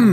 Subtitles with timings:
[0.00, 0.08] Det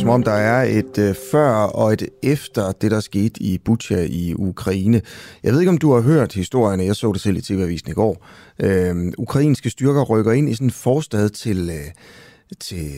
[0.00, 4.06] som om der er et øh, før og et efter det, der skete i Bucha
[4.10, 5.00] i Ukraine.
[5.42, 6.84] Jeg ved ikke, om du har hørt historierne.
[6.84, 8.26] Jeg så det selv i TV-avisen i går.
[8.58, 11.90] Øh, ukrainske styrker rykker ind i sådan en forstad til, øh,
[12.60, 12.90] til,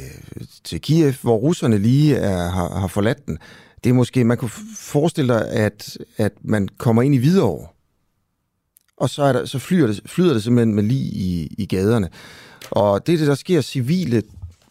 [0.65, 3.39] til Kiev, hvor russerne lige er, har, har forladt den.
[3.85, 7.67] Det er måske, man kunne forestille dig, at, at man kommer ind i Hvidovre,
[8.97, 12.09] og så, er der, så flyder, det, flyder det simpelthen med lige i, i gaderne.
[12.71, 13.61] Og det det, der sker.
[13.61, 14.23] Civile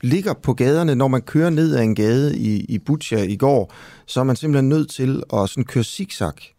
[0.02, 3.74] ligger på gaderne, når man kører ned ad en gade i, i Butcha i går,
[4.06, 6.56] så er man simpelthen nødt til at sådan køre zigzag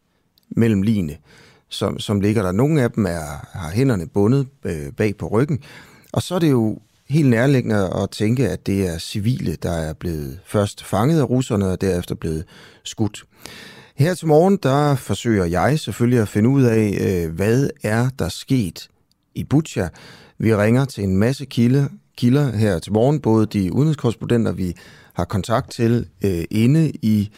[0.57, 1.17] mellem line,
[1.69, 2.53] som, som ligger der.
[2.53, 5.59] Nogle af dem er, har hænderne bundet øh, bag på ryggen,
[6.13, 9.93] og så er det jo helt nærliggende at tænke, at det er civile, der er
[9.93, 12.45] blevet først fanget af russerne og derefter blevet
[12.85, 13.25] skudt.
[13.97, 18.29] Her til morgen, der forsøger jeg selvfølgelig at finde ud af, øh, hvad er der
[18.29, 18.89] sket
[19.35, 19.89] i Butcha.
[20.39, 24.75] Vi ringer til en masse kilde, kilder her til morgen, både de udenrigskorrespondenter, vi
[25.15, 27.31] har kontakt til øh, inde i,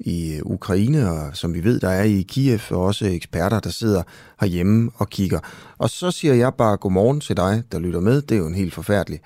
[0.00, 3.70] i øh, Ukraine, og som vi ved, der er i Kiev, og også eksperter, der
[3.70, 4.02] sidder
[4.40, 5.38] herhjemme og kigger.
[5.78, 8.22] Og så siger jeg bare godmorgen til dig, der lytter med.
[8.22, 9.20] Det er jo en helt forfærdelig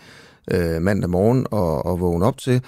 [0.51, 2.63] øh, mandag morgen at, at vågne op til.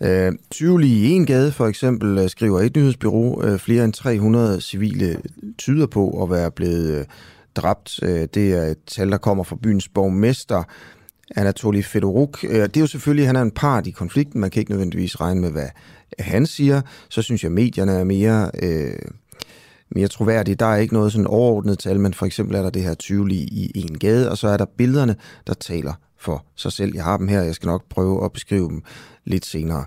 [0.00, 4.60] Øh, 20 i en gade for eksempel, øh, skriver et nyhedsbyrå, øh, flere end 300
[4.60, 5.16] civile
[5.58, 7.04] tyder på at være blevet øh,
[7.56, 8.00] dræbt.
[8.02, 10.62] Øh, det er et tal, der kommer fra byens borgmester,
[11.36, 12.44] Anatoly Fedoruk.
[12.44, 14.40] Øh, det er jo selvfølgelig, han er en part i konflikten.
[14.40, 15.68] Man kan ikke nødvendigvis regne med, hvad
[16.18, 16.80] han siger.
[17.08, 18.98] Så synes jeg, medierne er mere, øh,
[19.90, 20.54] mere troværdige.
[20.54, 23.32] Der er ikke noget sådan overordnet tal, men for eksempel er der det her 20
[23.32, 26.94] i en gade, og så er der billederne, der taler for sig selv.
[26.94, 28.82] Jeg har dem her, jeg skal nok prøve at beskrive dem
[29.24, 29.84] lidt senere.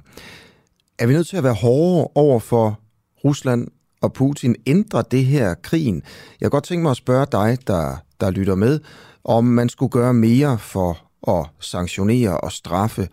[1.00, 2.80] Er vi nødt til at være hårdere over for
[3.24, 3.68] Rusland
[4.02, 4.56] og Putin?
[4.68, 5.96] Ændrer det her krigen?
[5.96, 8.80] Jeg kan godt tænke mig at spørge dig, der, der lytter med,
[9.24, 13.08] om man skulle gøre mere for at sanktionere og straffe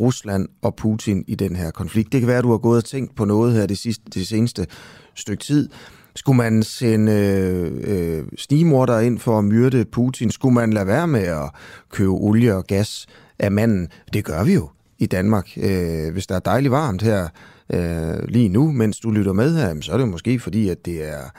[0.00, 2.12] Rusland og Putin i den her konflikt.
[2.12, 4.26] Det kan være, at du har gået og tænkt på noget her det, sidste, det
[4.26, 4.66] seneste
[5.14, 5.68] stykke tid.
[6.16, 10.30] Skulle man sende øh, øh, ind for at myrde Putin?
[10.30, 11.50] Skulle man lade være med at
[11.90, 13.06] købe olie og gas
[13.38, 13.88] af manden?
[14.12, 15.48] Det gør vi jo i Danmark.
[15.56, 17.28] Øh, hvis der er dejligt varmt her
[17.72, 21.08] øh, lige nu, mens du lytter med her, så er det måske fordi, at det
[21.08, 21.30] er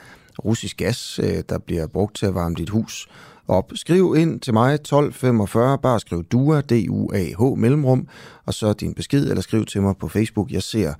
[0.44, 3.08] russisk gas, øh, der bliver brugt til at varme dit hus
[3.48, 3.72] op.
[3.74, 8.08] Skriv ind til mig 1245, bare skriv DUA, D-U-A-H, mellemrum,
[8.46, 10.50] og så din besked, eller skriv til mig på Facebook.
[10.50, 10.94] Jeg ser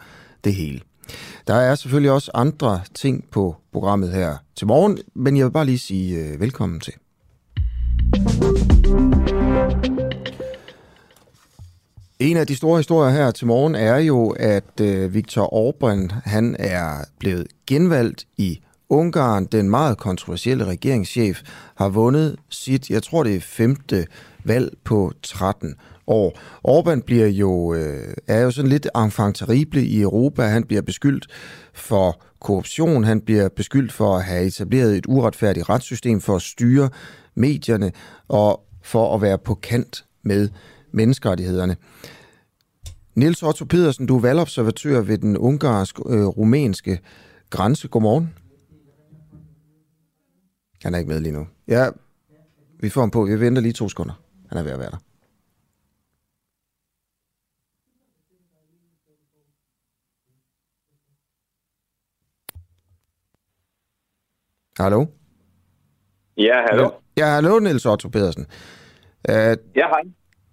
[0.44, 0.80] det hele.
[1.46, 5.66] Der er selvfølgelig også andre ting på programmet her til morgen, men jeg vil bare
[5.66, 6.92] lige sige øh, velkommen til.
[12.18, 16.56] En af de store historier her til morgen er jo, at øh, Viktor Orbán han
[16.58, 21.42] er blevet genvalgt i Ungarn, den meget kontroversielle regeringschef,
[21.76, 24.06] har vundet sit, jeg tror det er femte
[24.44, 25.74] valg på 13
[26.06, 26.38] år.
[26.68, 30.42] Orbán bliver jo, øh, er jo sådan lidt enfant terrible i Europa.
[30.42, 31.26] Han bliver beskyldt
[31.74, 36.90] for korruption, han bliver beskyldt for at have etableret et uretfærdigt retssystem for at styre
[37.34, 37.92] medierne
[38.28, 40.48] og for at være på kant med
[40.92, 41.76] menneskerettighederne.
[43.14, 46.98] Niels Otto Pedersen, du er valgobservatør ved den ungarsk-rumænske øh,
[47.50, 47.88] grænse.
[47.88, 48.34] Godmorgen.
[50.82, 51.46] Han er ikke med lige nu.
[51.68, 51.88] Ja,
[52.80, 53.24] vi får ham på.
[53.24, 54.14] Vi venter lige to sekunder.
[54.48, 54.96] Han er ved at være der.
[64.82, 65.06] Hallo?
[66.36, 66.90] Ja, hallo.
[67.16, 68.46] Ja, hallo, Niels Otto Pedersen.
[69.28, 70.02] Uh, ja, hej.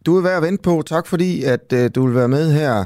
[0.05, 0.81] du er værd at vente på.
[0.85, 2.85] Tak fordi, at øh, du vil være med her,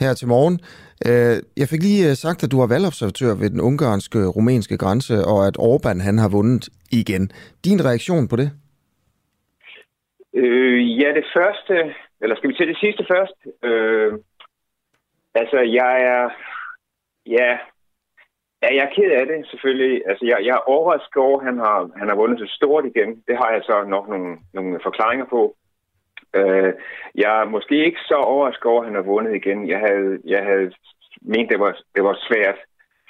[0.00, 0.60] her til morgen.
[1.04, 5.38] Øh, jeg fik lige øh, sagt, at du er valgobservatør ved den ungarske-rumænske grænse, og
[5.48, 7.30] at Orbán han har vundet igen.
[7.64, 8.48] Din reaktion på det?
[10.34, 11.74] Øh, ja, det første,
[12.22, 13.38] eller skal vi til det sidste først?
[13.68, 14.12] Øh,
[15.34, 16.24] altså, jeg er,
[17.26, 17.48] ja,
[18.62, 20.02] ja, jeg er ked af det, selvfølgelig.
[20.08, 23.10] Altså, jeg, jeg er overrasket over, at han har, han har vundet så stort igen.
[23.28, 25.56] Det har jeg så nok nogle, nogle forklaringer på.
[26.34, 26.72] Øh,
[27.14, 29.68] jeg er måske ikke så overrasket over, at han har vundet igen.
[29.68, 30.72] Jeg havde, jeg havde
[31.22, 32.58] ment, det var, det var svært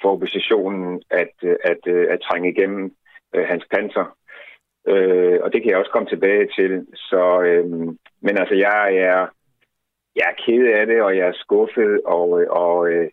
[0.01, 2.95] for oppositionen at, at, at, at trænge igennem
[3.35, 4.17] øh, hans panser.
[4.87, 6.87] Øh, og det kan jeg også komme tilbage til.
[6.95, 7.65] Så, øh,
[8.21, 9.27] men altså, jeg er,
[10.15, 13.09] jeg er ked af det, og jeg er skuffet, og, og øh,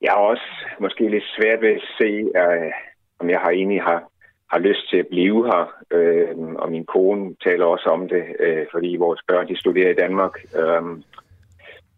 [0.00, 0.48] jeg har også
[0.80, 2.72] måske lidt svært ved at se, øh,
[3.18, 4.08] om jeg har egentlig har,
[4.52, 5.62] har lyst til at blive her.
[5.96, 10.00] Øh, og min kone taler også om det, øh, fordi vores børn de studerer i
[10.02, 10.34] Danmark.
[10.60, 10.82] Øh,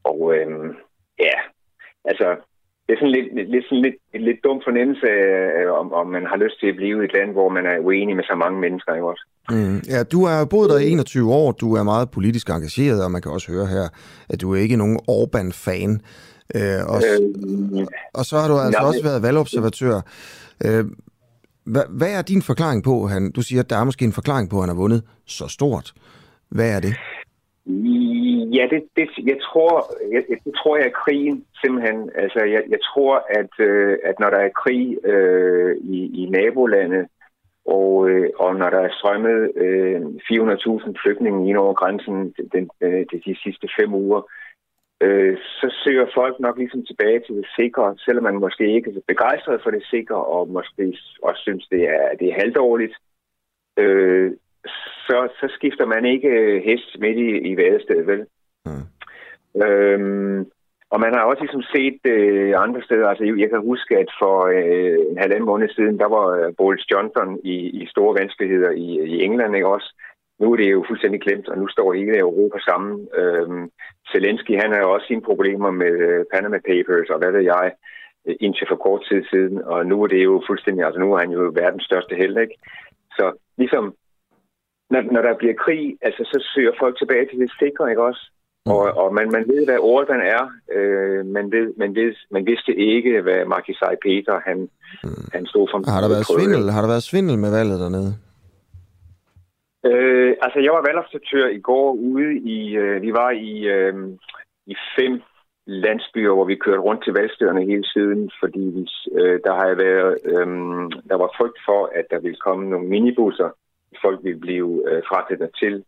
[0.04, 0.48] og øh,
[1.26, 1.36] ja,
[2.04, 2.28] altså,
[2.84, 6.24] det er sådan lidt, lidt, sådan lidt, et lidt dum fornemmelse, øh, om, om man
[6.30, 8.60] har lyst til at blive i et land, hvor man er uenig med så mange
[8.60, 8.94] mennesker.
[8.94, 9.24] Ikke også?
[9.50, 9.78] Mm.
[9.94, 13.22] Ja, du har boet der i 21 år, du er meget politisk engageret, og man
[13.22, 13.86] kan også høre her,
[14.28, 15.92] at du er ikke nogen Orbán-fan.
[16.56, 19.96] Øh, og, øh, og så har du altså nej, også været valgobservatør.
[20.66, 20.84] Øh,
[21.72, 24.50] hvad, hvad er din forklaring på, han, du siger, at der er måske en forklaring
[24.50, 25.92] på, at han har vundet så stort.
[26.48, 26.94] Hvad er det?
[28.56, 29.72] Ja, det, det, jeg tror,
[30.12, 32.10] jeg, det tror jeg er krigen simpelthen.
[32.14, 37.06] Altså, jeg, jeg tror, at, øh, at når der er krig øh, i, i nabolandet,
[37.66, 42.70] og, øh, og når der er strømmet øh, 400.000 flygtninge ind over grænsen den, den,
[43.10, 44.43] de, de sidste fem uger, øh,
[45.60, 49.60] så søger folk nok ligesom tilbage til det sikre, selvom man måske ikke er begejstret
[49.62, 52.94] for det sikre, og måske også synes, det er, det er halvdårligt.
[53.78, 54.32] Øh,
[55.06, 58.26] så, så skifter man ikke øh, hest midt i, i vadestedet, vel?
[58.66, 58.86] Mm.
[59.62, 60.50] Øhm,
[60.90, 63.06] og man har også ligesom set øh, andre steder.
[63.08, 66.90] Altså, jeg kan huske, at for øh, en halvanden måned siden, der var øh, Boris
[66.90, 69.90] Johnson i, i store vanskeligheder i, i England, ikke også?
[70.40, 73.08] Nu er det jo fuldstændig glemt, og nu står hele Europa sammen.
[73.20, 73.70] Øhm,
[74.12, 77.66] Zelensky, han har jo også sine problemer med øh, Panama Papers, og hvad ved jeg,
[78.26, 79.62] øh, indtil for kort tid siden.
[79.72, 82.56] Og nu er det jo fuldstændig, altså nu er han jo verdens største held, ikke?
[83.16, 83.84] Så ligesom
[84.90, 88.22] når, når der bliver krig, altså, så søger folk tilbage til det sikre, ikke også?
[88.66, 88.72] Mm.
[88.72, 90.42] Og, og man, man ved, hvad Orbán er.
[90.76, 94.58] Øh, man, ved, man, ved, man vidste ikke, hvad Markisai Peter han,
[95.04, 95.24] mm.
[95.32, 95.76] han stod for.
[95.96, 96.70] Har der, været svindel?
[96.74, 98.10] Har der været svindel med valget dernede?
[99.84, 102.76] Øh, altså, jeg var valgobservatør i går ude i...
[102.76, 103.94] Øh, vi var i, øh,
[104.66, 105.22] i fem
[105.66, 108.88] landsbyer, hvor vi kørte rundt til valgstederne hele tiden, fordi vi,
[109.18, 110.46] øh, der har været, øh,
[111.10, 113.50] der var frygt for, at der ville komme nogle minibusser,
[114.02, 115.84] folk ville blive øh, fragtet til.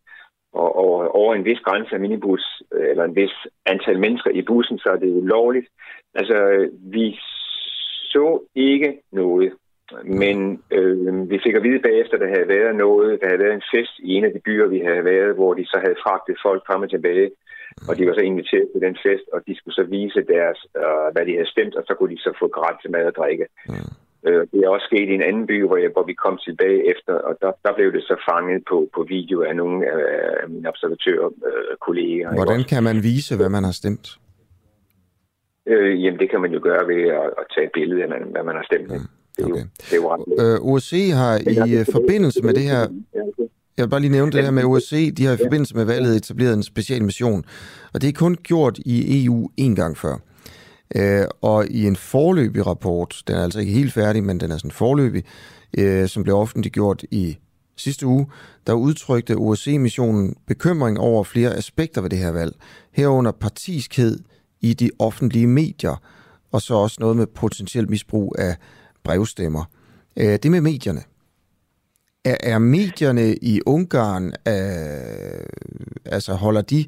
[0.53, 3.35] Og, og over en vis grænse af minibus, øh, eller en vis
[3.67, 5.67] antal mennesker i bussen, så er det ulovligt.
[6.15, 7.19] Altså, vi
[8.13, 9.53] så ikke noget.
[10.05, 13.55] Men øh, vi fik at vide bagefter, at der havde været noget, der havde været
[13.55, 16.37] en fest i en af de byer, vi havde været, hvor de så havde fragtet
[16.47, 17.31] folk frem og tilbage.
[17.88, 21.06] Og de var så inviteret til den fest, og de skulle så vise deres, øh,
[21.12, 23.47] hvad de havde stemt, og så kunne de så få gratis mad og drikke.
[23.69, 23.75] Mm.
[24.27, 26.81] Øh, det er også sket i en anden by, hvor, jeg, hvor vi kom tilbage
[26.93, 29.77] efter, og der, der blev det så fanget på, på video af nogle
[30.43, 32.29] af mine observatørkolleger.
[32.31, 34.07] Øh, Hvordan kan man vise, hvad man har stemt?
[35.66, 38.45] Øh, jamen, det kan man jo gøre ved at, at tage et billede af, hvad
[38.50, 38.90] man har stemt.
[38.90, 39.09] Mm.
[39.37, 39.61] Det er okay.
[39.61, 42.88] jo, det er jo ret øh, OSCE har i øh, forbindelse med det her...
[43.76, 45.11] Jeg vil bare lige nævne det her med OSCE.
[45.11, 47.45] De har i forbindelse med valget etableret en special mission,
[47.95, 50.16] og det er kun gjort i EU en gang før.
[50.95, 54.57] Øh, og i en forløbig rapport, den er altså ikke helt færdig, men den er
[54.57, 55.25] sådan forløbig,
[55.78, 57.38] øh, som blev offentliggjort i
[57.76, 58.26] sidste uge,
[58.66, 62.57] der udtrykte OSCE-missionen bekymring over flere aspekter ved det her valg,
[62.93, 64.19] herunder partiskhed
[64.61, 66.02] i de offentlige medier,
[66.52, 68.57] og så også noget med potentielt misbrug af
[69.07, 69.65] brevstemmer.
[70.21, 71.03] Øh, det med medierne.
[72.31, 75.47] Er, er medierne i Ungarn, øh,
[76.17, 76.81] altså holder de,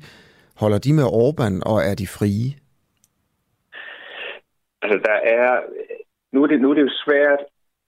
[0.62, 2.48] holder de med Orbán, og er de frie?
[4.82, 5.60] Altså, der er...
[6.32, 7.42] Nu er det, nu er det jo svært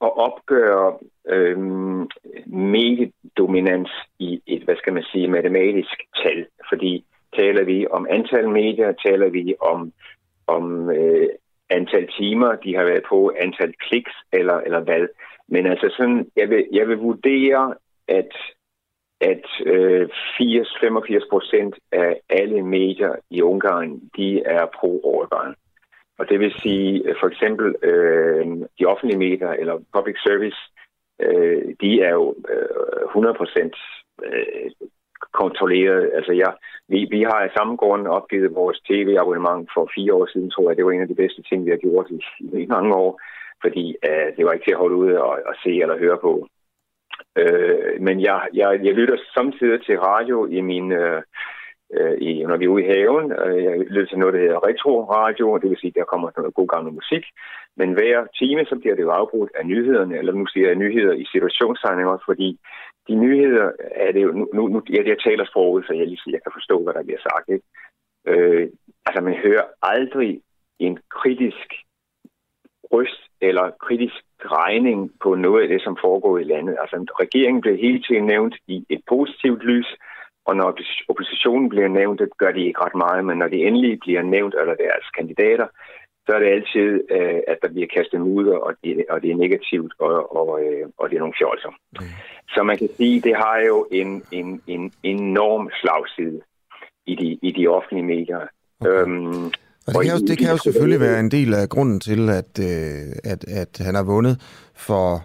[0.07, 2.09] at opgøre øhm,
[2.47, 6.47] mediedominans i et, hvad skal man sige, matematisk tal.
[6.69, 7.05] Fordi
[7.39, 9.93] taler vi om antal medier, taler vi om,
[10.47, 11.29] om øh,
[11.71, 15.09] antal timer, de har været på, antal kliks eller, eller hvad.
[15.49, 17.75] Men altså sådan, jeg vil, jeg vil vurdere,
[18.09, 18.33] at,
[19.21, 25.55] at øh, 80-85 procent af alle medier i Ungarn, de er pro-Orbán.
[26.19, 28.47] Og det vil sige, øh, for eksempel øh,
[28.79, 30.59] de offentlige medier eller public service,
[31.21, 33.77] øh, de er jo øh, 100 procent
[34.25, 34.71] øh,
[35.33, 36.11] kontrolleret.
[36.15, 36.53] Altså, jeg,
[36.89, 40.77] vi, vi har af samme grund opgivet vores tv-abonnement for fire år siden, tror jeg.
[40.77, 42.21] Det var en af de bedste ting, vi har gjort i,
[42.63, 43.21] i mange år,
[43.63, 46.33] fordi uh, det var ikke til at holde ud og, og se eller høre på.
[47.41, 50.93] Uh, men jeg, jeg, jeg lytter samtidig til radio i min...
[50.93, 51.23] Uh,
[52.29, 53.27] i, når vi er ude i haven.
[53.69, 56.93] Jeg lytter til noget, der hedder retro-radio, det vil sige, der kommer noget god gammel
[56.93, 57.25] musik.
[57.77, 61.15] Men hver time, så bliver det jo afbrudt af nyhederne, eller nu siger jeg nyheder
[61.23, 62.59] i situationstegninger, fordi
[63.11, 63.67] de nyheder
[64.07, 66.77] er det jo, nu, nu jeg, jeg taler sproget, så jeg, lige, jeg kan forstå,
[66.83, 67.47] hvad der bliver sagt.
[67.55, 67.67] Ikke?
[68.31, 68.69] Øh,
[69.07, 70.41] altså, man hører aldrig
[70.79, 71.69] en kritisk
[72.93, 74.25] røst eller kritisk
[74.59, 76.77] regning på noget af det, som foregår i landet.
[76.83, 79.89] Altså, regeringen bliver hele tiden nævnt i et positivt lys,
[80.49, 84.01] og når oppositionen bliver nævnt, det gør de ikke ret meget, men når de endelig
[84.01, 85.67] bliver nævnt, eller deres kandidater,
[86.31, 89.43] så er det altid, øh, at der bliver kastet mudder, og det, og det er
[89.45, 91.73] negativt, og, og, øh, og det er nogle fjolser.
[92.01, 92.07] Mm.
[92.55, 96.41] Så man kan sige, det har jo en, en, en enorm slagside
[97.07, 98.41] i de, i de offentlige medier.
[98.81, 98.91] Okay.
[98.91, 99.45] Øhm,
[99.87, 102.53] og det kan, jo, det kan jo selvfølgelig være en del af grunden til, at,
[102.71, 104.35] øh, at, at han har vundet
[104.87, 105.25] for,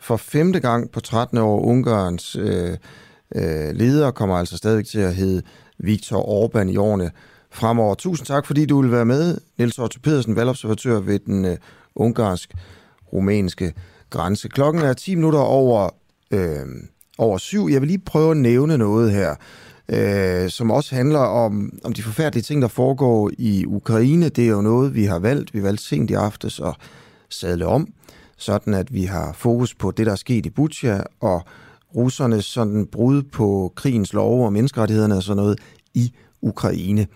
[0.00, 1.60] for femte gang på 13 år.
[1.60, 2.72] Ungarns øh,
[3.40, 5.42] øh, leder kommer altså stadig til at hedde
[5.78, 7.10] Viktor Orbán i årene
[7.52, 7.94] fremover.
[7.94, 11.56] Tusind tak, fordi du vil være med, Niels Otto Pedersen, valgobservatør ved den øh,
[11.94, 13.72] ungarsk-rumænske
[14.10, 14.48] grænse.
[14.48, 15.88] Klokken er 10 minutter over,
[16.30, 16.66] øh,
[17.18, 17.68] over syv.
[17.70, 19.34] Jeg vil lige prøve at nævne noget her,
[19.88, 24.28] øh, som også handler om, om de forfærdelige ting, der foregår i Ukraine.
[24.28, 25.54] Det er jo noget, vi har valgt.
[25.54, 26.74] Vi valgte sent i aftes at
[27.28, 27.88] sadle om,
[28.36, 31.42] sådan at vi har fokus på det, der er sket i Butsja, og
[31.96, 35.58] russernes sådan brud på krigens lov og menneskerettighederne og sådan noget
[35.94, 36.12] i
[36.42, 37.06] Ukraine.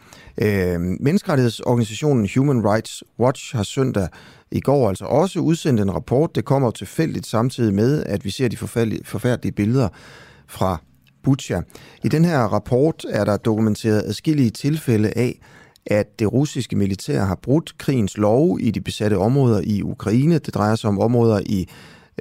[0.43, 4.09] Øh, menneskerettighedsorganisationen Human Rights Watch har søndag
[4.51, 6.35] i går altså også udsendt en rapport.
[6.35, 9.89] Det kommer tilfældigt samtidig med, at vi ser de forfærdelige, billeder
[10.49, 10.81] fra
[11.23, 11.61] Butsja.
[12.05, 15.41] I den her rapport er der dokumenteret adskillige tilfælde af,
[15.87, 20.39] at det russiske militær har brudt krigens lov i de besatte områder i Ukraine.
[20.39, 21.69] Det drejer sig om områder i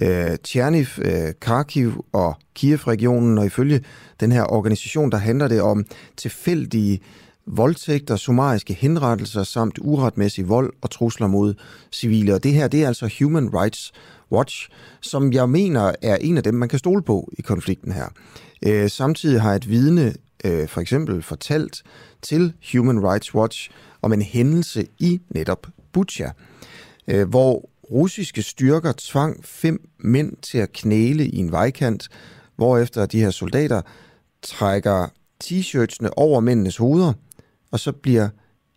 [0.01, 3.81] øh, Tjerniv, øh, Kharkiv og Kiev-regionen, og ifølge
[4.23, 5.85] den her organisation, der handler det om
[6.17, 6.99] tilfældige
[7.45, 11.53] voldtægter, summariske henrettelser samt uretmæssig vold og trusler mod
[11.91, 12.33] civile.
[12.33, 13.91] Og det her, det er altså Human Rights
[14.31, 14.69] Watch,
[15.01, 18.07] som jeg mener er en af dem, man kan stole på i konflikten her.
[18.65, 20.13] Øh, samtidig har et vidne
[20.45, 21.83] øh, for eksempel fortalt
[22.21, 23.69] til Human Rights Watch
[24.01, 26.29] om en hændelse i netop Butcha,
[27.07, 32.09] øh, hvor russiske styrker tvang fem mænd til at knæle i en vejkant,
[32.55, 33.81] hvorefter de her soldater
[34.43, 35.07] trækker
[35.43, 37.13] t-shirtsene over mændenes hoveder,
[37.71, 38.29] og så bliver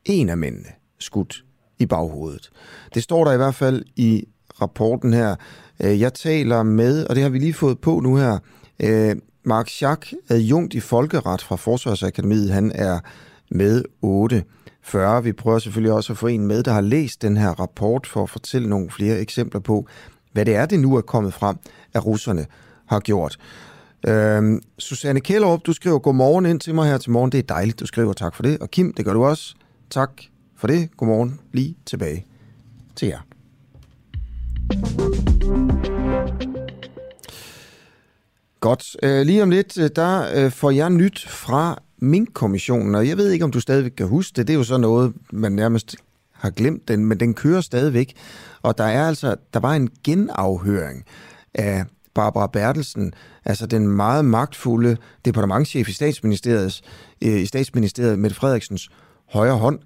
[0.04, 0.68] en af mændene
[0.98, 1.44] skudt
[1.78, 2.50] i baghovedet.
[2.94, 4.24] Det står der i hvert fald i
[4.60, 5.36] rapporten her.
[5.80, 8.38] Øh, jeg taler med, og det har vi lige fået på nu her,
[8.80, 12.50] øh, Mark Schack, adjunkt i Folkeret fra Forsvarsakademiet.
[12.50, 13.00] Han er
[13.50, 15.20] med 8.40.
[15.20, 18.22] Vi prøver selvfølgelig også at få en med, der har læst den her rapport for
[18.22, 19.86] at fortælle nogle flere eksempler på,
[20.32, 21.56] hvad det er, det nu er kommet frem,
[21.94, 22.46] at russerne
[22.86, 23.38] har gjort.
[24.06, 27.32] Øhm, Susanne Kjellerup, du skriver godmorgen ind til mig her til morgen.
[27.32, 28.12] Det er dejligt, du skriver.
[28.12, 28.58] Tak for det.
[28.58, 29.54] Og Kim, det gør du også.
[29.90, 30.10] Tak
[30.56, 30.96] for det.
[30.96, 31.40] Godmorgen.
[31.52, 32.26] Lige tilbage
[32.96, 33.20] til jer.
[38.60, 38.96] Godt.
[39.02, 43.30] Øh, lige om lidt, øh, der øh, får jeg nyt fra Mink-kommissionen, og jeg ved
[43.30, 44.46] ikke, om du stadigvæk kan huske det.
[44.46, 45.96] Det er jo så noget, man nærmest
[46.32, 48.14] har glemt den, men den kører stadigvæk.
[48.62, 51.04] Og der er altså, der var en genafhøring
[51.54, 51.84] af
[52.16, 53.12] Barbara Bertelsen,
[53.44, 56.80] altså den meget magtfulde departementchef i statsministeriet,
[57.24, 58.88] øh, i statsministeriet Mette Frederiksens
[59.32, 59.78] højre hånd,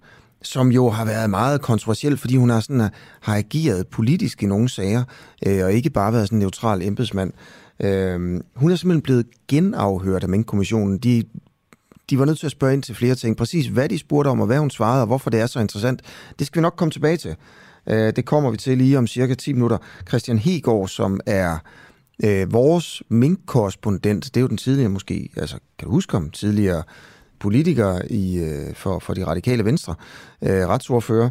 [0.43, 4.47] som jo har været meget kontroversiel, fordi hun har, sådan, øh, har ageret politisk i
[4.47, 5.05] nogle sager,
[5.47, 7.33] øh, og ikke bare været sådan en neutral embedsmand.
[7.81, 10.99] Øh, hun er simpelthen blevet genafhørt af Mink-kommissionen.
[10.99, 11.25] De
[12.11, 13.37] de var nødt til at spørge ind til flere ting.
[13.37, 16.03] Præcis hvad de spurgte om, og hvad hun svarede, og hvorfor det er så interessant,
[16.39, 17.37] det skal vi nok komme tilbage til.
[17.87, 19.79] Øh, det kommer vi til lige om cirka 10 minutter.
[20.09, 21.59] Christian Hegård, som er
[22.25, 26.83] øh, vores minkkorrespondent, det er jo den tidligere måske, altså kan du huske om, tidligere
[27.39, 29.95] politiker i, øh, for, for de radikale venstre,
[30.43, 31.31] øh, retsordfører.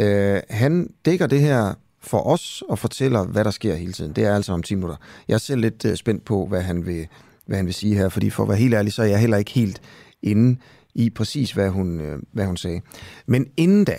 [0.00, 4.12] Øh, han dækker det her for os og fortæller, hvad der sker hele tiden.
[4.12, 4.96] Det er altså om 10 minutter.
[5.28, 7.06] Jeg er selv lidt øh, spændt på, hvad han, vil,
[7.46, 9.36] hvad han vil sige her, fordi for at være helt ærlig, så er jeg heller
[9.36, 9.82] ikke helt
[10.22, 10.60] inde
[10.94, 12.80] i præcis, hvad hun, øh, hvad hun sagde.
[13.26, 13.96] Men inden da,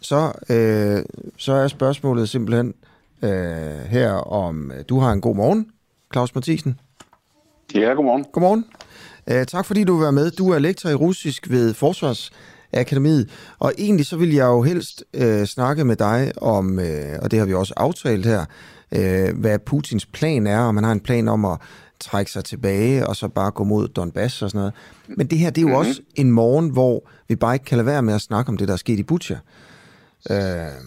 [0.00, 1.04] så, øh,
[1.36, 2.89] så er spørgsmålet simpelthen øh,
[3.22, 5.66] her om, du har en god morgen,
[6.12, 6.80] Claus Mathisen.
[7.74, 8.24] Ja, godmorgen.
[8.32, 8.64] Godmorgen.
[9.30, 10.30] Øh, tak fordi du var med.
[10.30, 15.44] Du er lektor i russisk ved Forsvarsakademiet, og egentlig så vil jeg jo helst øh,
[15.44, 18.44] snakke med dig om, øh, og det har vi også aftalt her,
[18.92, 21.58] øh, hvad Putins plan er, om man har en plan om at
[22.00, 24.74] trække sig tilbage og så bare gå mod Donbass og sådan noget.
[25.16, 25.88] Men det her, det er jo mm-hmm.
[25.88, 28.68] også en morgen, hvor vi bare ikke kan lade være med at snakke om det,
[28.68, 29.38] der er sket i Butcher.
[30.30, 30.36] Øh,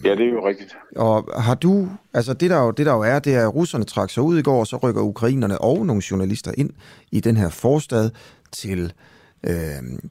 [0.04, 0.76] ja, det er jo rigtigt.
[0.96, 3.84] Og har du, altså det der, jo, det der jo er, det er, at russerne
[3.84, 6.70] trak sig ud i går, og så rykker ukrainerne og nogle journalister ind
[7.12, 8.10] i den her forstad
[8.52, 8.92] til,
[9.46, 9.54] øh,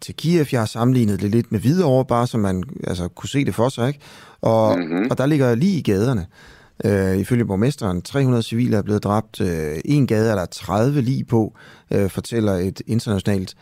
[0.01, 0.45] til Kiev.
[0.51, 3.69] Jeg har sammenlignet det lidt med Hvidovre, bare så man altså, kunne se det for
[3.69, 3.87] sig.
[3.87, 3.99] Ikke?
[4.41, 5.07] Og, mm-hmm.
[5.11, 6.25] og der ligger lige i gaderne.
[6.85, 9.41] Øh, ifølge borgmesteren, 300 civile er blevet dræbt.
[9.41, 11.53] Øh, en gade er der 30 lige på,
[11.91, 13.55] øh, fortæller et internationalt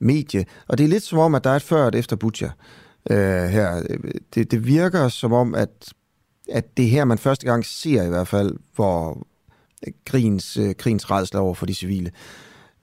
[0.00, 0.44] medie.
[0.68, 2.50] Og det er lidt som om, at der er et før og et efter Butcher
[3.10, 3.82] øh, her.
[4.34, 5.92] Det, det virker som om, at,
[6.48, 9.26] at det her, man første gang ser i hvert fald, hvor
[10.06, 12.10] krigens, øh, krigens redsel over for de civile.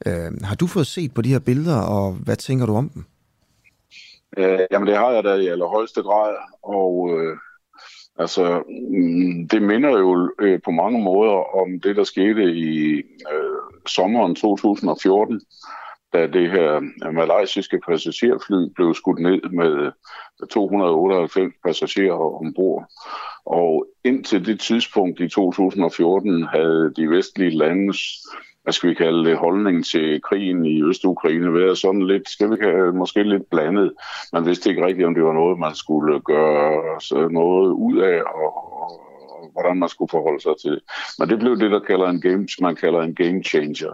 [0.05, 3.05] Øh, har du fået set på de her billeder, og hvad tænker du om dem?
[4.37, 7.37] Øh, jamen det har jeg da i allerhøjeste grad, og øh,
[8.19, 12.95] altså mm, det minder jo øh, på mange måder om det, der skete i
[13.33, 13.57] øh,
[13.87, 15.41] sommeren 2014,
[16.13, 16.79] da det her
[17.11, 19.91] malaysiske passagerfly blev skudt ned med
[20.49, 22.85] 298 passagerer ombord.
[23.45, 27.97] Og indtil det tidspunkt i 2014 havde de vestlige landes
[28.67, 32.55] hvad skal vi kalde det, holdning til krigen i Øst-Ukraine været sådan lidt, skal vi
[32.55, 33.93] kalde, måske lidt blandet.
[34.33, 39.06] Man vidste ikke rigtigt, om det var noget, man skulle gøre noget ud af, og,
[39.57, 40.83] hvordan man skulle forholde sig til det.
[41.19, 43.93] Men det blev det, der kalder en game, man kalder en game changer.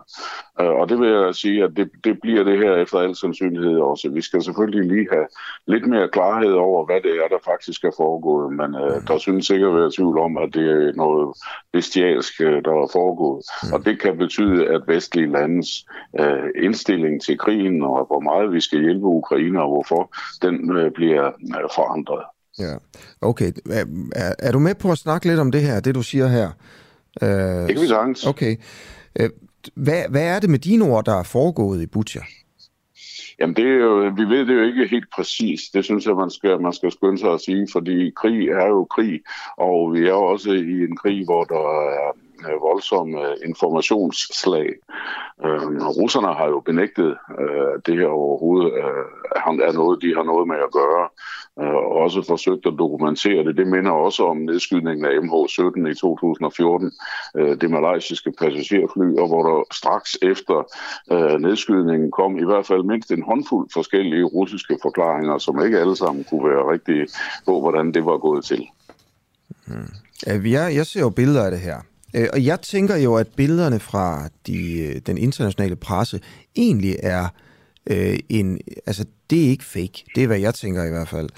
[0.62, 3.78] Uh, og det vil jeg sige, at det, det bliver det her efter al sandsynlighed
[3.80, 4.10] også.
[4.10, 5.28] Vi skal selvfølgelig lige have
[5.68, 8.54] lidt mere klarhed over, hvad det er, der faktisk er foregået.
[8.54, 11.38] Men uh, der synes sikkert være tvivl om, at det er noget
[11.74, 13.44] bestialsk, øh, der er foregået.
[13.64, 13.74] Mm.
[13.74, 15.86] Og det kan betyde, at vestlige landes
[16.20, 20.92] uh, indstilling til krigen, og hvor meget vi skal hjælpe Ukraine, og hvorfor, den uh,
[20.92, 22.24] bliver uh, forandret.
[22.60, 22.76] Ja,
[23.22, 23.52] okay.
[23.70, 26.28] Er, er, er du med på at snakke lidt om det her, det du siger
[26.28, 26.50] her?
[27.22, 27.28] Uh,
[27.68, 28.26] det kan vi sagtens.
[28.26, 28.56] Okay.
[29.20, 29.30] Uh,
[29.76, 32.22] hvad, hvad er det med dine ord, der er foregået i Butcher?
[33.40, 35.62] Jamen, det er jo, vi ved det jo ikke helt præcis.
[35.74, 38.88] Det synes jeg, man skal, man skal skynde sig at sige, fordi krig er jo
[38.96, 39.22] krig,
[39.58, 41.66] og vi er jo også i en krig, hvor der
[42.02, 42.12] er
[42.50, 44.68] øh, voldsom øh, informationsslag.
[45.46, 50.24] Øh, russerne har jo benægtet, øh, at det her overhovedet øh, er noget, de har
[50.24, 53.58] noget med at gøre, øh, og også forsøgt at dokumentere det.
[53.58, 56.92] Det minder også om nedskydningen af MH17 i 2014,
[57.38, 60.58] øh, det malaysiske passagerfly, og hvor der straks efter
[61.12, 65.96] øh, nedskydningen kom i hvert fald mindst en håndfuld forskellige russiske forklaringer, som ikke alle
[65.96, 67.08] sammen kunne være rigtige
[67.46, 68.68] på, hvordan det var gået til.
[69.68, 69.94] Hmm.
[70.26, 71.78] Jeg, jeg ser jo billeder af det her.
[72.16, 76.20] Øh, og jeg tænker jo, at billederne fra de, øh, den internationale presse
[76.56, 77.28] egentlig er
[77.90, 79.98] øh, en, altså det er ikke fake.
[80.16, 81.30] Det er, hvad jeg tænker i hvert fald.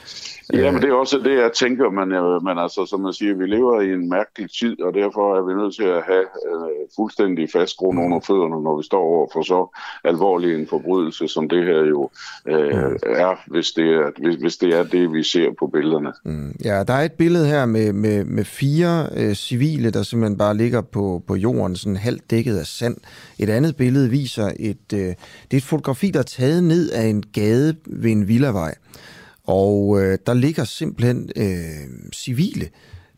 [0.54, 2.10] Ja, men det er også det, jeg tænker, men,
[2.48, 5.54] men altså, som man siger, vi lever i en mærkelig tid, og derfor er vi
[5.62, 9.42] nødt til at have øh, fuldstændig fast grund under fødderne, når vi står over for
[9.42, 9.60] så
[10.04, 12.10] alvorlig en forbrydelse, som det her jo
[12.48, 12.92] øh,
[13.26, 16.14] er, hvis det er, hvis, hvis det er det, vi ser på billederne.
[16.26, 16.56] Mm.
[16.66, 20.58] Ja, der er et billede her med, med, med fire øh, civile, der simpelthen bare
[20.58, 22.98] ligger på, på jorden, sådan halvt dækket af sand.
[23.40, 27.06] Et andet billede viser et, øh, det er et fotografi, der er taget ned af
[27.06, 28.76] en gade ved en villavej.
[29.44, 32.70] Og øh, der ligger simpelthen øh, civile,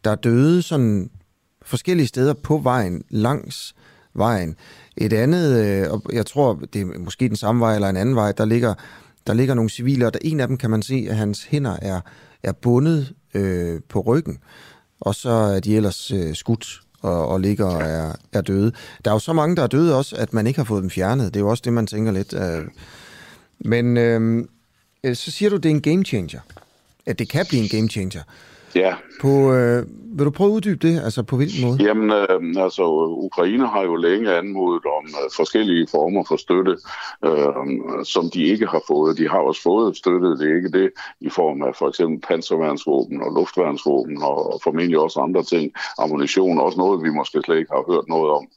[0.04, 1.10] der er døde sådan
[1.66, 3.76] forskellige steder på vejen, langs
[4.14, 4.56] vejen.
[4.98, 8.16] Et andet, øh, og jeg tror, det er måske den samme vej eller en anden
[8.16, 8.74] vej, der ligger,
[9.28, 11.78] der ligger nogle civile, og der en af dem kan man se, at hans hænder
[11.82, 12.02] er,
[12.44, 14.38] er bundet øh, på ryggen,
[15.00, 18.72] og så er de ellers øh, skudt og, og ligger og er, er døde.
[19.06, 20.90] Der er jo så mange, der er døde også, at man ikke har fået dem
[20.90, 21.34] fjernet.
[21.34, 22.34] Det er jo også det, man tænker lidt.
[22.34, 22.66] Øh.
[23.60, 24.46] Men øh, Øh,
[25.04, 26.40] Øh, så siger du, det er en game changer.
[27.06, 28.24] At det kan blive en game changer.
[28.76, 28.96] Ja.
[29.22, 29.86] På, øh,
[30.18, 31.02] vil du prøve at uddybe det?
[31.04, 31.78] Altså på hvilken måde?
[31.84, 32.84] Jamen, øh, altså
[33.30, 36.78] Ukraine har jo længe anmodet om øh, forskellige former for støtte,
[37.26, 39.18] øh, som de ikke har fået.
[39.18, 40.90] De har også fået støtte, det er ikke det,
[41.22, 45.74] i form af for eksempel panserværnsvåben og luftværnsvåben og, og formentlig også andre ting.
[46.00, 48.48] Ammunition, også noget, vi måske slet ikke har hørt noget om.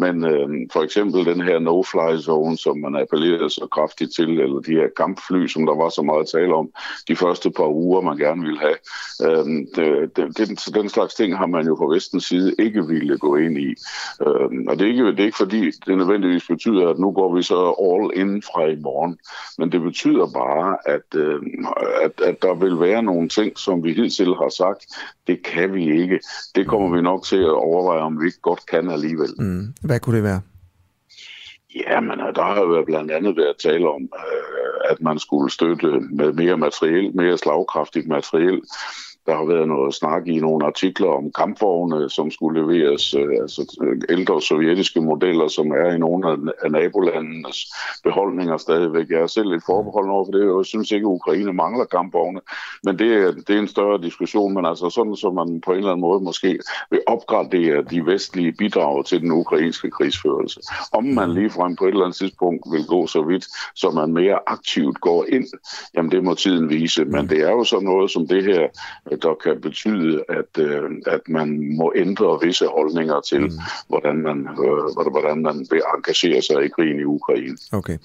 [0.00, 4.60] Men øh, for eksempel den her no-fly zone, som man appellerede så kraftigt til, eller
[4.60, 6.70] de her kampfly, som der var så meget tale om
[7.08, 8.78] de første par uger, man gerne ville have.
[9.24, 13.36] Øh, det, det, den slags ting har man jo fra vestens side ikke ville gå
[13.36, 13.68] ind i.
[14.26, 17.36] Øh, og det er, ikke, det er ikke fordi, det nødvendigvis betyder, at nu går
[17.36, 19.18] vi så all in fra i morgen.
[19.58, 21.40] Men det betyder bare, at, øh,
[22.02, 24.86] at, at der vil være nogle ting, som vi hidtil har sagt,
[25.26, 26.20] det kan vi ikke.
[26.54, 29.30] Det kommer vi nok til at overveje, om vi ikke godt kan alligevel.
[29.38, 29.74] Mm.
[29.82, 30.40] Hvad kunne det være?
[31.74, 36.00] Ja, men der har jo blandt andet været tale om, øh, at man skulle støtte
[36.00, 38.62] med mere materiel, mere slagkraftigt materiel
[39.28, 43.76] der har været noget snak i nogle artikler om kampvogne, som skulle leveres, øh, altså
[43.82, 47.58] øh, ældre sovjetiske modeller, som er i nogle af nabolandenes
[48.04, 49.10] beholdninger stadigvæk.
[49.10, 51.84] Jeg er selv lidt forbeholden over for det, og jeg synes ikke, at Ukraine mangler
[51.84, 52.40] kampvogne,
[52.84, 55.78] men det er, det er en større diskussion, men altså sådan, så man på en
[55.78, 56.58] eller anden måde måske
[56.90, 60.60] vil opgradere de vestlige bidrag til den ukrainske krigsførelse.
[60.92, 64.38] Om man ligefrem på et eller andet tidspunkt vil gå så vidt, så man mere
[64.46, 65.46] aktivt går ind,
[65.94, 68.68] jamen det må tiden vise, men det er jo så noget som det her,
[69.22, 73.50] der kan betyde, at, øh, at man må ændre visse holdninger til, mm.
[73.88, 77.56] hvordan, man, øh, hvordan man vil engagere sig i krigen i Ukraine.
[77.72, 77.98] Okay.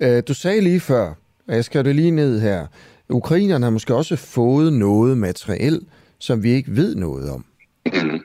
[0.00, 1.14] Øh, du sagde lige før,
[1.48, 2.66] og jeg skal det lige ned her,
[3.08, 5.86] Ukrainerne har måske også fået noget materiel,
[6.18, 7.44] som vi ikke ved noget om.
[7.86, 8.20] Mm.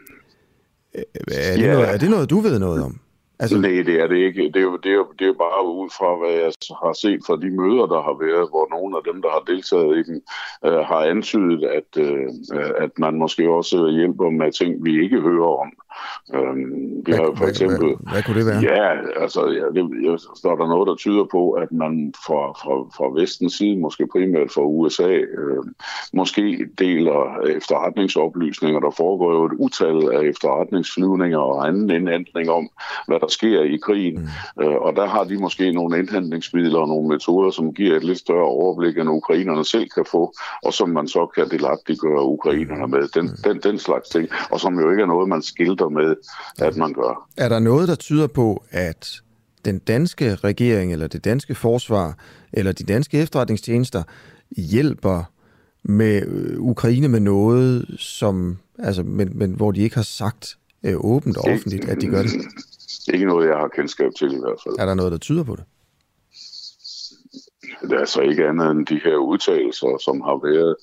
[0.93, 1.73] Er, det yeah.
[1.73, 2.99] noget, er det noget, du ved noget om?
[3.41, 3.57] Altså...
[3.57, 4.43] Nej, det er det ikke.
[4.53, 6.51] Det er, jo, det, er jo, det er bare ud fra, hvad jeg
[6.83, 9.97] har set fra de møder, der har været, hvor nogle af dem, der har deltaget
[10.01, 10.21] i dem,
[10.65, 15.19] øh, har antydet, at, øh, øh, at man måske også hjælper med ting, vi ikke
[15.21, 15.71] hører om.
[16.33, 17.77] Øhm, vi hvad, har for eksempel...
[17.77, 18.61] Hvad, hvad, hvad kunne det være?
[18.61, 18.89] Ja,
[19.23, 23.21] altså, ja, det, jeg, står der noget, der tyder på, at man fra, fra, fra
[23.21, 25.63] vestens side, måske primært fra USA, øh,
[26.13, 27.19] måske deler
[27.57, 28.79] efterretningsoplysninger.
[28.79, 32.69] Der foregår jo et utal af efterretningsflyvninger og anden indhentning om,
[33.07, 34.29] hvad der sker i krigen.
[34.57, 34.63] Mm.
[34.63, 38.19] Øh, og der har de måske nogle indhentningsmidler og nogle metoder, som giver et lidt
[38.19, 43.07] større overblik, end ukrainerne selv kan få, og som man så kan delagtiggøre ukrainerne med.
[43.07, 43.37] Den, mm.
[43.43, 44.29] den, den slags ting.
[44.51, 46.15] Og som jo ikke er noget, man skilter med,
[46.59, 47.29] at man gør.
[47.37, 49.21] Er der noget, der tyder på, at
[49.65, 52.17] den danske regering, eller det danske forsvar,
[52.53, 54.03] eller de danske efterretningstjenester
[54.57, 55.23] hjælper
[55.83, 60.95] med øh, Ukraine med noget, som, altså, men, men hvor de ikke har sagt øh,
[60.97, 62.31] åbent og offentligt, at de gør det?
[63.13, 64.75] Ikke noget, jeg har kendskab til i hvert fald.
[64.79, 65.63] Er der noget, der tyder på det?
[67.81, 70.75] Det er altså ikke andet end de her udtalelser, som har været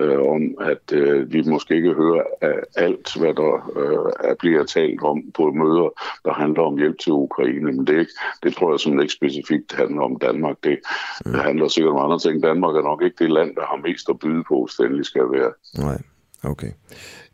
[0.00, 5.02] øh, om, at øh, vi måske ikke hører af alt, hvad der øh, bliver talt
[5.02, 5.88] om på møder,
[6.24, 7.72] der handler om hjælp til Ukraine.
[7.72, 10.56] Men det, er ikke, det tror jeg som ikke specifikt handler om Danmark.
[10.64, 10.78] Det,
[11.26, 11.32] mm.
[11.32, 12.42] det handler sikkert om andre ting.
[12.42, 15.22] Danmark er nok ikke det land, der har mest at byde på, hvis det skal
[15.32, 15.52] være.
[15.78, 15.98] Nej.
[16.44, 16.70] Okay.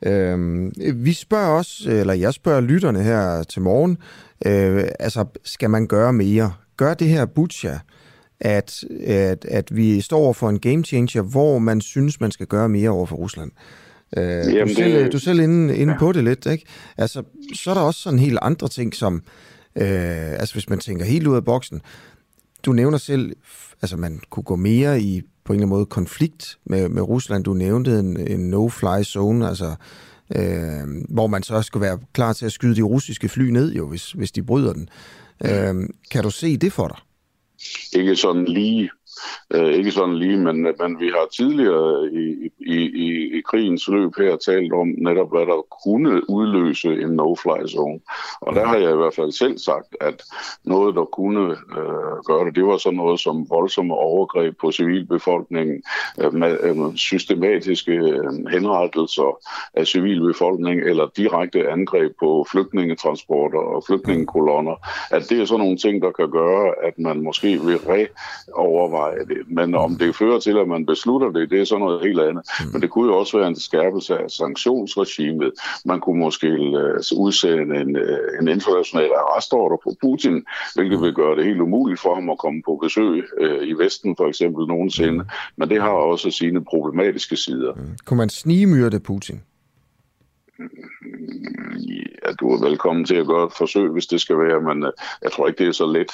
[0.07, 3.99] Øhm, vi spørger også, eller jeg spørger lytterne her til morgen,
[4.47, 6.53] øh, altså skal man gøre mere?
[6.77, 7.79] Gør det her Butcha,
[8.45, 12.69] at, at, at vi står for en game changer, hvor man synes, man skal gøre
[12.69, 13.51] mere over for Rusland?
[14.17, 15.13] Øh, Jamen, du, selv, det...
[15.13, 15.99] du er selv inde, inde ja.
[15.99, 16.65] på det lidt, ikke?
[16.99, 17.23] Altså,
[17.55, 19.23] så er der også sådan helt andre ting, som,
[19.77, 21.81] øh, altså hvis man tænker helt ud af boksen,
[22.63, 23.37] du nævner selv,
[23.83, 27.45] altså man kunne gå mere i på en eller anden måde konflikt med, med Rusland.
[27.45, 29.75] Du nævnte en, en no-fly zone, altså
[30.37, 33.89] øh, hvor man så skulle være klar til at skyde de russiske fly ned, jo,
[33.89, 34.89] hvis, hvis de bryder den.
[35.45, 36.97] Øh, kan du se det for dig?
[37.93, 38.91] Ikke sådan lige.
[39.55, 44.11] Øh, ikke sådan lige, men, men vi har tidligere i, i, i, i krigens løb
[44.19, 48.01] her talt om netop, hvad der kunne udløse en no-fly zone.
[48.41, 50.23] Og der har jeg i hvert fald selv sagt, at
[50.65, 55.83] noget, der kunne øh, gøre det, det var sådan noget som voldsomme overgreb på civilbefolkningen,
[56.21, 59.39] øh, med øh, systematiske øh, henrettelser
[59.75, 64.77] af civilbefolkningen, eller direkte angreb på flygtningetransporter og flygtningekolonner.
[65.11, 69.39] At det er sådan nogle ting, der kan gøre, at man måske vil reoverveje det.
[69.47, 72.45] Men om det fører til, at man beslutter det, det er sådan noget helt andet.
[72.61, 72.73] Mm.
[72.73, 75.53] Men det kunne jo også være en skærpelse af sanktionsregimet.
[75.85, 80.45] Man kunne måske øh, udsende en, øh, en international arrestordre på Putin,
[80.75, 84.17] hvilket vil gøre det helt umuligt for ham at komme på besøg øh, i Vesten
[84.17, 85.19] for eksempel nogensinde.
[85.19, 85.31] Mm.
[85.57, 87.75] Men det har også sine problematiske sider.
[87.75, 87.97] Mm.
[88.05, 89.41] Kunne man snigemyrde Putin?
[92.25, 95.33] Ja, du er velkommen til at gøre et forsøg, hvis det skal være, men jeg
[95.33, 96.13] tror ikke, det er så let.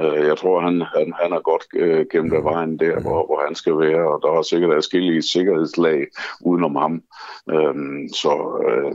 [0.00, 3.46] Øh, jeg tror, han, han, han er godt øh, gennem af vejen der, hvor, hvor
[3.46, 6.06] han skal være, og der er sikkert adskillige sikkerhedslag
[6.40, 7.02] udenom ham.
[7.50, 8.32] Øhm, så
[8.68, 8.92] øh,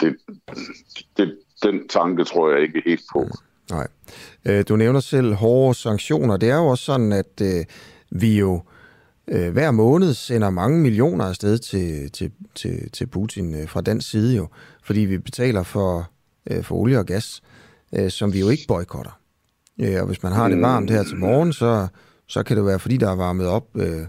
[0.00, 0.16] det,
[1.16, 3.26] det, den tanke tror jeg ikke helt på.
[3.70, 3.86] Nej.
[4.44, 6.36] Øh, du nævner selv hårde sanktioner.
[6.36, 7.64] Det er jo også sådan, at øh,
[8.10, 8.62] vi jo
[9.28, 14.00] øh, hver måned sender mange millioner afsted til, til, til, til Putin øh, fra den
[14.00, 14.48] side jo,
[14.84, 16.10] fordi vi betaler for,
[16.50, 17.42] øh, for olie og gas,
[17.94, 19.19] øh, som vi jo ikke boykotter.
[19.80, 21.86] Øh, og hvis man har det varmt her til morgen, så,
[22.26, 24.06] så kan det være, fordi der er varmet op øh,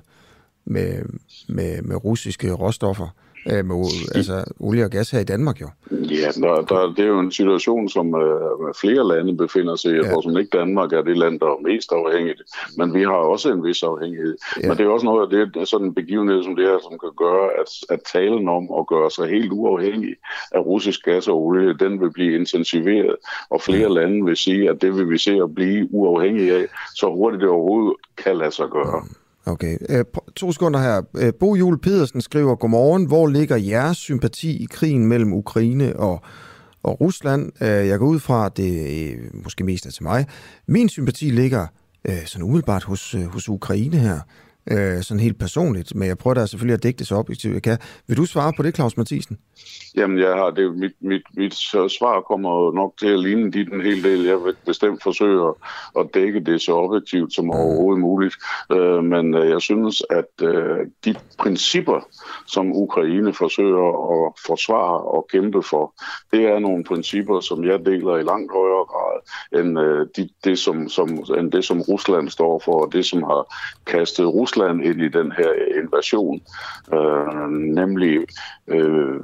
[0.65, 1.03] med,
[1.49, 3.07] med, med russiske råstoffer
[3.45, 3.75] øh, med
[4.15, 5.67] altså, olie og gas her i Danmark jo.
[5.91, 9.95] Ja, der, der, det er jo en situation, som øh, flere lande befinder sig i.
[9.95, 10.11] Jeg ja.
[10.11, 12.41] tror som ikke Danmark er det land, der er mest afhængigt.
[12.77, 14.37] Men vi har også en vis afhængighed.
[14.63, 14.67] Ja.
[14.67, 17.11] Men det er også noget af det, sådan en begivenhed som det her, som kan
[17.17, 20.15] gøre, at, at talen om at gøre sig helt uafhængig
[20.51, 23.15] af russisk gas og olie, den vil blive intensiveret.
[23.49, 23.99] Og flere ja.
[23.99, 27.49] lande vil sige, at det vil vi se at blive uafhængige af, så hurtigt det
[27.49, 29.03] overhovedet kan lade sig gøre.
[29.45, 29.77] Okay.
[29.89, 31.01] Øh, to sekunder her.
[31.17, 36.21] Øh, Bo Jule Pedersen skriver, Godmorgen, hvor ligger jeres sympati i krigen mellem Ukraine og,
[36.83, 37.51] og Rusland?
[37.61, 40.25] Øh, jeg går ud fra, at det øh, måske mest er til mig.
[40.67, 41.67] Min sympati ligger
[42.05, 44.19] øh, sådan umiddelbart hos, øh, hos Ukraine her
[44.71, 47.61] øh, sådan helt personligt, men jeg prøver da selvfølgelig at dække det så objektivt jeg
[47.61, 47.77] kan.
[48.07, 49.37] Vil du svare på det, Claus Mathisen?
[49.95, 51.53] Jamen, jeg har det, mit, mit, mit
[51.97, 54.25] svar kommer nok til at ligne dit en hel del.
[54.25, 55.53] Jeg vil bestemt forsøge
[55.99, 58.35] at dække det så objektivt som overhovedet muligt.
[58.71, 61.99] Øh, men øh, jeg synes, at øh, de principper,
[62.47, 65.93] som Ukraine forsøger at forsvare og kæmpe for,
[66.31, 69.17] det er nogle principper, som jeg deler i langt højere grad
[69.59, 73.23] end, øh, de, det, som, som, end det, som Rusland står for, og det, som
[73.23, 75.51] har kastet Rusland ind i den her
[75.83, 76.41] invasion.
[76.93, 78.19] Øh, nemlig
[78.67, 79.19] øh,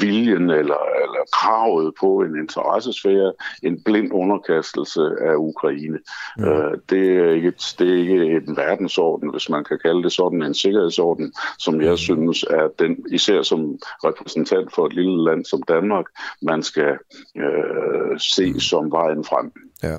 [0.00, 5.98] viljen eller, eller kravet på en interessesfære, en blind underkastelse af Ukraine.
[6.38, 6.44] Mm.
[6.44, 10.42] Øh, det, er ikke, det er ikke en verdensorden, hvis man kan kalde det sådan,
[10.42, 15.62] en sikkerhedsorden, som jeg synes er den, især som repræsentant for et lille land som
[15.68, 16.04] Danmark,
[16.42, 16.92] man skal
[17.36, 18.60] øh, se mm.
[18.60, 19.52] som vejen frem.
[19.82, 19.96] Ja.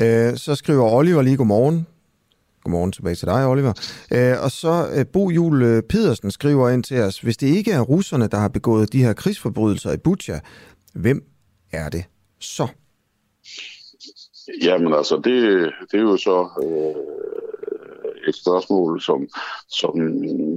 [0.00, 1.86] Øh, så skriver Oliver lige godmorgen.
[2.64, 3.72] Godmorgen tilbage til dig, Oliver.
[4.12, 7.72] Øh, og så øh, Bo Jul øh, Pedersen skriver ind til os, hvis det ikke
[7.72, 10.40] er russerne, der har begået de her krigsforbrydelser i Butja,
[10.94, 11.22] hvem
[11.72, 12.04] er det
[12.38, 12.66] så?
[14.62, 16.94] Jamen altså, det, det er jo så øh,
[18.28, 19.28] et spørgsmål, som,
[19.68, 19.92] som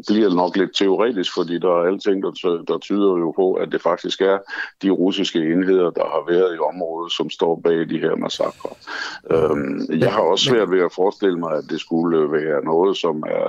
[0.07, 3.81] bliver nok lidt teoretisk, fordi der er alting, der, der tyder jo på, at det
[3.81, 4.37] faktisk er
[4.81, 8.69] de russiske enheder, der har været i området, som står bag de her massakre.
[9.31, 13.23] Øhm, jeg har også svært ved at forestille mig, at det skulle være noget, som
[13.27, 13.47] er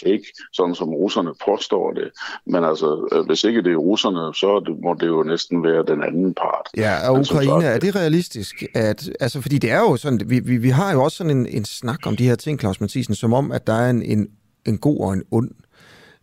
[0.00, 2.10] fake, sådan som russerne påstår det.
[2.46, 6.02] Men altså, øh, hvis ikke det er russerne, så må det jo næsten være den
[6.02, 6.66] anden part.
[6.76, 8.64] Ja, og Ukraine, sagt, er det realistisk?
[8.74, 11.46] At, altså, fordi det er jo sådan, vi, vi, vi har jo også sådan en,
[11.46, 14.28] en snak om de her ting, Claus Mathisen, som om, at der er en, en,
[14.64, 15.50] en god og en ond.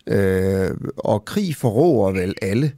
[0.08, 2.72] Øh, og krig forråder vel alle.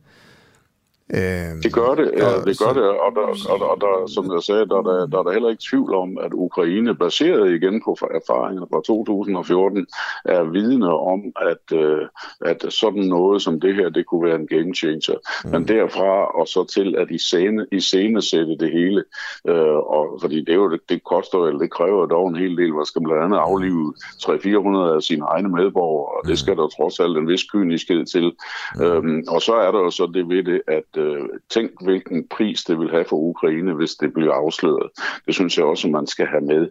[1.12, 4.34] Øh, det gør det, ja, det gør det, og, der, og, der, og der, som
[4.34, 7.82] jeg sagde, der, der, der er der heller ikke tvivl om, at Ukraine, baseret igen
[7.86, 9.88] på erfaringer fra 2014,
[10.26, 12.08] er vidne om, at, øh,
[12.42, 15.18] at sådan noget som det her, det kunne være en game changer.
[15.46, 15.52] Mm.
[15.52, 19.04] Men derfra og så til at i scene, i scene sætte det hele,
[19.48, 22.74] øh, og, fordi det, er jo, det koster eller det kræver dog en hel del,
[22.74, 26.36] hvad skal blandt andet aflive 300-400 af sine egne medborgere, og det mm.
[26.44, 28.32] skal der trods alt en vis kyniskhed til.
[28.76, 28.82] Mm.
[28.82, 32.64] Øhm, og så er der jo så det ved det, at øh, tænk, hvilken pris
[32.64, 34.90] det vil have for Ukraine, hvis det bliver afsløret.
[35.26, 36.68] Det synes jeg også, man skal have med,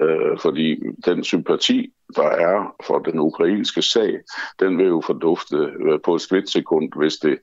[0.00, 4.18] øh, fordi den sympati, der er for den ukrainske sag,
[4.60, 7.38] den vil jo fordufte øh, på et splitsekund, hvis det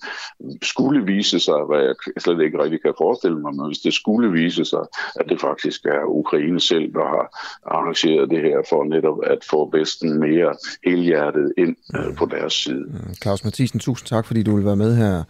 [0.62, 4.32] skulle vise sig, hvad jeg slet ikke rigtig kan forestille mig, men hvis det skulle
[4.32, 4.84] vise sig,
[5.16, 7.26] at det faktisk er Ukraine selv, der har
[7.66, 12.86] arrangeret det her for netop at få Vesten mere helhjertet ind øh, på deres side.
[12.86, 15.24] Mm, Claus Mathisen, tusind tak, fordi du vil være med her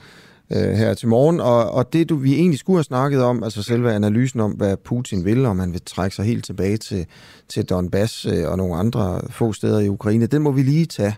[0.51, 1.39] øh, her til morgen.
[1.39, 4.77] Og, og det, du, vi egentlig skulle have snakket om, altså selve analysen om, hvad
[4.77, 7.06] Putin vil, om han vil trække sig helt tilbage til,
[7.49, 11.15] til Donbass øh, og nogle andre få steder i Ukraine, den må vi lige tage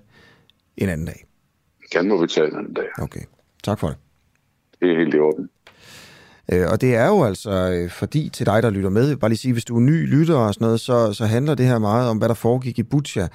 [0.77, 1.25] en anden dag.
[1.93, 2.85] Den må vi tage en anden dag.
[2.99, 3.21] Okay,
[3.63, 3.97] tak for det.
[4.79, 5.49] Det er helt i orden.
[6.51, 9.37] Øh, og det er jo altså, øh, fordi til dig, der lytter med, bare lige
[9.37, 12.09] sige, hvis du er ny lytter og sådan noget, så, så handler det her meget
[12.09, 13.27] om, hvad der foregik i Butcha,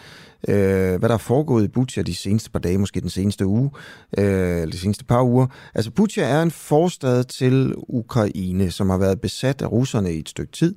[0.48, 3.70] øh, hvad der er foregået i Butcha de seneste par dage, måske den seneste uge,
[4.18, 4.24] øh,
[4.60, 5.46] eller de seneste par uger.
[5.74, 10.28] Altså Butcha er en forstad til Ukraine, som har været besat af russerne i et
[10.28, 10.74] stykke tid.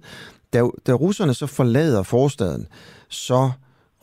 [0.54, 2.68] Da, da russerne så forlader forstaden,
[3.10, 3.52] så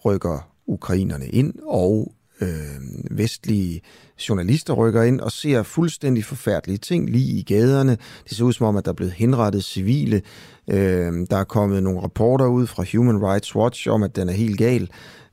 [0.05, 3.81] rykker ukrainerne ind, og øh, vestlige
[4.29, 7.99] journalister rykker ind og ser fuldstændig forfærdelige ting lige i gaderne.
[8.29, 10.23] Det ser ud som om, at der er blevet henrettet civile.
[10.71, 14.33] Øh, der er kommet nogle rapporter ud fra Human Rights Watch om, at den er
[14.33, 14.91] helt gal.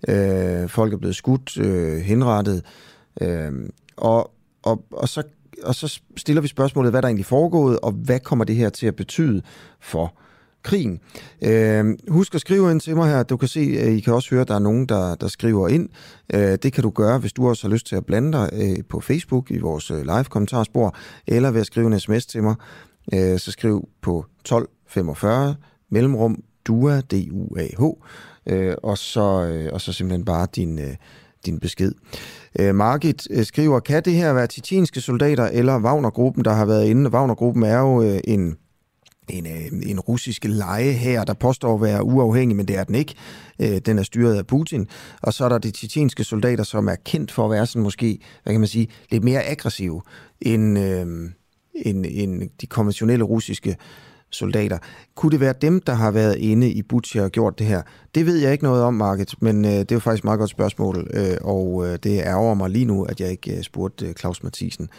[0.07, 2.63] Øh, folk er blevet skudt, øh, henrettet.
[3.21, 3.51] Øh,
[3.97, 4.31] og,
[4.63, 5.23] og, og, så,
[5.63, 8.87] og så stiller vi spørgsmålet, hvad der egentlig foregået, og hvad kommer det her til
[8.87, 9.41] at betyde
[9.79, 10.13] for
[10.67, 10.99] krigen.
[11.43, 13.23] Øh, husk at skrive ind til mig her.
[13.23, 15.67] Du kan se, øh, I kan også høre, at der er nogen, der, der skriver
[15.67, 15.89] ind.
[16.33, 18.83] Øh, det kan du gøre, hvis du også har lyst til at blande dig øh,
[18.89, 20.95] på Facebook i vores øh, live-kommentarspor,
[21.27, 22.55] eller ved at skrive en sms til mig.
[23.13, 25.55] Øh, så skriv på 1245
[25.91, 27.83] mellemrum DUA, D-U-A-H,
[28.53, 30.95] øh, og, så, øh, og så simpelthen bare din, øh,
[31.45, 31.91] din besked.
[32.59, 36.85] Øh, Margit øh, skriver, kan det her være titinske soldater eller Wagner-gruppen, der har været
[36.85, 37.09] inde?
[37.09, 38.57] Wagner-gruppen er jo øh, en
[39.29, 42.95] en, øh, en russisk leje her, der påstår at være uafhængig, men det er den
[42.95, 43.15] ikke.
[43.59, 44.87] Øh, den er styret af Putin.
[45.21, 48.19] Og så er der de tjetjenske soldater, som er kendt for at være sådan måske,
[48.43, 50.01] hvad kan man sige, lidt mere aggressive
[50.41, 51.29] end, øh,
[51.75, 53.75] end, end de konventionelle russiske
[54.31, 54.77] soldater.
[55.15, 57.81] Kunne det være dem, der har været inde i Butcher og gjort det her?
[58.15, 60.39] Det ved jeg ikke noget om, Market, men øh, det er jo faktisk et meget
[60.39, 64.05] godt spørgsmål, øh, og øh, det ærger mig lige nu, at jeg ikke øh, spurgte
[64.05, 64.89] øh, Claus Mathisen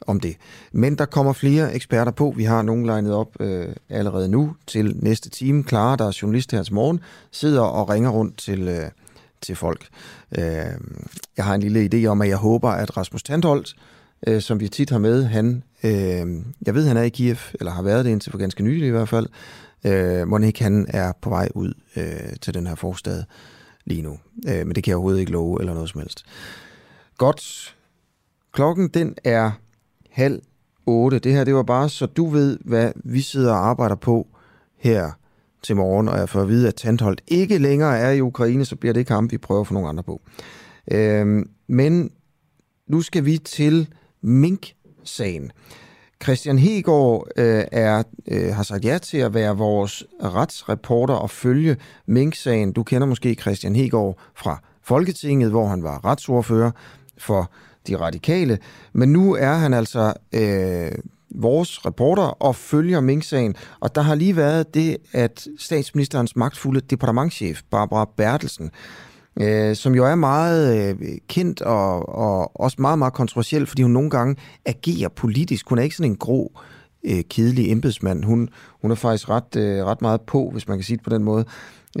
[0.00, 0.36] om det.
[0.72, 2.34] Men der kommer flere eksperter på.
[2.36, 5.64] Vi har nogen legnet op øh, allerede nu til næste time.
[5.68, 8.90] Clara, der er journalist her til morgen, sidder og ringer rundt til, øh,
[9.42, 9.88] til folk.
[10.38, 10.44] Øh,
[11.36, 13.74] jeg har en lille idé om, at jeg håber, at Rasmus Tandholt,
[14.26, 16.26] øh, som vi tit har med, han, øh,
[16.66, 18.90] jeg ved, han er i Kiev, eller har været det indtil for ganske nylig i
[18.90, 19.26] hvert fald,
[19.84, 23.22] øh, Monique, han er på vej ud øh, til den her forstad
[23.84, 24.18] lige nu.
[24.48, 26.24] Øh, men det kan jeg overhovedet ikke love, eller noget som helst.
[27.18, 27.74] Godt.
[28.52, 29.50] Klokken, den er
[30.16, 30.42] halv
[30.86, 31.18] otte.
[31.18, 34.26] Det her, det var bare, så du ved, hvad vi sidder og arbejder på
[34.78, 35.10] her
[35.62, 38.76] til morgen, og jeg får at vide, at Tandholt ikke længere er i Ukraine, så
[38.76, 40.20] bliver det ikke ham, vi prøver at få nogle andre på.
[40.90, 42.10] Øhm, men
[42.88, 43.88] nu skal vi til
[44.22, 45.50] Mink-sagen.
[46.22, 51.76] Christian Hegård øh, er, øh, har sagt ja til at være vores retsreporter og følge
[52.06, 52.72] Mink-sagen.
[52.72, 56.70] Du kender måske Christian Hegård fra Folketinget, hvor han var retsordfører
[57.18, 57.50] for
[57.86, 58.58] de radikale.
[58.92, 60.92] Men nu er han altså øh,
[61.30, 63.54] vores reporter og følger Mink-sagen.
[63.80, 68.70] Og der har lige været det, at statsministerens magtfulde departementchef, Barbara Bertelsen,
[69.40, 73.90] øh, som jo er meget øh, kendt og, og også meget, meget kontroversiel, fordi hun
[73.90, 75.68] nogle gange agerer politisk.
[75.68, 76.52] Hun er ikke sådan en grå,
[77.04, 78.24] øh, kedelig embedsmand.
[78.24, 78.48] Hun,
[78.82, 81.24] hun er faktisk ret, øh, ret meget på, hvis man kan sige det på den
[81.24, 81.44] måde.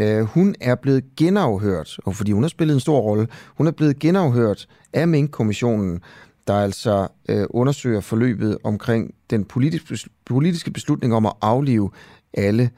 [0.00, 3.70] Øh, hun er blevet genafhørt, og fordi hun har spillet en stor rolle, hun er
[3.70, 6.02] blevet genafhørt af Mink-kommissionen,
[6.46, 11.90] der altså øh, undersøger forløbet omkring den politiske, politiske beslutning om at aflive
[12.34, 12.70] alle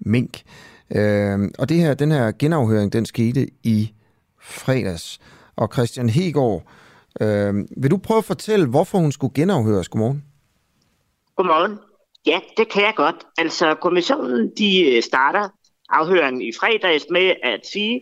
[0.00, 0.42] mink.
[0.90, 3.92] Øh, og det her, den her genafhøring, den skete i
[4.40, 5.18] fredags.
[5.56, 6.62] Og Christian Hegård,
[7.20, 9.88] øh, vil du prøve at fortælle, hvorfor hun skulle genafhøres?
[9.88, 10.24] Godmorgen.
[11.36, 11.78] Godmorgen.
[12.26, 13.16] Ja, det kan jeg godt.
[13.38, 15.48] Altså, kommissionen de øh, starter
[15.88, 18.00] afhøringen i fredags med at sige,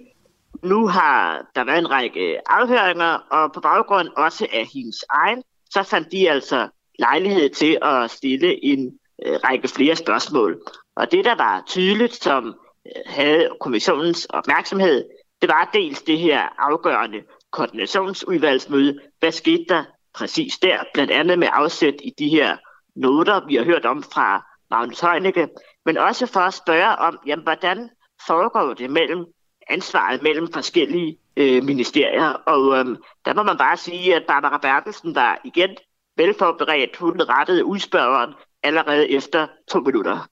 [0.63, 5.83] nu har der været en række afhøringer, og på baggrund også af hendes egen, så
[5.83, 6.69] fandt de altså
[6.99, 10.63] lejlighed til at stille en øh, række flere spørgsmål.
[10.97, 12.47] Og det, der var tydeligt, som
[12.87, 15.05] øh, havde kommissionens opmærksomhed,
[15.41, 19.01] det var dels det her afgørende koordinationsudvalgsmøde.
[19.19, 20.79] Hvad skete der præcis der?
[20.95, 22.57] Blandt andet med afsæt i de her
[22.97, 25.49] noter, vi har hørt om fra Magnus Heunicke,
[25.87, 27.91] men også for at spørge om, jamen, hvordan
[28.27, 29.25] foregår det mellem
[29.69, 32.29] ansvaret mellem forskellige øh, ministerier.
[32.29, 35.77] Og øh, der må man bare sige, at Barbara Bertelsen var igen
[36.17, 36.97] velforberedt.
[36.97, 40.29] Hun rettede udspørgeren allerede efter to minutter.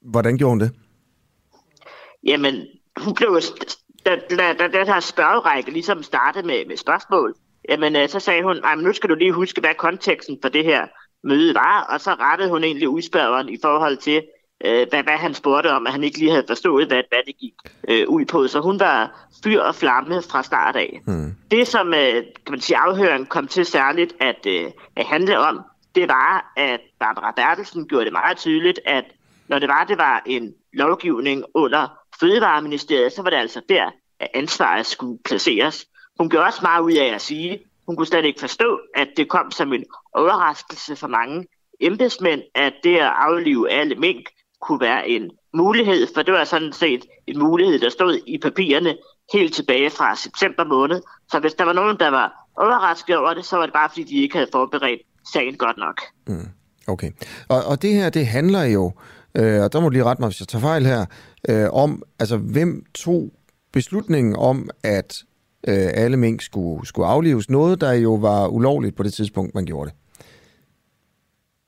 [0.00, 0.72] Hvordan gjorde hun det?
[2.24, 2.66] Jamen,
[2.96, 3.40] hun blev
[4.06, 7.34] da, da, da den her spørgerække ligesom startede med, med spørgsmål,
[7.68, 10.86] jamen øh, så sagde hun, nu skal du lige huske, hvad konteksten for det her
[11.24, 14.22] møde var, og så rettede hun egentlig udspørgeren i forhold til,
[14.64, 17.36] øh, hvad, hvad han spurgte om, at han ikke lige havde forstået, hvad, hvad det
[17.38, 17.54] gik
[17.88, 18.46] øh, ud på.
[18.46, 21.00] Så hun var fyr og flamme fra start af.
[21.06, 21.34] Mm.
[21.50, 25.60] Det, som øh, kan man sige, afhøringen kom til særligt at, øh, at handle om,
[25.94, 29.04] det var, at Barbara Bertelsen gjorde det meget tydeligt, at
[29.48, 34.28] når det var, det var en lovgivning under Fødevareministeriet, så var det altså der, at
[34.34, 35.86] ansvaret skulle placeres.
[36.18, 39.28] Hun gjorde også meget ud af at sige, hun kunne slet ikke forstå, at det
[39.28, 41.46] kom som en overraskelse for mange
[41.80, 44.26] embedsmænd, at det at aflive alle mink
[44.60, 48.96] kunne være en mulighed, for det var sådan set en mulighed, der stod i papirerne
[49.32, 51.02] helt tilbage fra september måned.
[51.30, 54.02] Så hvis der var nogen, der var overrasket over det, så var det bare, fordi
[54.02, 56.00] de ikke havde forberedt sagen godt nok.
[56.26, 56.48] Mm,
[56.86, 57.10] okay.
[57.48, 58.92] Og, og det her, det handler jo,
[59.34, 61.06] øh, og der må du lige rette mig, hvis jeg tager fejl her,
[61.48, 63.30] øh, om, altså hvem tog
[63.72, 65.22] beslutningen om, at
[65.68, 67.50] øh, alle mink skulle, skulle aflives.
[67.50, 69.96] Noget, der jo var ulovligt på det tidspunkt, man gjorde det.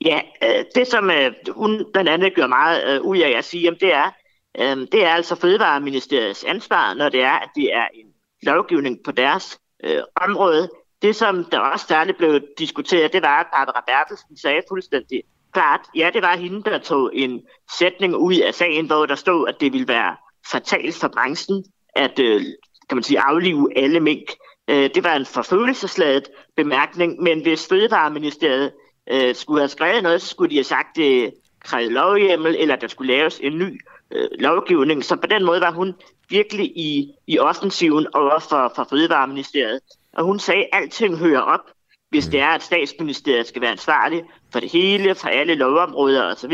[0.05, 3.63] Ja, øh, det som øh, hun blandt andet gør meget øh, ud af at sige,
[3.63, 4.11] jamen, det er,
[4.59, 8.05] øh, det er altså Fødevareministeriets ansvar, når det er, at det er en
[8.43, 10.69] lovgivning på deres øh, område.
[11.01, 15.81] Det, som der også særligt blev diskuteret, det var, at Barbara Bertelsen sagde fuldstændig klart,
[15.95, 17.41] ja, det var hende, der tog en
[17.79, 20.15] sætning ud af sagen, hvor der stod, at det ville være
[20.51, 21.63] fatalt for branchen,
[21.95, 22.41] at øh,
[22.89, 24.31] kan man sige, aflive alle mink.
[24.67, 28.71] Øh, det var en forfølelsesladet bemærkning, men hvis Fødevareministeriet
[29.11, 32.75] øh, skulle have skrevet noget, så skulle de have sagt, øh, det krævede lovhjemmel, eller
[32.75, 33.81] der skulle laves en ny
[34.11, 35.05] øh, lovgivning.
[35.05, 35.93] Så på den måde var hun
[36.29, 39.79] virkelig i, i offensiven over for, for Fødevareministeriet.
[40.13, 41.59] Og hun sagde, at alting hører op,
[42.09, 46.53] hvis det er, at statsministeriet skal være ansvarlig for det hele, for alle lovområder osv.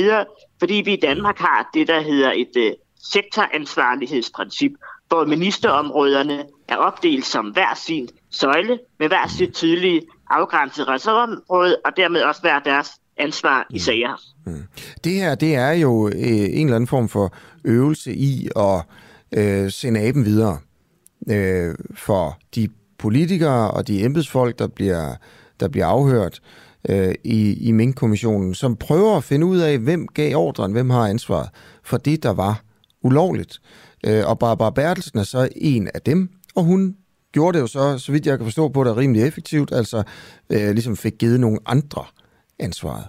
[0.60, 2.72] Fordi vi i Danmark har det, der hedder et øh,
[3.12, 4.72] sektoransvarlighedsprincip,
[5.12, 11.92] hvor ministerområderne er opdelt som hver sin søjle med hver sit tydelige afgrænset ressortområde, og
[11.98, 13.80] dermed også hver deres ansvar i mm.
[13.80, 14.22] sager.
[14.46, 14.64] Mm.
[15.04, 17.34] Det her, det er jo øh, en eller anden form for
[17.64, 18.82] øvelse i at
[19.32, 20.58] øh, sende aben videre
[21.30, 25.16] øh, for de politikere og de embedsfolk, der bliver,
[25.60, 26.42] der bliver afhørt
[26.90, 31.08] øh, i, i Mink-kommissionen, som prøver at finde ud af, hvem gav ordren, hvem har
[31.08, 31.50] ansvaret
[31.84, 32.62] for det, der var
[33.02, 33.62] ulovligt.
[34.08, 36.98] Øh, og Barbara Bertelsen er så en af dem, og hun
[37.32, 40.04] gjorde det jo så, så vidt jeg kan forstå på det, rimelig effektivt, altså
[40.50, 42.06] øh, ligesom fik givet nogle andre
[42.60, 43.06] ansvaret.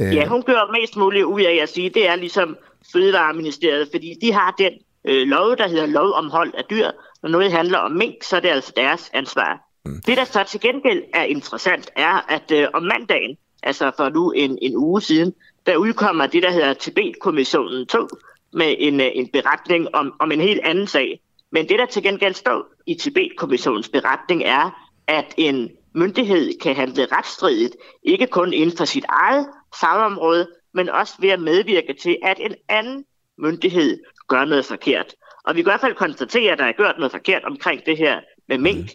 [0.00, 0.14] Øh.
[0.14, 2.56] Ja, hun gør mest muligt ud af at sige, det er ligesom
[2.92, 4.72] Fødevareministeriet, fordi de har den
[5.04, 6.90] øh, lov, der hedder lov om hold af dyr.
[7.22, 9.60] Når noget handler om mink, så er det altså deres ansvar.
[9.84, 10.00] Mm.
[10.06, 14.30] Det, der så til gengæld er interessant, er, at øh, om mandagen, altså for nu
[14.30, 15.34] en, en uge siden,
[15.66, 18.08] der udkommer det, der hedder Tibet-kommissionen 2,
[18.54, 21.20] med en, øh, en beretning om, om en helt anden sag.
[21.50, 27.06] Men det, der til gengæld står i Tibet-kommissionens beretning, er, at en myndighed kan handle
[27.12, 29.46] retsstridigt, ikke kun inden for sit eget
[29.80, 33.04] fagområde, men også ved at medvirke til, at en anden
[33.38, 35.14] myndighed gør noget forkert.
[35.44, 37.98] Og vi kan i hvert fald konstatere, at der er gjort noget forkert omkring det
[37.98, 38.90] her med mink.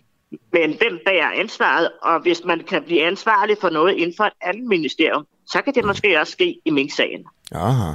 [0.54, 1.90] Men hvem bærer ansvaret?
[2.02, 5.74] Og hvis man kan blive ansvarlig for noget inden for et andet ministerium, så kan
[5.76, 7.26] det måske også ske i mink-sagen.
[7.52, 7.94] Aha,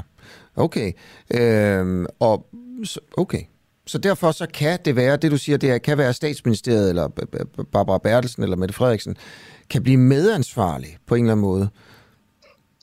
[0.57, 0.93] okay.
[1.35, 2.47] Øhm, og,
[3.17, 3.43] okay.
[3.87, 7.09] Så derfor så kan det være, det du siger, det kan være statsministeriet, eller
[7.73, 9.17] Barbara Bertelsen, eller Mette Frederiksen,
[9.71, 11.69] kan blive medansvarlig på en eller anden måde.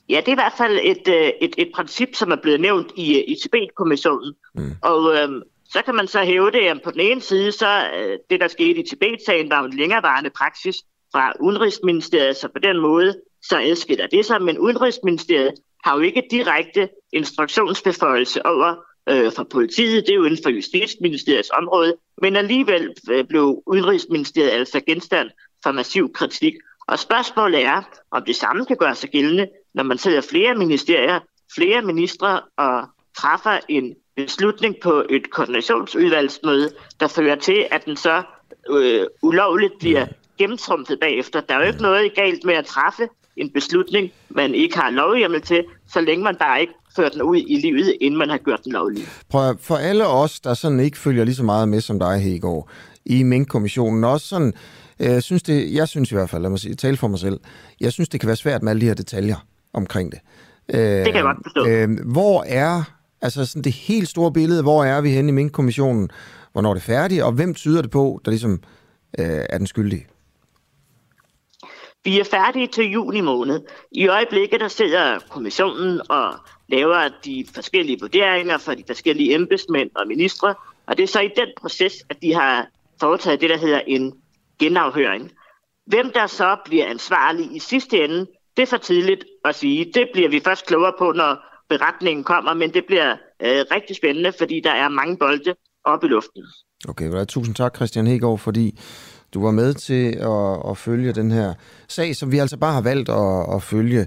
[0.08, 2.92] Ja, det er i hvert fald et, øh, et, et princip, som er blevet nævnt
[2.96, 4.34] i, i Tibet-kommissionen.
[4.54, 4.70] Mm.
[4.82, 8.18] Og øhm, så kan man så hæve det, at på den ene side, så øh,
[8.30, 10.76] det, der skete i Tibet-sagen, var en længerevarende praksis
[11.12, 14.42] fra Udenrigsministeriet, så på den måde, så adskiller det sig.
[14.42, 15.54] Men Udenrigsministeriet
[15.84, 18.74] har jo ikke direkte instruktionsbeføjelse over
[19.08, 24.50] øh, for politiet, det er jo inden for Justitsministeriets område, men alligevel øh, blev Udenrigsministeriet
[24.50, 25.30] altså genstand
[25.62, 26.54] for massiv kritik.
[26.86, 31.20] Og spørgsmålet er, om det samme kan gøre sig gældende, når man sidder flere ministerier,
[31.54, 36.70] flere ministre og træffer en beslutning på et koordinationsudvalgsmøde,
[37.00, 38.22] der fører til, at den så
[38.70, 40.06] øh, ulovligt bliver
[40.38, 41.40] gennemtrumpet bagefter.
[41.40, 45.40] Der er jo ikke noget galt med at træffe en beslutning, man ikke har lovhjemmel
[45.40, 48.60] til, så længe man bare ikke fører den ud i livet, inden man har gjort
[48.64, 49.04] den lovlig.
[49.28, 52.68] Prøv, for alle os, der sådan ikke følger lige så meget med som dig, Hegård,
[53.04, 54.52] i Mink-kommissionen, også sådan,
[55.00, 57.40] øh, synes det, jeg synes i hvert fald, lad mig sige, tale for mig selv,
[57.80, 60.20] jeg synes, det kan være svært med alle de her detaljer omkring det.
[60.74, 61.66] Øh, det kan jeg godt forstå.
[61.66, 62.82] Øh, hvor er,
[63.22, 66.10] altså sådan det helt store billede, hvor er vi henne i Mink-kommissionen?
[66.52, 68.52] Hvornår er det færdigt, og hvem tyder det på, der ligesom
[69.18, 70.06] øh, er den skyldige?
[72.04, 73.60] Vi er færdige til juni måned.
[73.92, 76.34] I øjeblikket der sidder kommissionen og
[76.68, 80.54] laver de forskellige vurderinger for de forskellige embedsmænd og ministre,
[80.86, 82.66] og det er så i den proces, at de har
[83.00, 84.12] foretaget det, der hedder en
[84.58, 85.30] genafhøring.
[85.86, 88.26] Hvem der så bliver ansvarlig i sidste ende,
[88.56, 89.92] det er for tidligt at sige.
[89.94, 91.36] Det bliver vi først klogere på, når
[91.68, 96.10] beretningen kommer, men det bliver øh, rigtig spændende, fordi der er mange bolde oppe i
[96.10, 96.42] luften.
[96.88, 98.78] Okay, vel, tusind tak, Christian Hegård, fordi
[99.34, 101.54] du var med til at, at følge den her
[101.88, 104.06] sag, som vi altså bare har valgt at, at følge,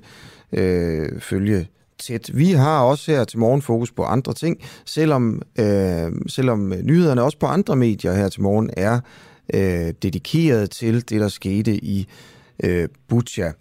[0.53, 1.67] øh, følge
[1.99, 2.31] tæt.
[2.33, 7.37] Vi har også her til morgen fokus på andre ting, selvom, øh, selvom nyhederne også
[7.37, 8.99] på andre medier her til morgen er
[9.53, 12.07] øh, dedikeret til det, der skete i
[12.63, 13.51] øh, Butja.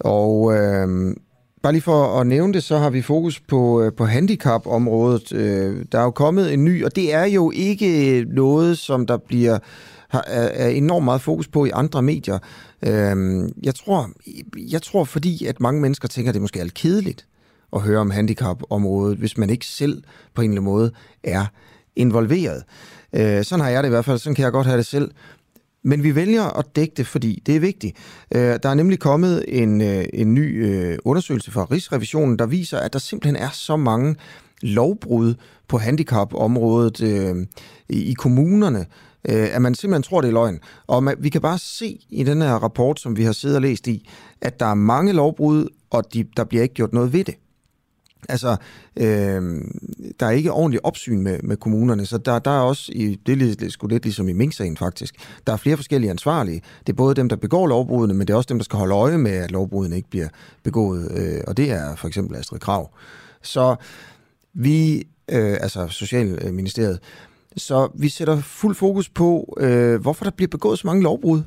[0.00, 1.16] Og øh,
[1.62, 5.32] bare lige for at nævne det, så har vi fokus på, øh, på handicapområdet.
[5.32, 9.16] Øh, der er jo kommet en ny, og det er jo ikke noget, som der
[9.16, 9.58] bliver
[10.10, 12.38] har, er enormt meget fokus på i andre medier.
[12.82, 14.10] Øhm, jeg, tror,
[14.56, 17.26] jeg tror, fordi at mange mennesker tænker, at det måske er lidt kedeligt
[17.72, 20.02] at høre om handicapområdet, hvis man ikke selv
[20.34, 20.92] på en eller anden måde
[21.24, 21.46] er
[21.96, 22.62] involveret.
[23.12, 25.10] Øh, sådan har jeg det i hvert fald, sådan kan jeg godt have det selv.
[25.82, 27.96] Men vi vælger at dække det, fordi det er vigtigt.
[28.34, 32.78] Øh, der er nemlig kommet en, øh, en ny øh, undersøgelse fra Rigsrevisionen, der viser,
[32.78, 34.16] at der simpelthen er så mange
[34.62, 35.34] lovbrud
[35.68, 37.46] på handicapområdet øh,
[37.88, 38.86] i kommunerne,
[39.28, 40.58] øh, at man simpelthen tror, det er løgn.
[40.86, 43.62] Og man, vi kan bare se i den her rapport, som vi har siddet og
[43.62, 44.08] læst i,
[44.40, 47.34] at der er mange lovbrud, og de, der bliver ikke gjort noget ved det.
[48.28, 48.56] Altså,
[48.96, 49.64] øh,
[50.20, 53.32] der er ikke ordentligt opsyn med, med kommunerne, så der, der er også, i, det
[53.32, 55.14] er lidt, sgu lidt ligesom i Mink-sagen faktisk,
[55.46, 56.62] der er flere forskellige ansvarlige.
[56.86, 58.94] Det er både dem, der begår lovbrudene, men det er også dem, der skal holde
[58.94, 60.28] øje med, at lovbrudene ikke bliver
[60.62, 62.90] begået, øh, og det er for eksempel Astrid Krav.
[63.42, 63.76] Så
[64.54, 64.98] vi,
[65.28, 66.98] øh, altså Socialministeriet,
[67.56, 71.42] så vi sætter fuld fokus på, øh, hvorfor der bliver begået så mange lovbrud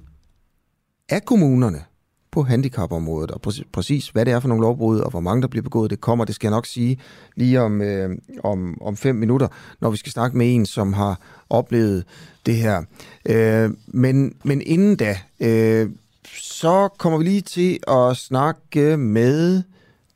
[1.10, 1.84] af kommunerne
[2.32, 5.48] på handicapområdet, og præcis, præcis hvad det er for nogle lovbrud, og hvor mange der
[5.48, 6.98] bliver begået, det kommer, det skal jeg nok sige
[7.36, 9.48] lige om, øh, om, om fem minutter,
[9.82, 12.06] når vi skal snakke med en, som har oplevet
[12.46, 12.84] det her.
[13.26, 15.90] Øh, men, men inden da, øh,
[16.38, 19.64] så kommer vi lige til at snakke med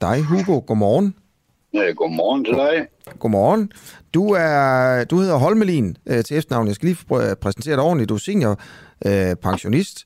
[0.01, 0.59] dig, Hugo.
[0.59, 1.13] Godmorgen.
[1.78, 2.88] Ja, godmorgen til dig.
[3.19, 3.71] Godmorgen.
[4.13, 6.67] Du, er, du hedder Holmelin øh, til efternavn.
[6.67, 8.09] Jeg skal lige pr- præsentere dig ordentligt.
[8.09, 8.59] Du er senior
[9.05, 10.05] øh, pensionist.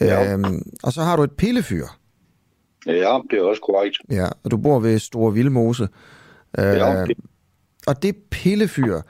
[0.00, 0.32] Ja.
[0.32, 1.86] Øhm, og så har du et pillefyr.
[2.86, 3.96] Ja, det er også korrekt.
[4.10, 5.88] Ja, og du bor ved Store Vildmose.
[6.58, 7.16] Øh, Ja, det-
[7.86, 9.00] Og det pillefyr,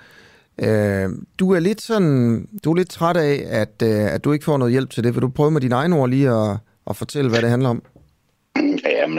[0.59, 1.09] øh,
[1.39, 4.57] du er lidt sådan, du er lidt træt af, at, øh, at du ikke får
[4.57, 5.15] noget hjælp til det.
[5.15, 6.57] Vil du prøve med dine egne ord lige at,
[6.91, 7.83] at fortælle, hvad det handler om?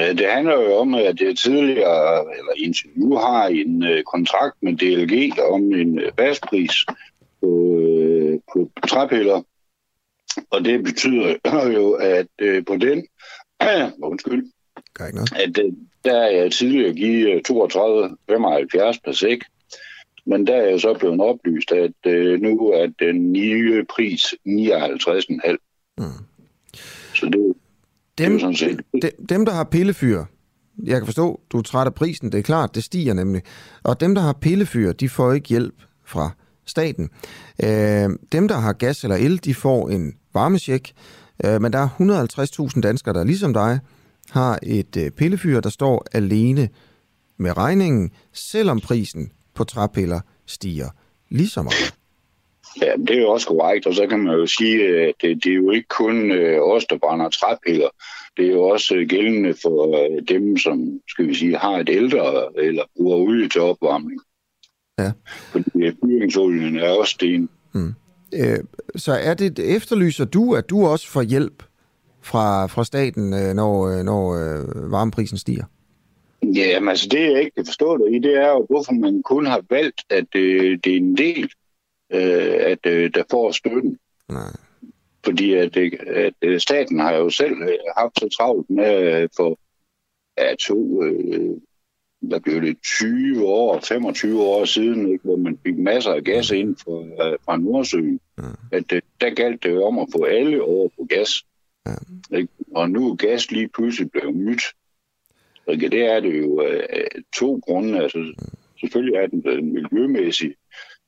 [0.02, 4.56] Jamen, det handler jo om, at jeg tidligere, eller indtil nu, har en øh, kontrakt
[4.62, 6.86] med DLG om en øh, fastpris
[7.42, 9.42] på, øh, på træpiller.
[10.50, 11.36] Og det betyder
[11.74, 13.08] jo, at øh, på den,
[14.10, 14.46] undskyld,
[14.94, 15.34] Gør ikke noget.
[15.34, 15.74] at øh,
[16.06, 19.40] der er jeg tidligere givet 32,75 per sæk.
[20.26, 25.96] Men der er jeg så blevet oplyst, at øh, nu er den nye pris 59,5.
[25.98, 26.04] Mm.
[27.14, 27.56] Så det,
[28.18, 30.24] Dem, sådan set de- dem, der har pillefyr,
[30.84, 33.42] jeg kan forstå, du er træt af prisen, det er klart, det stiger nemlig.
[33.84, 35.74] Og dem, der har pillefyr, de får ikke hjælp
[36.06, 36.30] fra
[36.66, 37.10] staten.
[37.64, 40.94] Øh, dem, der har gas eller el, de får en varmesjek,
[41.46, 41.88] øh, men der er
[42.76, 43.80] 150.000 danskere, der ligesom dig,
[44.30, 46.70] har et øh, pillefyr, der står alene
[47.38, 50.90] med regningen, selvom prisen på træpiller stiger
[51.30, 51.94] lige så meget.
[52.82, 55.52] Ja, det er jo også korrekt, og så kan man jo sige, at det, det
[55.52, 57.90] er jo ikke kun øh, os, der brænder træpiller.
[58.38, 61.90] Det er jo også øh, gældende for øh, dem, som skal vi sige, har et
[61.90, 64.22] ældre eller bruger olie til opvarmning.
[65.00, 65.12] Ja.
[65.52, 67.50] Fordi fyringsolien er også sten.
[68.34, 68.60] Øh,
[68.96, 71.64] så er det, efterlyser du, at du også får hjælp
[72.22, 74.34] fra, fra staten, når, når
[74.90, 75.64] varmeprisen stiger?
[76.44, 79.24] Ja, jamen, altså det, jeg ikke kan forstå det i, det er jo, hvorfor man
[79.24, 81.50] kun har valgt, at øh, det er en del,
[82.12, 84.00] øh, at øh, der får støtten.
[84.30, 84.52] Nej.
[85.26, 89.30] Fordi at, øh, at øh, staten har jo selv øh, haft så travlt med øh,
[89.38, 89.60] for
[90.38, 91.58] ja, to, øh,
[92.22, 96.52] hvad blev det, 20 år, 25 år siden, ikke, hvor man fik masser af gas
[96.52, 98.20] ind fra, øh, fra Nordsøen.
[98.72, 101.30] At øh, der galt det jo om at få alle over på gas.
[102.32, 102.54] Ikke?
[102.72, 104.64] Og nu er gas lige pludselig blevet nyt.
[105.68, 105.90] Ikke?
[105.90, 108.04] Det er det jo øh, af to grunde.
[108.04, 108.34] Altså,
[108.80, 110.56] selvfølgelig er den blevet miljømæssig,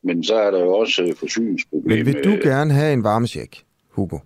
[0.07, 1.95] men så er der jo også øh, forsyningsproblemer.
[1.95, 4.17] Men vil du gerne have en varmesjek, Hugo?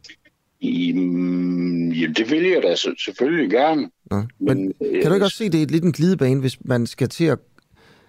[0.60, 3.90] I, mm, ja, det vil jeg da selvfølgelig gerne.
[4.12, 4.24] Nå.
[4.40, 7.10] Men øh, kan du ikke også se, det er lidt en glidebane, hvis man skal
[7.10, 7.40] til at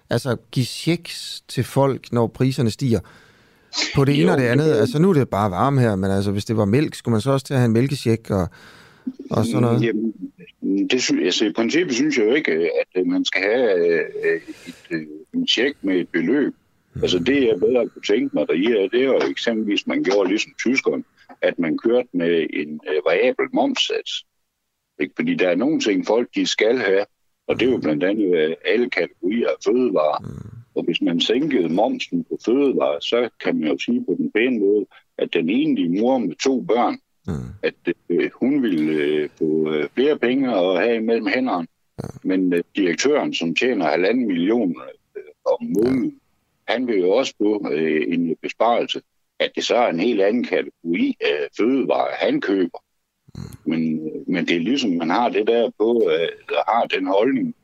[0.09, 2.99] altså, give checks til folk, når priserne stiger?
[3.95, 4.73] På det ene Jo, og det det andet.
[4.73, 7.21] Altså, nu er det bare varme her, men altså, hvis det var mælk, skulle man
[7.21, 8.47] så også til at have en mælkesjek og,
[9.29, 9.83] og sådan noget?
[9.83, 10.13] Jamen,
[10.89, 14.41] det synes, altså, I princippet synes jeg jo ikke, at øh, man skal have øh,
[14.67, 16.53] et, øh, en check med et beløb.
[17.01, 21.03] Altså det, jeg bedre kunne tænke mig er, det jo eksempelvis, man gjorde ligesom tyskerne,
[21.41, 24.25] at man kørte med en øh, variabel momssats.
[24.99, 25.13] Ikke?
[25.15, 27.05] Fordi der er nogle ting, folk de skal have,
[27.47, 30.23] og det er jo blandt andet øh, alle kategorier af fødevarer.
[30.75, 34.59] Og hvis man sænkede momsen på fødevarer, så kan man jo sige på den pæne
[34.59, 34.85] måde,
[35.17, 37.33] at den enlige mor med to børn, Mm.
[37.63, 37.73] at
[38.09, 41.67] øh, hun ville øh, få øh, flere penge at have imellem hænderne.
[42.23, 44.75] Men øh, direktøren, som tjener halvanden million
[45.15, 46.19] øh, om måneden,
[46.67, 49.01] han vil jo også få øh, en besparelse,
[49.39, 52.79] at det så er en helt anden kategori af fødevarer, han køber.
[53.65, 57.07] Men, øh, men det er ligesom, man har det der på, øh, der har den
[57.07, 57.55] holdning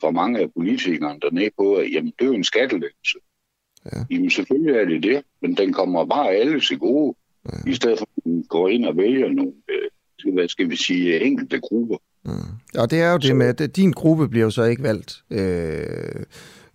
[0.00, 3.18] for mange af politikerne dernede på, at jamen, det er jo en skattelettelse.
[3.92, 3.98] Ja.
[4.10, 7.14] Jamen selvfølgelig er det det, men den kommer bare alle til gode,
[7.52, 7.70] ja.
[7.70, 11.20] i stedet for at man går ind og vælger nogle, øh, hvad skal vi sige,
[11.20, 11.96] enkelte grupper.
[12.24, 12.80] Mm.
[12.80, 16.24] Og det er jo det med, at din gruppe bliver jo så ikke valgt, øh,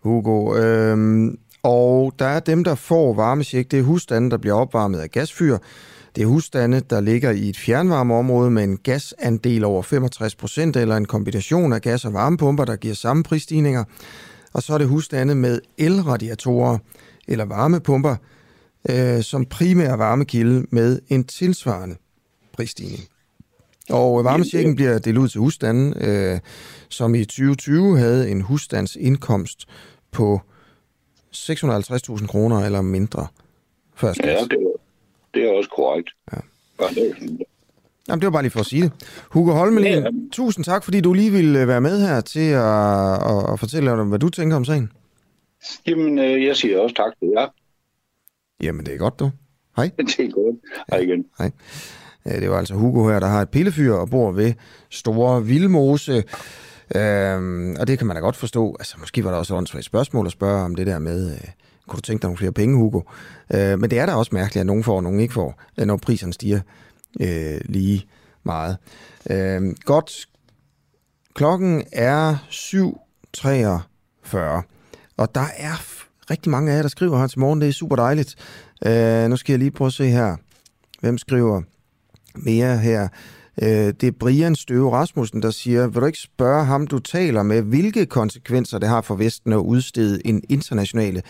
[0.04, 0.56] Hugo.
[0.58, 3.72] Øhm, og der er dem, der får varmesjek.
[3.72, 5.58] Det er husstande, der bliver opvarmet af gasfyr.
[6.16, 10.98] Det er husstande, der ligger i et fjernvarmeområde med en gasandel over 65 procent, eller
[10.98, 13.84] en kombination af gas- og varmepumper, der giver samme prisstigninger.
[14.54, 16.78] Og så er det husstande med elradiatorer
[17.28, 18.16] eller varmepumper,
[18.90, 21.96] øh, som primær varmekilde med en tilsvarende
[22.54, 23.04] prisstigning.
[23.90, 26.40] Og varmesjekken bliver delt ud til husstanden, øh,
[26.90, 29.66] som i 2020 havde en husstandsindkomst
[30.12, 30.42] på
[31.36, 33.28] 650.000 kroner eller mindre
[33.96, 34.26] før skat.
[34.26, 34.78] Ja, det er,
[35.34, 36.10] det er også korrekt.
[36.34, 36.38] Ja.
[36.82, 37.14] Ja, det er.
[38.08, 38.92] Jamen, det var bare lige for at sige det.
[39.30, 40.10] Hugo Holmelin, Ja, ja.
[40.32, 44.10] tusind tak, fordi du lige ville være med her til at, at, at fortælle om,
[44.10, 44.92] hvad du tænker om sagen.
[45.88, 47.48] Jamen, øh, jeg siger også tak til jer.
[48.62, 49.32] Jamen, det er godt, du.
[49.76, 49.92] Hej.
[49.98, 50.56] Det er godt.
[50.90, 51.26] Hej igen.
[51.38, 51.52] Hej.
[52.28, 54.54] Øh, Det var altså Hugo her, der har et pillefyr og bor ved
[54.90, 56.24] Store Vildmose.
[56.96, 58.76] Øhm, og det kan man da godt forstå.
[58.80, 61.48] Altså, måske var der også et spørgsmål at spørge om det der med, øh,
[61.88, 63.02] kunne du tænke dig nogle flere penge, Hugo?
[63.54, 65.86] Øh, men det er da også mærkeligt, at nogen får, og nogen ikke får, øh,
[65.86, 66.60] når priserne stiger
[67.20, 68.06] øh, lige
[68.44, 68.78] meget.
[69.30, 70.12] Øh, godt.
[71.34, 74.38] Klokken er 7.43,
[75.18, 75.82] og der er
[76.32, 77.62] rigtig mange af jer, der skriver her til morgen.
[77.62, 78.36] Det er super dejligt.
[78.86, 80.36] Øh, nu skal jeg lige prøve at se her.
[81.00, 81.62] Hvem skriver
[82.36, 83.08] mere her?
[83.62, 87.44] Øh, det er Brian Støve Rasmussen, der siger, vil du ikke spørge ham, du taler
[87.44, 91.22] med, hvilke konsekvenser det har for Vesten at udstede en internationale,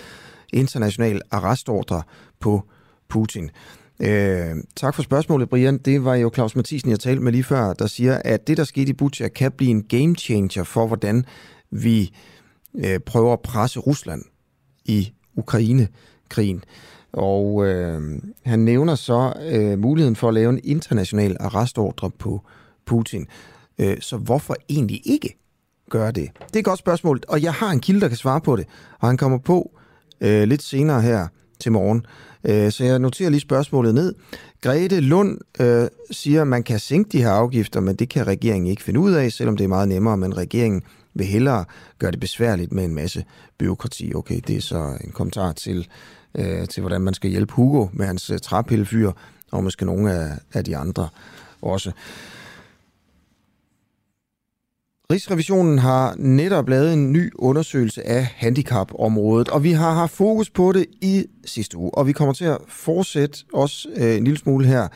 [0.53, 2.03] international arrestordre
[2.39, 2.63] på
[3.09, 3.49] Putin?
[3.99, 5.77] Øh, tak for spørgsmålet, Brian.
[5.77, 8.63] Det var jo Claus Mathisen, jeg talte med lige før, der siger, at det, der
[8.63, 11.25] skete i Butcher, kan blive en game changer for, hvordan
[11.71, 12.13] vi
[12.75, 14.23] øh, prøver at presse Rusland
[14.85, 16.63] i Ukraine-krigen.
[17.13, 18.01] Og øh,
[18.45, 22.41] han nævner så øh, muligheden for at lave en international arrestordre på
[22.85, 23.27] Putin.
[23.79, 25.37] Øh, så hvorfor egentlig ikke
[25.89, 26.29] gøre det?
[26.47, 28.67] Det er et godt spørgsmål, og jeg har en kilde, der kan svare på det,
[28.99, 29.71] og han kommer på
[30.21, 31.27] øh, lidt senere her
[31.59, 32.05] til morgen.
[32.43, 34.15] Øh, så jeg noterer lige spørgsmålet ned.
[34.61, 38.71] Grete Lund øh, siger, at man kan sænke de her afgifter, men det kan regeringen
[38.71, 40.81] ikke finde ud af, selvom det er meget nemmere, men regeringen
[41.13, 41.65] vil hellere
[41.99, 43.23] gøre det besværligt med en masse
[43.57, 44.13] byråkrati.
[44.15, 45.87] Okay, det er så en kommentar til,
[46.35, 49.11] øh, til hvordan man skal hjælpe Hugo med hans øh, træpillefyr,
[49.51, 51.09] og måske nogle af, af de andre
[51.61, 51.91] også.
[55.11, 60.71] Rigsrevisionen har netop lavet en ny undersøgelse af handicapområdet, og vi har haft fokus på
[60.71, 64.65] det i sidste uge, og vi kommer til at fortsætte også øh, en lille smule
[64.67, 64.87] her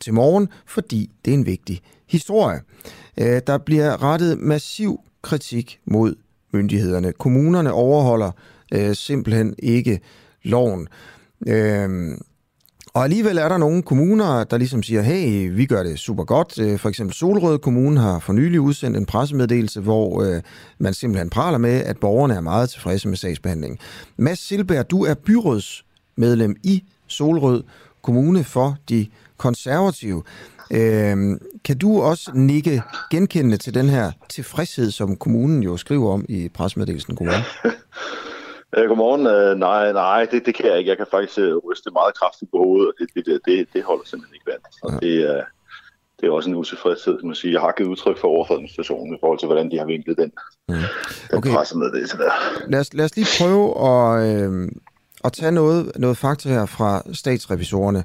[0.00, 2.60] til morgen, fordi det er en vigtig historie.
[3.18, 6.14] Øh, der bliver rettet massiv kritik mod
[6.52, 7.12] myndighederne.
[7.12, 8.30] Kommunerne overholder
[8.74, 10.00] øh, simpelthen ikke
[10.44, 10.88] loven.
[11.46, 12.18] Øh,
[12.94, 16.58] og alligevel er der nogle kommuner, der ligesom siger, hey, vi gør det super godt.
[16.58, 20.42] Øh, for eksempel Solrød Kommune har for nylig udsendt en pressemeddelelse, hvor øh,
[20.78, 23.78] man simpelthen praler med, at borgerne er meget tilfredse med sagsbehandlingen.
[24.16, 27.62] Mads Silberg, du er byrådsmedlem i Solrød
[28.02, 30.22] Kommune for de konservative.
[30.70, 31.16] Øh,
[31.64, 36.48] kan du også nikke genkendende til den her tilfredshed, som kommunen jo skriver om i
[36.48, 37.16] pressemeddelelsen?
[37.16, 37.44] Godmorgen.
[38.76, 39.26] Øh, godmorgen.
[39.26, 40.88] Øh, nej, nej, det, det kan jeg ikke.
[40.88, 44.04] Jeg kan faktisk øh, ryste meget kraftigt på hovedet, og det, det, det, det holder
[44.06, 44.62] simpelthen ikke vand.
[44.82, 44.98] Og ja.
[45.06, 45.42] det, øh,
[46.22, 47.52] det er også en utilfredshed, som man siger.
[47.52, 50.32] Jeg har givet udtryk for overfor administrationen i forhold til, hvordan de har vinklet den,
[50.68, 50.74] mm.
[51.32, 51.48] okay.
[51.48, 52.30] den pressemeddelelse der.
[52.68, 54.68] Lad os, lad os lige prøve at, øh,
[55.24, 58.04] at tage noget, noget fakta her fra statsrevisorerne.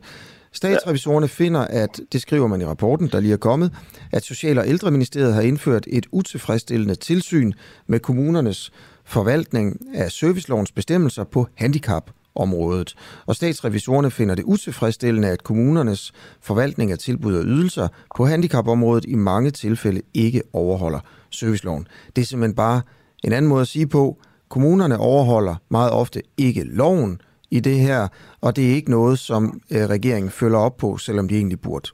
[0.54, 1.44] Statsrevisorerne ja.
[1.44, 3.72] finder, at, det skriver man i rapporten, der lige er kommet,
[4.12, 7.54] at Social- og Ældreministeriet har indført et utilfredsstillende tilsyn
[7.88, 8.72] med kommunernes
[9.08, 12.96] forvaltning af servicelovens bestemmelser på handicapområdet.
[13.26, 17.88] Og statsrevisorerne finder det utilfredsstillende, at kommunernes forvaltning af tilbud og ydelser
[18.18, 21.00] på handicapområdet i mange tilfælde ikke overholder
[21.30, 21.88] serviceloven.
[22.16, 22.82] Det er simpelthen bare
[23.24, 24.18] en anden måde at sige på,
[24.50, 27.22] kommunerne overholder meget ofte ikke loven,
[27.52, 28.08] i det her,
[28.42, 31.90] og det er ikke noget, som øh, regeringen følger op på, selvom de egentlig burde.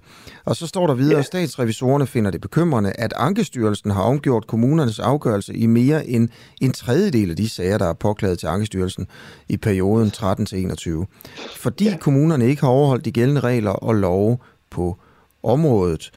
[0.45, 4.99] Og så står der videre, at statsrevisorerne finder det bekymrende, at Ankestyrelsen har omgjort kommunernes
[4.99, 6.29] afgørelse i mere end
[6.61, 9.07] en tredjedel af de sager, der er påklaget til Ankestyrelsen
[9.49, 11.05] i perioden 13-21.
[11.57, 14.37] Fordi kommunerne ikke har overholdt de gældende regler og love
[14.69, 14.97] på
[15.43, 16.11] området.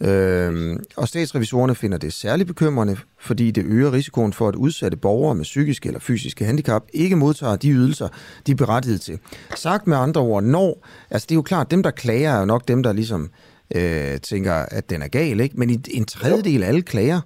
[0.00, 5.34] Øhm, og statsrevisorerne finder det særligt bekymrende, fordi det øger risikoen for, at udsatte borgere
[5.34, 8.08] med psykiske eller fysiske handicap ikke modtager de ydelser,
[8.46, 9.18] de er berettiget til.
[9.54, 12.44] Sagt med andre ord, når, altså det er jo klart, dem der klager er jo
[12.44, 13.30] nok dem, der ligesom
[13.74, 15.56] øh, tænker, at den er gal, ikke?
[15.58, 17.20] men i en tredjedel af alle klager,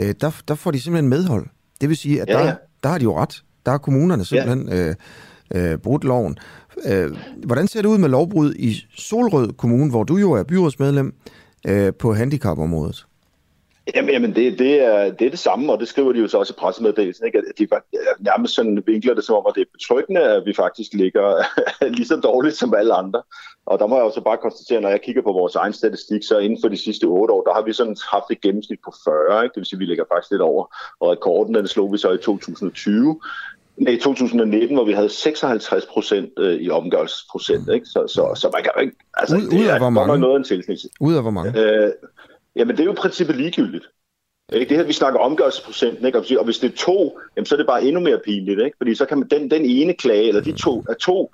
[0.00, 1.46] øh, der, der får de simpelthen medhold.
[1.80, 2.46] Det vil sige, at ja, ja.
[2.46, 3.42] Der, der har de jo ret.
[3.66, 4.94] Der er kommunerne simpelthen ja.
[5.54, 6.38] øh, øh, brudt loven.
[6.86, 7.16] Øh,
[7.46, 11.06] hvordan ser det ud med lovbrud i Solrød Kommune, hvor du jo er byrådsmedlem?
[11.06, 11.12] øh,
[11.66, 13.06] Øh, på handicapområdet?
[13.94, 16.38] Jamen, jamen det, det, er, det er det samme, og det skriver de jo så
[16.38, 17.38] også i pressemeddelelsen, ikke?
[17.38, 17.68] at de
[18.18, 21.26] nærmest sådan vinkler det som om, at det er betryggende, at vi faktisk ligger
[21.96, 23.22] lige så dårligt som alle andre.
[23.66, 26.38] Og der må jeg også bare konstatere, når jeg kigger på vores egen statistik, så
[26.38, 29.44] inden for de sidste otte år, der har vi sådan haft et gennemsnit på 40,
[29.44, 29.52] ikke?
[29.54, 30.64] det vil sige, at vi ligger faktisk lidt over.
[31.00, 33.20] Og rekorden, den slog vi så i 2020,
[33.80, 37.68] Nej, i 2019, hvor vi havde 56 procent øh, i omgørelsesprocent.
[37.74, 37.86] Ikke?
[37.86, 38.96] Så, så, så man kan jo ikke...
[39.14, 40.18] Altså, ud, ud af hvor mange?
[40.18, 40.78] Noget en tilsnit.
[41.00, 41.60] Ud af hvor mange?
[41.60, 41.92] Øh,
[42.56, 43.84] jamen, det er jo i princippet ligegyldigt.
[44.52, 44.68] Ikke?
[44.68, 46.18] Det her, vi snakker omgørelsesprocenten, ikke?
[46.18, 48.60] og hvis det er to, jamen, så er det bare endnu mere pinligt.
[48.60, 48.76] Ikke?
[48.76, 51.32] Fordi så kan man den, den ene klage, eller de to, er to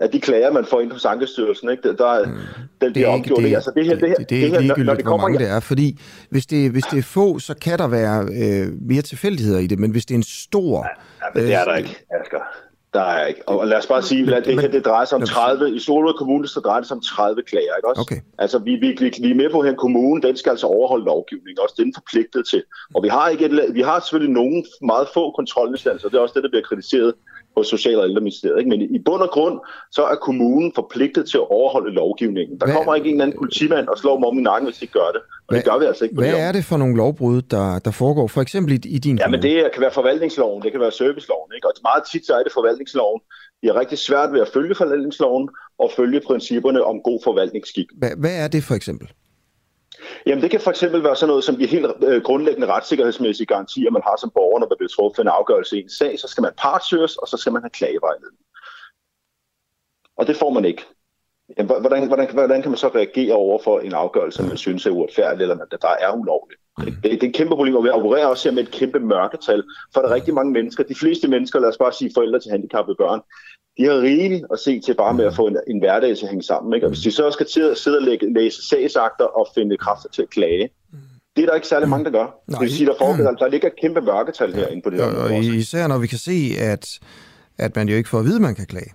[0.00, 1.96] af de klager, man får ind på Ankestyrelsen, ikke?
[1.96, 2.32] Der, mm.
[2.80, 3.42] den bliver omgjort.
[3.42, 5.18] Det, altså, det, her, det, her, det, det, det er ikke ligegyldigt, når det kommer,
[5.18, 8.22] hvor mange det er, fordi hvis det, hvis det er få, så kan der være
[8.22, 10.76] øh, mere tilfældigheder i det, men hvis det er en stor...
[10.76, 12.40] Ja, ja men det er der øh, ikke, Asger.
[12.94, 13.48] Der er ikke.
[13.48, 16.14] Og lad os bare sige, at det her det drejer sig om 30, i Solrød
[16.14, 18.00] Kommune, så drejer det sig om 30 klager, ikke også?
[18.02, 18.20] Okay.
[18.38, 21.04] Altså, vi, vi, vi, vi er med på, at en kommune, den skal altså overholde
[21.04, 22.62] lovgivningen, også den er forpligtet til.
[22.94, 26.34] Og vi har, ikke et, vi har selvfølgelig nogle meget få kontrolinstanser, det er også
[26.34, 27.14] det, der bliver kritiseret
[27.56, 28.58] hos Social- og Ældreministeriet.
[28.58, 28.70] Ikke?
[28.70, 29.56] Men i bund og grund,
[29.92, 32.60] så er kommunen forpligtet til at overholde lovgivningen.
[32.60, 34.78] Der Hvad- kommer ikke en eller anden politimand og slår dem om i nakken, hvis
[34.78, 35.20] de gør det.
[35.20, 37.42] Og Hvad- det gør vi altså ikke på Hvad det er det for nogle lovbrud,
[37.42, 38.26] der, der foregår?
[38.26, 39.62] For eksempel i, i din Ja, men kommune?
[39.64, 41.48] det kan være forvaltningsloven, det kan være serviceloven.
[41.56, 41.66] Ikke?
[41.68, 43.20] Og meget tit så er det forvaltningsloven.
[43.62, 45.48] Vi har rigtig svært ved at følge forvaltningsloven
[45.78, 47.86] og følge principperne om god forvaltningsskik.
[47.98, 49.08] Hvad, hvad er det for eksempel?
[50.26, 53.90] Jamen det kan for eksempel være sådan noget som de helt øh, grundlæggende retssikkerhedsmæssige garantier,
[53.90, 56.42] man har som borger, når der bliver truffet en afgørelse i en sag, så skal
[56.42, 58.40] man partsøges, og så skal man have klagevejledning.
[60.16, 60.82] Og det får man ikke.
[61.58, 64.86] Jamen, hvor- hvordan, hvordan, hvordan kan man så reagere over for en afgørelse, man synes
[64.86, 66.60] er uretfærdig, eller man- der er ulovligt?
[66.84, 69.64] Det, det er et kæmpe problem, og vi opererer også her med et kæmpe mørketal,
[69.94, 72.50] for der er rigtig mange mennesker, de fleste mennesker, lad os bare sige forældre til
[72.50, 73.20] handicappede børn,
[73.78, 76.30] de har rigeligt at se til bare med at få en, en hverdag til at
[76.30, 76.74] hænge sammen.
[76.74, 76.86] Ikke?
[76.86, 80.08] Og hvis de så skal til at sidde og lægge, læse sagsakter og finde kræfter
[80.08, 80.68] til at klage,
[81.36, 82.26] det er der ikke særlig mange, der gør.
[82.50, 85.44] Det vil sige, der, foregår, der ligger et kæmpe mørketal herinde på det her Og,
[85.44, 86.98] især når vi kan se, at,
[87.58, 88.92] at man jo ikke får at vide, at man kan klage.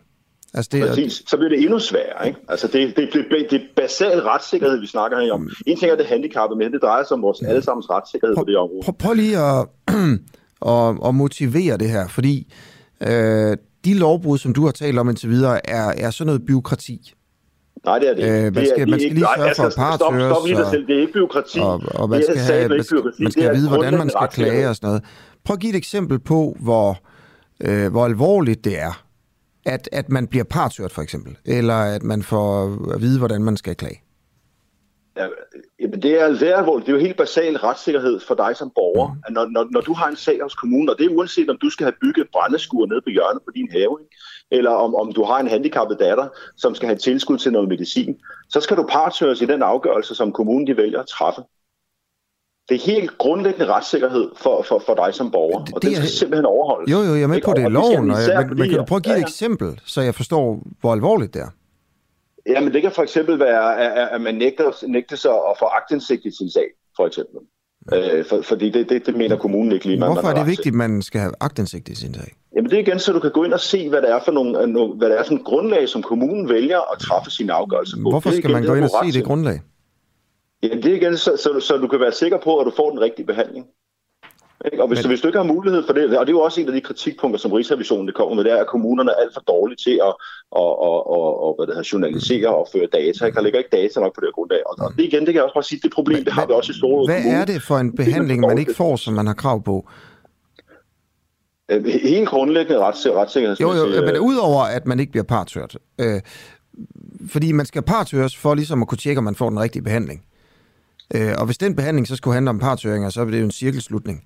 [0.54, 1.24] Altså det, Præcis.
[1.28, 2.28] Så bliver det endnu sværere.
[2.28, 2.40] Ikke?
[2.50, 5.50] Altså det, det, det, det, det er basal retssikkerhed, vi snakker her om.
[5.68, 8.58] En ting er det handicappede, men det drejer sig om vores allesammens retssikkerhed på det
[8.58, 8.82] område.
[8.84, 9.68] Prøv, prøv lige at,
[10.74, 12.54] at, at motivere det her, fordi
[13.02, 17.14] øh, de lovbrud, som du har talt om indtil videre, er, er sådan noget byråkrati.
[17.86, 18.38] Nej, det er det ikke.
[18.38, 20.58] Øh, man skal- det er man skal lige sørge for at Stop, partshøres, stop lige
[20.58, 20.88] dig selv.
[20.88, 21.60] Det er ikke byråkrati.
[21.60, 24.28] Og, og man det skal, have, man ikke skal, man skal vide, hvordan man skal
[24.32, 25.04] klage og sådan noget.
[25.46, 26.98] Prøv at give et eksempel på, hvor,
[27.62, 29.04] øh, hvor alvorligt det er,
[29.66, 33.58] at, at man bliver partshørt for eksempel, eller at man får at vide, hvordan man
[33.58, 34.02] skal klage.
[35.20, 35.28] Ja,
[35.82, 36.86] jamen, det er, er alvorligt.
[36.88, 39.08] Det er jo helt basal retssikkerhed for dig som borger.
[39.14, 39.20] Mm.
[39.28, 41.58] At når, når, når du har en sag hos kommunen, og det er uanset om
[41.62, 44.16] du skal have bygget et brændeskur nede på hjørnet på din have, ikke?
[44.52, 48.16] eller om, om du har en handicappet datter, som skal have tilskud til noget medicin,
[48.50, 51.42] så skal du partshøres i den afgørelse, som kommunen de vælger at træffe.
[52.70, 55.96] Det er helt grundlæggende retssikkerhed for, for, for dig som borger, Det- og det er-
[55.96, 56.92] skal simpelthen overholdes.
[56.92, 57.46] Jo, jo, jeg er med Ikke?
[57.46, 59.22] på, det er loven, og jeg, men, men kan du prøve at give et Ja,
[59.22, 59.26] ja.
[59.28, 61.48] eksempel, så jeg forstår, hvor alvorligt det er?
[62.50, 66.26] Jamen, det kan for eksempel være, at, at man nægter, nægter sig at få aktindsigt
[66.26, 67.40] i sin sag, for eksempel.
[67.94, 70.48] Øh, for, fordi det, det, det mener kommunen ikke lige, man Hvorfor man er det
[70.48, 72.36] vigtigt, at man skal have agtindsigt i sin sag?
[72.56, 74.32] Jamen det er igen, så du kan gå ind og se, hvad det er for
[74.32, 77.98] nogle, øh, hvad det er for en grundlag, som kommunen vælger at træffe sine afgørelser
[78.04, 78.10] på.
[78.10, 79.62] Hvorfor skal igen man gå ind og se det grundlag?
[80.64, 82.90] Jamen det er igen, så, så, så du kan være sikker på, at du får
[82.90, 83.66] den rigtige behandling.
[84.66, 84.82] Ikke?
[84.84, 85.10] Og hvis, Men- Men...
[85.12, 86.82] hvis du ikke har mulighed for det, og det er jo også en af de
[86.82, 90.14] kritikpunkter, som Rigsrevisionen kommer med, det er, at kommunerne er alt for dårlige til at,
[90.64, 93.26] at, at, at, at hvad det hedder, journalisere og føre data.
[93.26, 93.36] Ikke?
[93.36, 94.62] Der ligger ikke data nok på det her grundlag.
[94.70, 96.54] Og, og det igen, det kan jeg også bare sige, det problem, det har vi
[96.54, 97.42] også i store Hvad kommuner.
[97.42, 99.76] er det for en behandling, man ikke får, som man har krav på?
[102.04, 103.96] Helt grundlæggende rets, Jo, retssikkerhedsmæssigt.
[103.98, 105.78] jo, men udover at man ikke bliver partshørt.
[106.02, 106.22] Øh,
[107.30, 110.26] fordi man skal partshøres for ligesom at kunne tjekke, om man får den rigtige behandling.
[111.16, 113.52] Øh, og hvis den behandling så skulle handle om partshøringer, så er det jo en
[113.52, 114.24] cirkelslutning.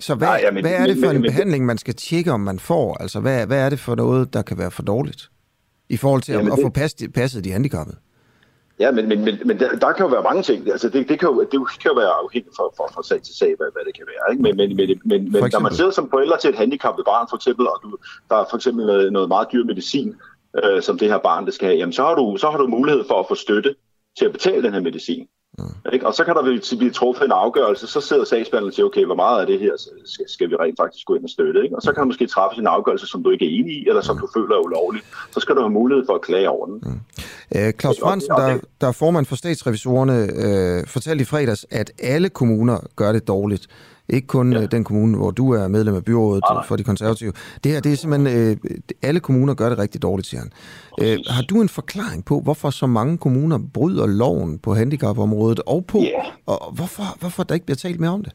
[0.00, 1.94] Så hvad, Nej, ja, men- hvad er det for men- en men- behandling, man skal
[1.94, 2.96] tjekke, om man får?
[3.00, 5.30] Altså, hvad, hvad er det for noget, der kan være for dårligt?
[5.88, 7.96] I forhold til Jamen, at, at det- få passet, passet de handicappede.
[8.80, 10.70] Ja, men, men, men, men der, der kan jo være mange ting.
[10.70, 13.34] Altså, det, det, kan jo, det kan jo være afhængigt fra, fra, fra sag til
[13.38, 14.24] sag, hvad, hvad det kan være.
[14.32, 14.42] Ikke?
[14.42, 17.36] Men, men, men, men, men når man sidder som forældre til et handicappet barn, for
[17.36, 17.96] eksempel, og du,
[18.30, 20.14] der er for eksempel noget, noget meget dyr medicin,
[20.64, 22.66] øh, som det her barn det skal have, jamen, så, har du, så har du
[22.66, 23.74] mulighed for at få støtte
[24.18, 25.26] til at betale den her medicin.
[25.58, 25.92] Mm.
[25.92, 26.06] Ikke?
[26.06, 29.14] Og så kan der blive- truffet en afgørelse, så sidder sagsbehandleren og siger, okay, hvor
[29.14, 29.72] meget af det her
[30.04, 31.62] skal, skal vi rent faktisk gå ind og støtte?
[31.64, 31.76] Ikke?
[31.76, 34.02] Og så kan der måske træffes en afgørelse, som du ikke er enig i, eller
[34.02, 35.02] som du føler er ulovlig.
[35.34, 37.02] Så skal du have mulighed for at klage over den.
[37.56, 42.28] Øh, Claus Fransen, der, der er formand for statsrevisorerne, øh, fortalte i fredags, at alle
[42.28, 43.66] kommuner gør det dårligt.
[44.08, 44.66] Ikke kun ja.
[44.66, 46.66] den kommune, hvor du er medlem af byrådet Nej, nej.
[46.66, 47.32] for de konservative.
[47.64, 48.56] Det her, det er simpelthen, øh,
[49.02, 50.50] alle kommuner gør det rigtig dårligt, siger han.
[51.00, 55.84] Øh, har du en forklaring på, hvorfor så mange kommuner bryder loven på handicapområdet, og
[55.88, 56.10] på, Ja.
[56.46, 58.32] og hvorfor, hvorfor der ikke bliver talt mere om det?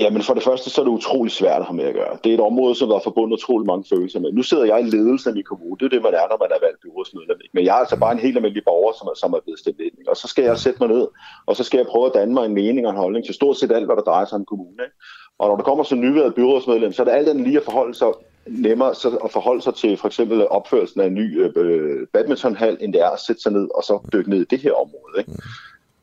[0.00, 2.18] Jamen for det første, så er det utrolig svært at have med at gøre.
[2.24, 4.32] Det er et område, som der er forbundet utrolig mange følelser med.
[4.32, 5.76] Nu sidder jeg i ledelsen af min kommune.
[5.80, 7.38] Det er det, man er, når man er valgt byrådsmedlem.
[7.52, 9.80] Men jeg er altså bare en helt almindelig borger, som er, som er blevet stemt
[9.80, 10.08] ind.
[10.08, 11.06] Og så skal jeg sætte mig ned,
[11.46, 13.56] og så skal jeg prøve at danne mig en mening og en holdning til stort
[13.56, 14.80] set alt, hvad der drejer sig om kommunen.
[14.86, 14.96] Ikke?
[15.38, 17.94] Og når der kommer som nyvalgt byrådsmedlem, så er det alt andet lige at forholde
[17.94, 18.08] sig
[18.46, 22.92] nemmere så at forholde sig til for eksempel opførelsen af en ny øh, badmintonhal, end
[22.92, 25.14] det er at sætte sig ned og så dykke ned i det her område.
[25.18, 25.32] Ikke?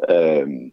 [0.10, 0.72] Øhm,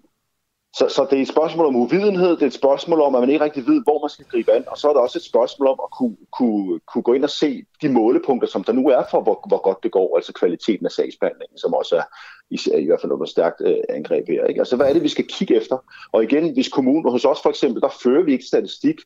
[0.79, 3.31] så, så det er et spørgsmål om uvidenhed, det er et spørgsmål om, at man
[3.31, 5.69] ikke rigtig ved, hvor man skal gribe an, og så er det også et spørgsmål
[5.69, 9.03] om at kunne, kunne, kunne gå ind og se de målepunkter, som der nu er
[9.11, 12.03] for, hvor, hvor godt det går, altså kvaliteten af sagsbehandlingen, som også er
[12.51, 14.45] i, i hvert fald under stærkt øh, angreb her.
[14.45, 14.61] Ikke?
[14.61, 15.77] Altså, hvad er det, vi skal kigge efter?
[16.13, 18.97] Og igen, hvis kommunen, hos os for eksempel, der fører vi ikke statistik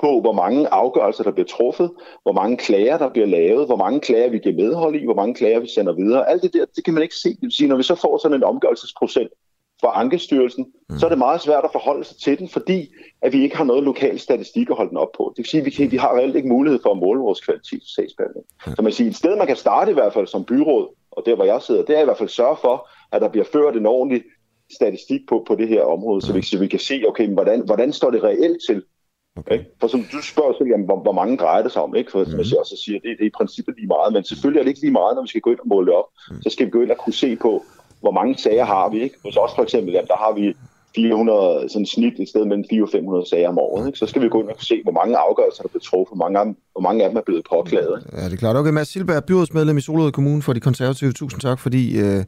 [0.00, 1.90] på, hvor mange afgørelser, der bliver truffet,
[2.22, 5.34] hvor mange klager, der bliver lavet, hvor mange klager, vi giver medhold i, hvor mange
[5.34, 6.28] klager, vi sender videre.
[6.30, 7.28] Alt det der, det kan man ikke se.
[7.28, 9.32] Det vil sige, når vi så får sådan en omgørelsesprocent,
[9.80, 10.98] fra Ankestyrelsen, mm.
[10.98, 12.88] så er det meget svært at forholde sig til den, fordi
[13.22, 15.32] at vi ikke har noget lokal statistik at holde den op på.
[15.36, 17.40] Det vil sige, at vi, kan, vi har reelt ikke mulighed for at måle vores
[17.40, 18.46] kvalitet i sagsbehandling.
[18.66, 18.76] Mm.
[18.76, 21.34] Så man siger, et sted, man kan starte i hvert fald som byråd, og der
[21.34, 23.86] hvor jeg sidder, det er i hvert fald sørge for, at der bliver ført en
[23.86, 24.22] ordentlig
[24.72, 27.92] statistik på, på det her område, så vi, så vi kan se, okay, hvordan, hvordan
[27.92, 28.82] står det reelt til?
[29.36, 29.52] Okay.
[29.52, 29.64] Ikke?
[29.80, 32.10] For som du spørger selv, jamen, hvor, hvor mange drejer det sig om, ikke?
[32.10, 32.38] For som mm.
[32.38, 34.80] jeg også siger, det, det er i princippet lige meget, men selvfølgelig er det ikke
[34.80, 36.08] lige meget, når vi skal gå ind og måle det op.
[36.30, 36.42] Mm.
[36.42, 37.64] Så skal vi gå ind og kunne se på,
[38.00, 39.16] hvor mange sager har vi, ikke?
[39.24, 40.54] Hos os for eksempel, jamen, der har vi
[40.94, 43.86] 400, sådan snit et sted mellem 400 og 500 sager om året.
[43.86, 43.98] Ikke?
[43.98, 46.28] Så skal vi gå ind og se, hvor mange afgørelser der er blevet truffet, hvor
[46.28, 47.96] mange, hvor mange af dem er blevet påklaget.
[48.12, 48.56] Ja, det er klart.
[48.56, 51.12] Okay, Mads Silberg, byrådsmedlem i Solrød Kommune for de konservative.
[51.12, 52.24] Tusind tak, fordi øh,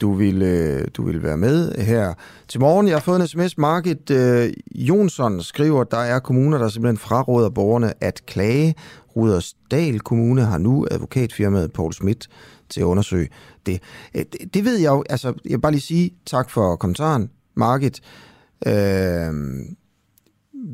[0.00, 2.14] du vil, øh, du vil være med her
[2.48, 2.86] til morgen.
[2.88, 3.58] Jeg har fået en sms.
[3.58, 8.74] Margit øh, Jonsson skriver, at der er kommuner, der simpelthen fraråder borgerne at klage.
[9.16, 12.28] Rudersdal Kommune har nu advokatfirmaet Paul Schmidt
[12.70, 13.28] til at undersøge
[13.66, 13.82] det.
[14.14, 15.04] Øh, det, det ved jeg jo.
[15.10, 18.00] Altså, jeg vil bare lige sige tak for kommentaren, Market.
[18.66, 19.32] Øh,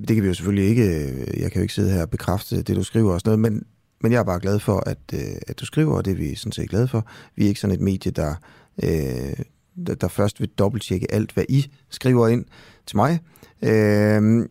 [0.09, 2.62] det kan vi jo selvfølgelig ikke, øh, jeg kan jo ikke sidde her og bekræfte
[2.62, 3.66] det, du skriver og sådan noget, men,
[4.01, 6.34] men jeg er bare glad for, at, øh, at du skriver, og det er vi
[6.34, 7.07] sådan set glade for.
[7.36, 8.34] Vi er ikke sådan et medie, der
[8.82, 9.45] øh,
[9.86, 12.45] der, der først vil dobbelttjekke alt, hvad I skriver ind
[12.86, 13.20] til mig.
[13.62, 14.49] Øh,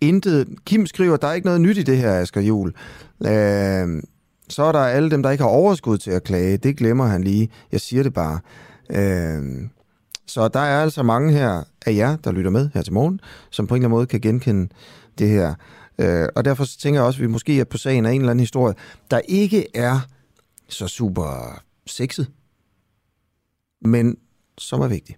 [0.00, 0.48] intet.
[0.64, 2.74] Kim skriver, der er ikke noget nyt i det her, Asger Jul.
[3.26, 4.02] Øh,
[4.48, 6.56] så er der alle dem, der ikke har overskud til at klage.
[6.56, 7.50] Det glemmer han lige.
[7.72, 8.40] Jeg siger det bare.
[8.90, 9.68] Øh,
[10.26, 13.20] så der er altså mange her af jer, der lytter med her til morgen,
[13.50, 14.68] som på en eller anden måde kan genkende
[15.18, 15.54] det her.
[15.98, 18.20] Øh, og derfor så tænker jeg også, at vi måske er på sagen af en
[18.20, 18.74] eller anden historie,
[19.10, 20.00] der ikke er
[20.68, 22.26] så super sexet
[23.80, 24.16] men
[24.58, 25.16] som er vigtig.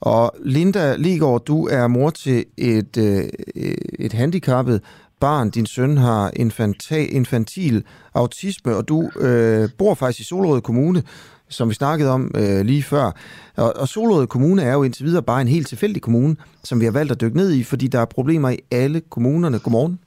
[0.00, 3.24] Og Linda Ligård, du er mor til et, øh,
[3.54, 4.82] et øh, handicappet
[5.20, 5.50] barn.
[5.50, 7.84] Din søn har infanta, infantil
[8.14, 11.02] autisme, og du øh, bor faktisk i Solrød Kommune,
[11.48, 13.10] som vi snakkede om øh, lige før.
[13.56, 16.84] Og, og Solrød Kommune er jo indtil videre bare en helt tilfældig kommune, som vi
[16.84, 19.58] har valgt at dykke ned i, fordi der er problemer i alle kommunerne.
[19.58, 19.98] Godmorgen.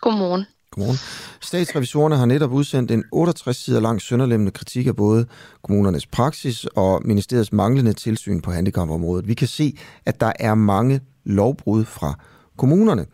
[0.00, 0.44] Godmorgen.
[0.70, 0.98] Godmorgen.
[1.40, 5.26] Statsrevisorerne har netop udsendt en 68 sider lang sønderlemmende kritik af både
[5.62, 9.28] kommunernes praksis og ministeriets manglende tilsyn på handicapområdet.
[9.28, 9.76] Vi kan se,
[10.06, 12.18] at der er mange lovbrud fra
[12.56, 13.06] kommunerne.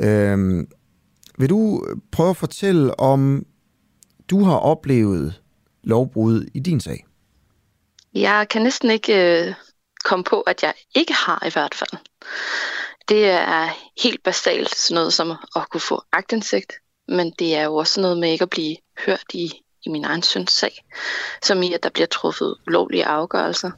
[0.00, 0.68] Øhm,
[1.38, 3.46] vil du prøve at fortælle om,
[4.30, 5.42] du har oplevet
[5.82, 7.04] lovbrud i din sag?
[8.14, 9.54] Jeg kan næsten ikke øh,
[10.04, 12.00] komme på, at jeg ikke har i hvert fald.
[13.08, 13.68] Det er
[14.02, 16.72] helt basalt sådan noget som at kunne få agtindsigt,
[17.08, 18.76] men det er jo også noget med ikke at blive
[19.06, 20.84] hørt i, i min egen søns sag,
[21.42, 23.70] som i, at der bliver truffet ulovlige afgørelser,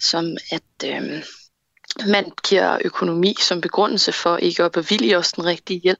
[0.00, 1.22] som at øh,
[2.06, 5.98] man giver økonomi som begrundelse for ikke at bevilge os den rigtige hjælp,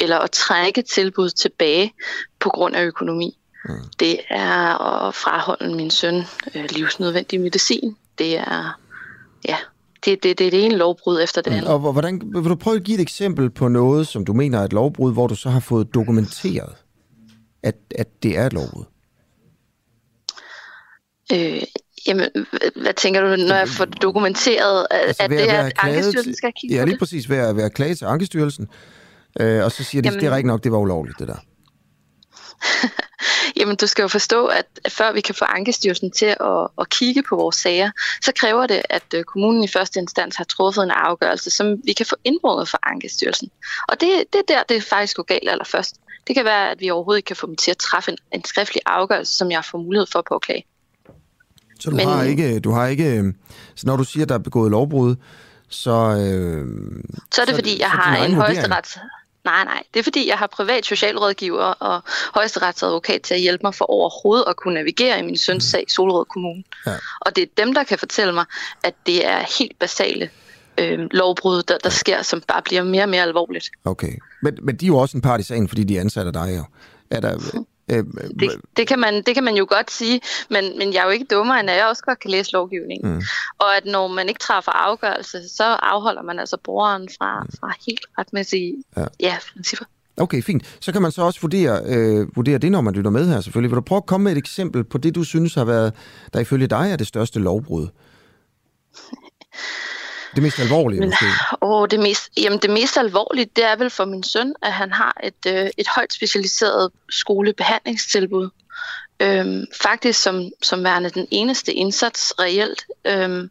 [0.00, 1.92] eller at trække tilbud tilbage
[2.38, 3.38] på grund af økonomi.
[3.64, 3.74] Mm.
[4.00, 6.22] Det er at fraholde min søn
[6.54, 7.96] øh, livsnødvendig medicin.
[8.18, 8.80] Det er
[9.48, 9.56] ja,
[10.04, 11.56] det, det, det er det ene lovbrud efter det mm.
[11.56, 11.70] andet.
[11.70, 14.64] Og hvordan, vil du prøve at give et eksempel på noget, som du mener er
[14.64, 16.74] et lovbrud, hvor du så har fået dokumenteret,
[17.62, 18.84] at, at det er et lovbrud?
[21.32, 21.62] Øh,
[22.06, 22.28] jamen,
[22.76, 26.76] hvad tænker du, når jeg får dokumenteret, altså, at det er, at Ankestyrelsen skal kigge
[26.76, 28.68] Ja, lige præcis ved at være klage til Ankestyrelsen,
[29.40, 31.36] øh, og så siger de, jamen, det er ikke nok, det var ulovligt, det der.
[33.56, 37.22] Jamen, du skal jo forstå, at før vi kan få Ankestyrelsen til at, at kigge
[37.22, 37.90] på vores sager,
[38.22, 41.92] så kræver det, at øh, kommunen i første instans har truffet en afgørelse, som vi
[41.92, 43.50] kan få indbrudt fra Ankestyrelsen.
[43.88, 45.96] Og det, det er der, det faktisk går galt allerførst.
[46.26, 48.44] Det kan være, at vi overhovedet ikke kan få dem til at træffe en, en
[48.44, 50.64] skriftlig afgørelse, som jeg får mulighed for på at klage.
[51.80, 53.34] Så du Men, har ikke, du har ikke, øh,
[53.74, 55.16] så når du siger, at der er begået lovbrud,
[55.68, 55.90] så...
[55.90, 56.66] Øh,
[57.34, 58.98] så er det, så, fordi jeg har en højesterets...
[59.44, 59.82] Nej, nej.
[59.94, 62.02] Det er fordi, jeg har privat socialrådgiver og
[62.34, 65.90] højesteretsadvokat til at hjælpe mig for overhovedet at kunne navigere i min søns sag i
[65.90, 66.62] Solrød Kommune.
[66.86, 66.94] Ja.
[67.20, 68.44] Og det er dem, der kan fortælle mig,
[68.82, 70.30] at det er helt basale
[70.78, 73.70] øh, lovbrud, der, der sker, som bare bliver mere og mere alvorligt.
[73.84, 74.12] Okay.
[74.42, 76.64] Men, men de er jo også en part i sagen, fordi de ansætter dig jo.
[77.10, 77.38] Er der,
[77.90, 78.04] Øh,
[78.40, 80.20] det, det, kan man, det kan man jo godt sige,
[80.50, 83.14] men, men jeg er jo ikke dummere, end at jeg også godt kan læse lovgivningen.
[83.14, 83.22] Mm.
[83.58, 87.50] Og at når man ikke træffer afgørelse, så afholder man altså brugeren fra, mm.
[87.60, 89.04] fra helt retmæssige ja.
[89.20, 89.84] Ja, principper.
[90.16, 90.76] Okay, fint.
[90.80, 93.70] Så kan man så også vurdere, øh, vurdere det, når man lytter med her selvfølgelig.
[93.70, 95.94] Vil du prøve at komme med et eksempel på det, du synes har været,
[96.32, 97.88] der ifølge dig er det største lovbrud?
[100.34, 101.26] Det mest alvorlige, Men, måske?
[101.62, 104.92] Åh, det mest, jamen, det mest alvorlige, det er vel for min søn, at han
[104.92, 108.50] har et, øh, et højt specialiseret skolebehandlingstilbud.
[109.22, 112.84] Øhm, faktisk som, som værende den eneste indsats reelt.
[113.04, 113.50] Øhm,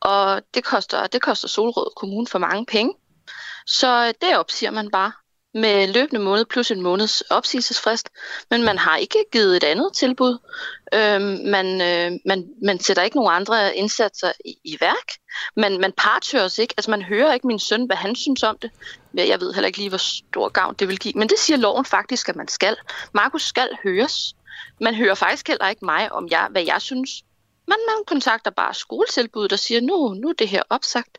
[0.00, 2.94] og det koster, det koster Solrød Kommune for mange penge.
[3.66, 5.12] Så det opsiger man bare
[5.54, 8.08] med løbende måned plus en måneds opsigelsesfrist,
[8.50, 10.38] men man har ikke givet et andet tilbud.
[10.94, 15.12] Øhm, man, øh, man, man sætter ikke nogen andre indsatser i, i værk.
[15.56, 16.74] Man, man partøres ikke.
[16.76, 18.70] Altså man hører ikke min søn, hvad han synes om det.
[19.14, 21.14] Jeg ved heller ikke lige, hvor stor gavn det vil give.
[21.16, 22.76] Men det siger loven faktisk, at man skal.
[23.14, 24.34] Markus skal høres.
[24.80, 27.10] Man hører faktisk heller ikke mig om, jeg, hvad jeg synes.
[27.68, 31.18] Man, man kontakter bare skoletilbuddet og siger, nu, nu er det her opsagt.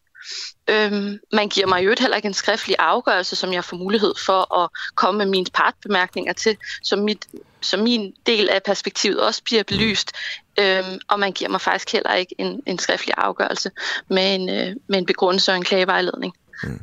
[0.70, 4.58] Øhm, man giver mig jo heller ikke en skriftlig afgørelse, som jeg får mulighed for
[4.64, 7.28] at komme med mine partbemærkninger til, så, mit,
[7.62, 10.12] så min del af perspektivet også bliver belyst.
[10.60, 13.72] Øhm, og man giver mig faktisk heller ikke en, en skriftlig afgørelse
[14.10, 16.34] med en, øh, med en begrundelse og en klagevejledning.
[16.64, 16.80] Mm.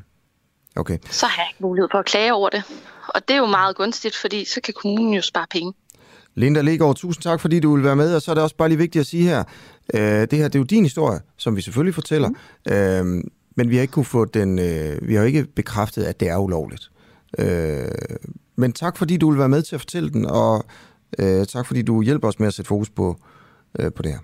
[0.76, 0.98] Okay.
[1.10, 2.62] Så har jeg ikke mulighed for at klage over det.
[3.08, 5.72] Og det er jo meget gunstigt, fordi så kan kommunen jo spare penge.
[6.34, 8.14] Linda Legaard, tusind tak, fordi du vil være med.
[8.14, 9.44] Og så er det også bare lige vigtigt at sige her,
[9.94, 12.28] øh, det her det er jo din historie, som vi selvfølgelig fortæller.
[12.28, 12.72] Mm.
[12.72, 13.24] Øh,
[13.56, 16.36] men vi har ikke kunne få den, øh, vi har ikke bekræftet, at det er
[16.36, 16.90] ulovligt.
[17.38, 17.90] Øh,
[18.56, 20.64] men tak, fordi du vil være med til at fortælle den, og
[21.18, 23.16] øh, tak, fordi du hjælper os med at sætte fokus på,
[23.78, 24.18] øh, på det her.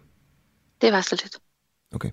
[0.80, 1.36] Det var så lidt.
[1.94, 2.10] Okay.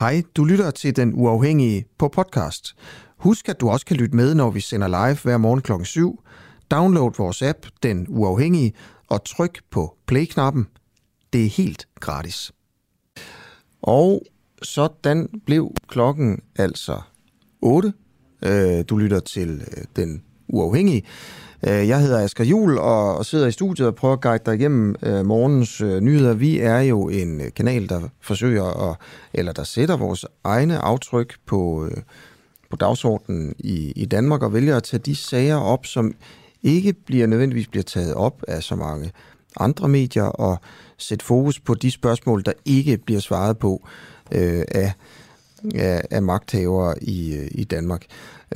[0.00, 2.74] Hej, du lytter til Den Uafhængige på podcast.
[3.18, 6.22] Husk, at du også kan lytte med, når vi sender live hver morgen klokken 7.
[6.70, 8.72] Download vores app, Den Uafhængige,
[9.08, 10.66] og tryk på play-knappen.
[11.32, 12.52] Det er helt gratis.
[13.86, 14.22] Og
[14.62, 17.00] sådan blev klokken altså
[17.62, 17.92] 8.
[18.44, 21.02] Øh, du lytter til øh, Den Uafhængige.
[21.68, 24.94] Øh, jeg hedder Asger Jul og sidder i studiet og prøver at guide dig igennem
[25.02, 26.34] øh, morgens nyheder.
[26.34, 28.96] Vi er jo en kanal, der forsøger at,
[29.34, 31.88] eller der sætter vores egne aftryk på,
[32.70, 36.14] på dagsordenen i, i Danmark og vælger at tage de sager op, som
[36.62, 39.12] ikke bliver nødvendigvis bliver taget op af så mange
[39.60, 40.60] andre medier og
[40.98, 43.86] sætte fokus på de spørgsmål, der ikke bliver svaret på
[44.32, 44.92] øh, af,
[45.74, 48.04] af, af magthavere i, øh, i Danmark.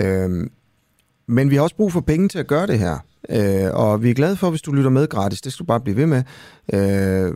[0.01, 0.51] Øh,
[1.26, 2.99] men vi har også brug for penge til at gøre det her.
[3.28, 5.40] Øh, og vi er glade for, hvis du lytter med gratis.
[5.40, 6.22] Det skal du bare blive ved med.
[6.72, 7.34] Øh,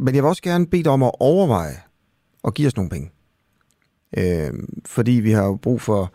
[0.00, 1.76] men jeg vil også gerne bede dig om at overveje
[2.44, 3.10] at give os nogle penge.
[4.16, 4.52] Øh,
[4.86, 6.12] fordi vi har jo brug for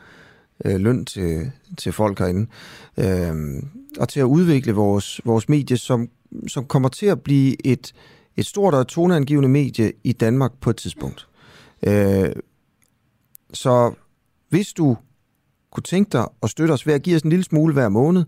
[0.66, 2.48] øh, løn til, til folk herinde.
[2.98, 3.64] Øh,
[4.00, 6.10] og til at udvikle vores, vores medie, som,
[6.48, 7.94] som kommer til at blive et,
[8.36, 11.28] et stort og toneangivende medie i Danmark på et tidspunkt.
[11.84, 12.30] Øh,
[13.54, 13.94] så
[14.50, 14.98] hvis du
[15.72, 18.24] kunne tænke dig at støtte os ved at give os en lille smule hver måned,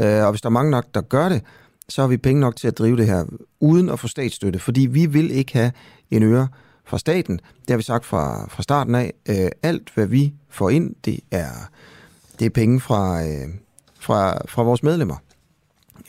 [0.00, 1.42] øh, og hvis der er mange nok, der gør det,
[1.88, 3.24] så har vi penge nok til at drive det her
[3.60, 5.72] uden at få statsstøtte, fordi vi vil ikke have
[6.10, 6.48] en øre
[6.84, 7.36] fra staten.
[7.36, 9.12] Det har vi sagt fra, fra starten af.
[9.28, 11.50] Øh, alt, hvad vi får ind, det er,
[12.38, 13.48] det er penge fra, øh,
[14.00, 15.16] fra, fra vores medlemmer,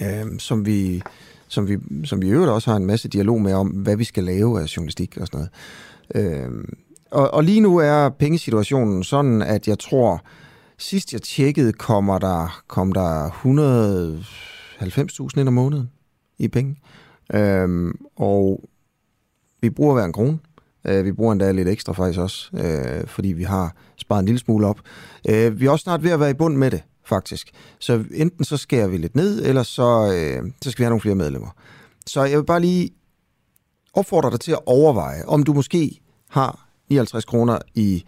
[0.02, 1.02] øh, som vi
[1.48, 4.04] som vi, som vi i øvrigt også har en masse dialog med om, hvad vi
[4.04, 5.48] skal lave af journalistik og sådan
[6.14, 6.16] noget.
[6.16, 6.52] Øh,
[7.12, 10.22] og, og lige nu er pengesituationen sådan, at jeg tror,
[10.78, 15.90] sidst jeg tjekkede, kommer der, kom der 190.000 ind om måneden
[16.40, 16.76] i penge.
[17.34, 18.70] Øh, og
[19.62, 20.40] vi bruger hver en krone.
[20.86, 24.40] Øh, vi bruger endda lidt ekstra faktisk også, øh, fordi vi har sparet en lille
[24.40, 24.80] smule op.
[25.30, 27.52] Øh, vi er også snart ved at være i bund med det faktisk.
[27.80, 31.02] Så enten så skærer vi lidt ned, eller så, øh, så skal vi have nogle
[31.02, 31.50] flere medlemmer.
[32.08, 32.90] Så jeg vil bare lige
[33.94, 38.04] opfordre dig til at overveje, om du måske har 59 kroner i,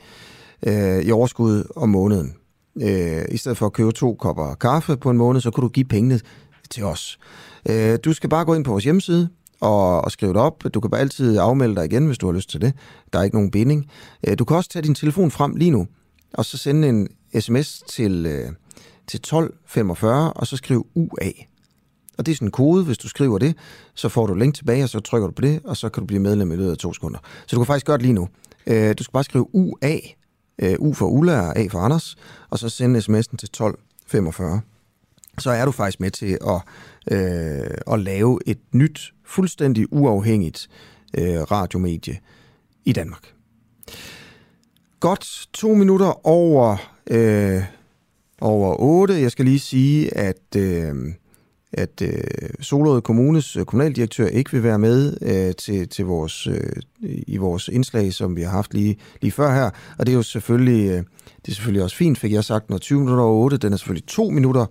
[0.68, 2.36] øh, i overskud om måneden.
[2.82, 5.70] Øh, I stedet for at købe to kopper kaffe på en måned, så kunne du
[5.70, 6.20] give pengene
[6.70, 7.20] til os.
[7.70, 9.30] Øh, du skal bare gå ind på vores hjemmeside
[9.60, 10.64] og, og skrive det op.
[10.74, 12.74] Du kan bare altid afmelde dig igen, hvis du har lyst til det.
[13.14, 13.86] Der er ikke nogen binding.
[14.28, 15.88] Øh, du kan også tage din telefon frem lige nu,
[16.34, 17.08] og så sende en
[17.40, 18.52] sms til, øh,
[19.10, 21.32] til 1245, og så skriv UA.
[22.18, 23.56] Og det er sådan en kode, hvis du skriver det,
[23.94, 26.08] så får du link tilbage, og så trykker du på det, og så kan du
[26.08, 27.20] blive medlem i løbet af to sekunder.
[27.48, 28.28] Så du kan faktisk gøre det lige nu.
[28.68, 29.98] Øh, du skal bare skrive UA,
[30.60, 32.16] øh, U for Ulla og A for Anders,
[32.50, 34.62] og så sende sms'en til 1245.
[35.38, 36.62] Så er du faktisk med til at,
[37.12, 40.70] øh, at lave et nyt, fuldstændig uafhængigt
[41.18, 42.20] øh, radiomedie
[42.86, 43.34] i Danmark.
[45.00, 46.78] Godt to minutter over,
[47.10, 47.64] øh,
[48.42, 49.22] over 8.
[49.22, 50.56] Jeg skal lige sige, at...
[50.58, 50.96] Øh,
[51.74, 56.82] at øh, Solrød Kommunes øh, kommunaldirektør ikke vil være med øh, til, til vores, øh,
[57.02, 59.70] i vores indslag, som vi har haft lige, lige før her.
[60.00, 61.04] Og det er jo selvfølgelig, øh,
[61.46, 63.78] det er selvfølgelig også fint, fik jeg sagt, når 20 minutter over 8, den er
[63.78, 64.66] selvfølgelig 2 minutter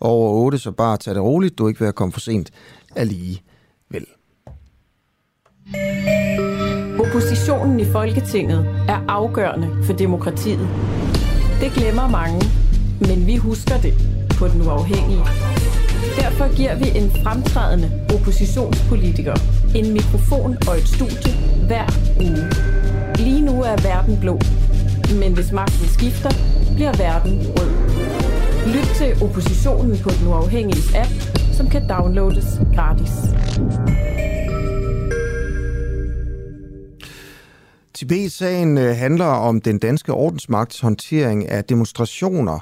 [0.00, 2.50] over 8, så bare tag det roligt, du er ikke ved at komme for sent
[2.96, 4.06] alligevel.
[6.98, 10.68] Oppositionen i Folketinget er afgørende for demokratiet.
[11.60, 12.40] Det glemmer mange,
[13.08, 13.94] men vi husker det
[14.38, 15.24] på den uafhængige.
[16.20, 19.34] Derfor giver vi en fremtrædende oppositionspolitiker
[19.74, 21.32] en mikrofon og et studie
[21.66, 21.86] hver
[22.20, 22.44] uge.
[23.16, 24.40] Lige nu er verden blå,
[25.20, 26.30] men hvis magten skifter,
[26.74, 27.70] bliver verden rød.
[28.74, 31.12] Lyt til oppositionen på den uafhængige app,
[31.52, 33.12] som kan downloades gratis.
[37.94, 42.58] Tibet-sagen øh, handler om den danske ordensmagts håndtering af demonstrationer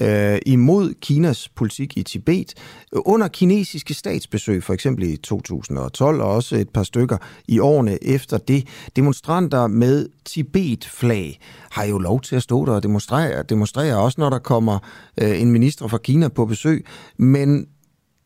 [0.00, 2.54] øh, imod Kinas politik i Tibet
[2.92, 7.16] under kinesiske statsbesøg, for eksempel i 2012 og også et par stykker
[7.48, 8.66] i årene efter det.
[8.96, 11.40] Demonstranter med Tibet-flag
[11.70, 14.78] har jo lov til at stå der og demonstrere, demonstrere også når der kommer
[15.20, 16.86] øh, en minister fra Kina på besøg,
[17.16, 17.66] men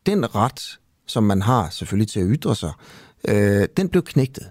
[0.06, 2.72] den ret, som man har selvfølgelig til at ytre sig,
[3.28, 4.50] øh, den blev knægtet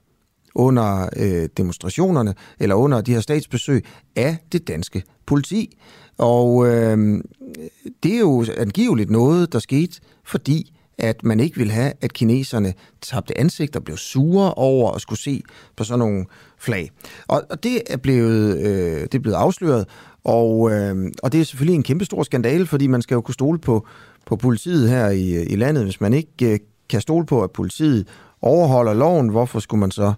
[0.55, 3.85] under øh, demonstrationerne, eller under de her statsbesøg
[4.15, 5.77] af det danske politi.
[6.17, 7.23] Og øh,
[8.03, 12.73] det er jo angiveligt noget, der skete, fordi at man ikke ville have, at kineserne
[13.01, 15.43] tabte ansigt og blev sure over at skulle se
[15.75, 16.25] på sådan nogle
[16.57, 16.91] flag.
[17.27, 19.85] Og, og det er blevet, øh, det er blevet afsløret,
[20.23, 23.33] og, øh, og det er selvfølgelig en kæmpe stor skandale, fordi man skal jo kunne
[23.33, 23.87] stole på,
[24.25, 25.83] på politiet her i, i landet.
[25.83, 28.07] Hvis man ikke øh, kan stole på, at politiet
[28.41, 30.13] overholder loven, hvorfor skulle man så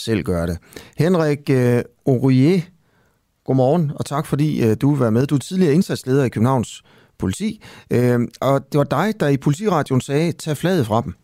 [0.00, 0.58] selv gøre det?
[0.96, 2.60] Henrik øh, Aurier,
[3.44, 5.26] godmorgen, og tak fordi øh, du vil være med.
[5.26, 6.82] Du er tidligere indsatsleder i Københavns
[7.18, 11.14] politi, øh, og det var dig, der i politiradioen sagde, tag flaget fra dem.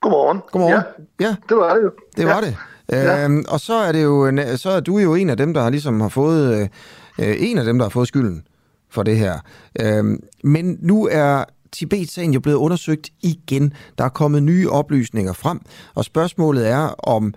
[0.00, 0.40] Godmorgen.
[0.52, 0.82] Godmorgen.
[1.20, 1.36] Ja, ja.
[1.48, 1.90] det var det jo.
[2.16, 2.40] Det var ja.
[2.40, 2.56] det.
[2.92, 3.24] Ja.
[3.24, 5.70] Øhm, og så er det jo så er du jo en af dem der har
[5.70, 6.70] ligesom har fået
[7.18, 8.46] øh, en af dem der har fået skylden
[8.90, 9.38] for det her.
[9.80, 11.44] Øhm, men nu er
[11.76, 13.72] Tibet-sagen jo blevet undersøgt igen.
[13.98, 15.60] Der er kommet nye oplysninger frem,
[15.94, 17.34] og spørgsmålet er om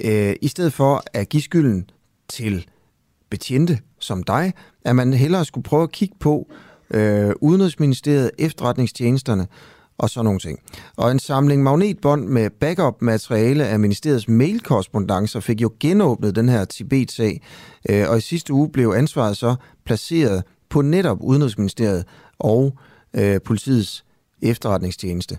[0.00, 1.90] øh, i stedet for at give skylden
[2.28, 2.66] til
[3.30, 4.52] betjente som dig,
[4.84, 6.48] at man hellere skulle prøve at kigge på
[6.90, 9.46] øh, Udenrigsministeriet, efterretningstjenesterne
[9.98, 10.58] og sådan nogle ting.
[10.96, 17.42] Og en samling magnetbånd med backup-materiale af ministeriets mailkorrespondancer fik jo genåbnet den her Tibet-sag,
[17.90, 19.54] øh, og i sidste uge blev ansvaret så
[19.84, 22.04] placeret på netop Udenrigsministeriet
[22.38, 22.91] og øh,
[23.44, 24.04] politiets
[24.42, 25.38] efterretningstjeneste.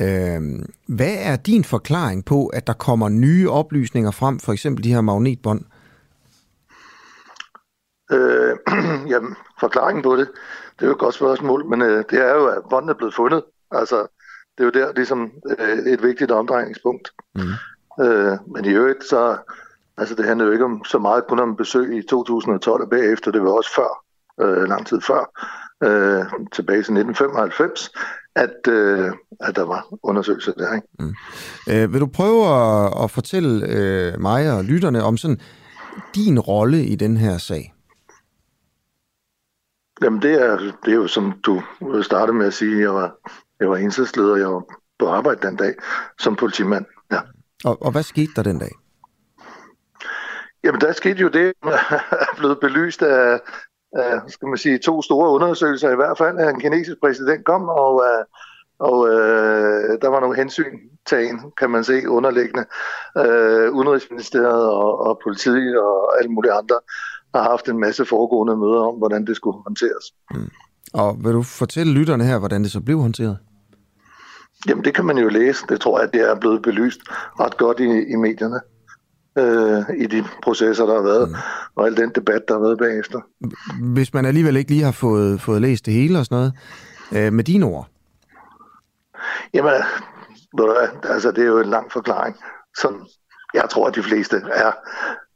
[0.00, 0.40] Øh,
[0.86, 5.00] hvad er din forklaring på, at der kommer nye oplysninger frem, for eksempel de her
[5.00, 5.64] magnetbånd?
[8.12, 8.56] Øh,
[9.12, 10.28] jamen, forklaringen på det,
[10.76, 13.14] det er jo et godt spørgsmål, men øh, det er jo, at båndene er blevet
[13.14, 13.42] fundet.
[13.70, 14.06] Altså,
[14.58, 17.10] det er jo der ligesom øh, et vigtigt omdrejningspunkt.
[17.34, 18.04] Mm.
[18.04, 19.36] Øh, men i øvrigt, så
[19.96, 23.30] altså, det handler jo ikke om så meget kun om besøg i 2012 og bagefter,
[23.30, 24.04] det var også før,
[24.40, 25.30] øh, lang tid før,
[25.84, 27.90] øh, tilbage til 1995,
[28.34, 30.74] at, øh, at der var undersøgelser der.
[30.74, 30.88] Ikke?
[30.98, 31.14] Mm.
[31.70, 35.40] Øh, vil du prøve at, at fortælle øh, mig og lytterne om sådan
[36.14, 37.74] din rolle i den her sag?
[40.02, 41.62] Jamen det er, det er jo som du
[42.02, 43.14] startede med at sige, jeg var,
[43.60, 44.64] jeg var indsatsleder, jeg var
[44.98, 45.74] på arbejde den dag
[46.18, 46.84] som politimand.
[47.12, 47.20] Ja.
[47.64, 48.70] Og, og hvad skete der den dag?
[50.64, 53.40] Jamen der skete jo det, er blevet belyst af,
[53.92, 58.04] af, skal man sige, to store undersøgelser i hvert fald, en kinesisk præsident kom, og,
[58.08, 58.24] øh,
[58.78, 62.64] og øh, der var nogle hensyn tagen, kan man se, underliggende.
[63.18, 66.76] Øh, Udenrigsministeriet og, og politiet og alle mulige andre
[67.34, 70.04] har haft en masse foregående møder om, hvordan det skulle håndteres.
[70.34, 70.50] Mm.
[70.94, 73.38] Og vil du fortælle lytterne her, hvordan det så blev håndteret?
[74.68, 75.66] Jamen det kan man jo læse.
[75.68, 77.00] Det tror jeg, det er blevet belyst
[77.40, 78.60] ret godt i, i medierne.
[79.38, 81.34] Øh, I de processer, der har været, mm.
[81.76, 83.20] og al den debat, der har været bagefter.
[83.92, 87.32] Hvis man alligevel ikke lige har fået, fået læst det hele og sådan noget, øh,
[87.32, 87.88] med dine ord?
[89.54, 89.72] Jamen,
[91.02, 92.36] altså det er jo en lang forklaring,
[92.80, 93.06] som
[93.54, 94.72] jeg tror, at de fleste er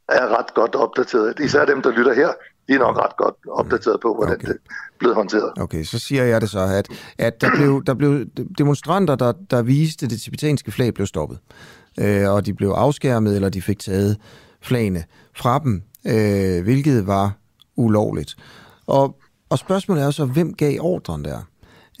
[0.09, 1.39] er ret godt opdateret.
[1.39, 2.27] Især dem, der lytter her,
[2.67, 4.47] de er nok ret godt opdateret på, hvordan okay.
[4.47, 4.57] det
[4.99, 5.51] blevet håndteret.
[5.57, 6.87] Okay, så siger jeg det så, at,
[7.17, 8.25] at der, blev, der blev
[8.57, 11.39] demonstranter, der, der viste det tibetanske flag, blev stoppet.
[11.99, 14.17] Øh, og de blev afskærmet, eller de fik taget
[14.61, 15.03] flagene
[15.35, 17.33] fra dem, øh, hvilket var
[17.75, 18.35] ulovligt.
[18.87, 19.19] Og,
[19.49, 21.39] og spørgsmålet er så, hvem gav ordren der?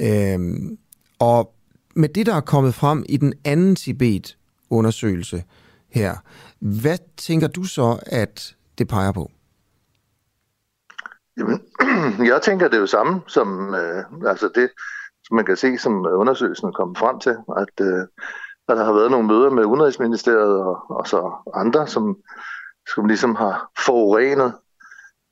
[0.01, 0.39] Øh,
[1.19, 1.53] og
[1.95, 5.43] med det, der er kommet frem i den anden Tibet-undersøgelse
[5.89, 6.15] her,
[6.59, 9.31] hvad tænker du så, at det peger på?
[11.37, 11.61] Jamen,
[12.31, 14.69] jeg tænker det er jo samme som øh, altså det,
[15.23, 18.07] som man kan se, som undersøgelsen er kommet frem til, at, øh,
[18.69, 22.17] at der har været nogle møder med Udenrigsministeriet og, og så andre, som,
[22.93, 24.53] som ligesom har forurenet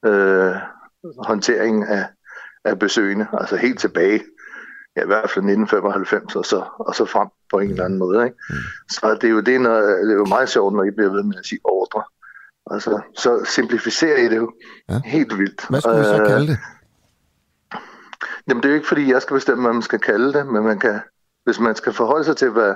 [0.05, 0.55] øh,
[1.27, 2.05] håndteringen af,
[2.65, 4.23] af besøgende, altså helt tilbage
[4.95, 8.23] ja, i hvert fald 1995 og så, og så frem på en eller anden måde.
[8.25, 8.37] Ikke?
[8.49, 8.55] Mm.
[8.89, 11.23] Så det er, jo det, når, det er jo meget sjovt, når I bliver ved
[11.23, 12.03] med at sige ordre.
[12.71, 14.53] Altså, så simplificerer I det jo
[14.89, 15.01] ja.
[15.05, 15.69] helt vildt.
[15.69, 16.57] Hvad skulle vi så kalde det?
[18.47, 20.63] Jamen, det er jo ikke, fordi jeg skal bestemme, hvad man skal kalde det, men
[20.63, 20.99] man kan,
[21.43, 22.75] hvis man skal forholde sig til, hvad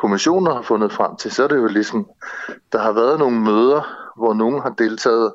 [0.00, 2.06] kommissioner har fundet frem til, så er det jo ligesom,
[2.72, 3.82] der har været nogle møder,
[4.16, 5.32] hvor nogen har deltaget,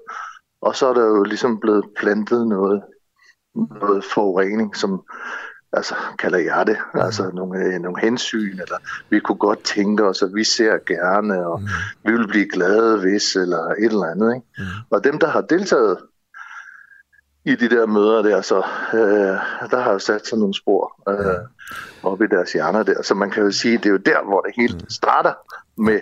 [0.61, 2.81] og så er der jo ligesom blevet plantet noget
[3.55, 5.01] noget forurening, som
[5.73, 6.99] altså kalder jeg det, mm.
[6.99, 8.77] altså nogle, øh, nogle hensyn, eller
[9.09, 11.67] vi kunne godt tænke os, at vi ser gerne, og mm.
[12.05, 14.35] vi vil blive glade hvis, eller et eller andet.
[14.35, 14.47] Ikke?
[14.57, 14.63] Mm.
[14.89, 15.97] Og dem, der har deltaget
[17.45, 18.57] i de der møder der, så
[18.93, 21.35] øh, der har jo sat sig nogle spor øh,
[22.03, 23.01] op i deres hjerner der.
[23.01, 24.89] Så man kan jo sige, det er jo der, hvor det hele mm.
[24.89, 25.33] starter
[25.77, 25.99] med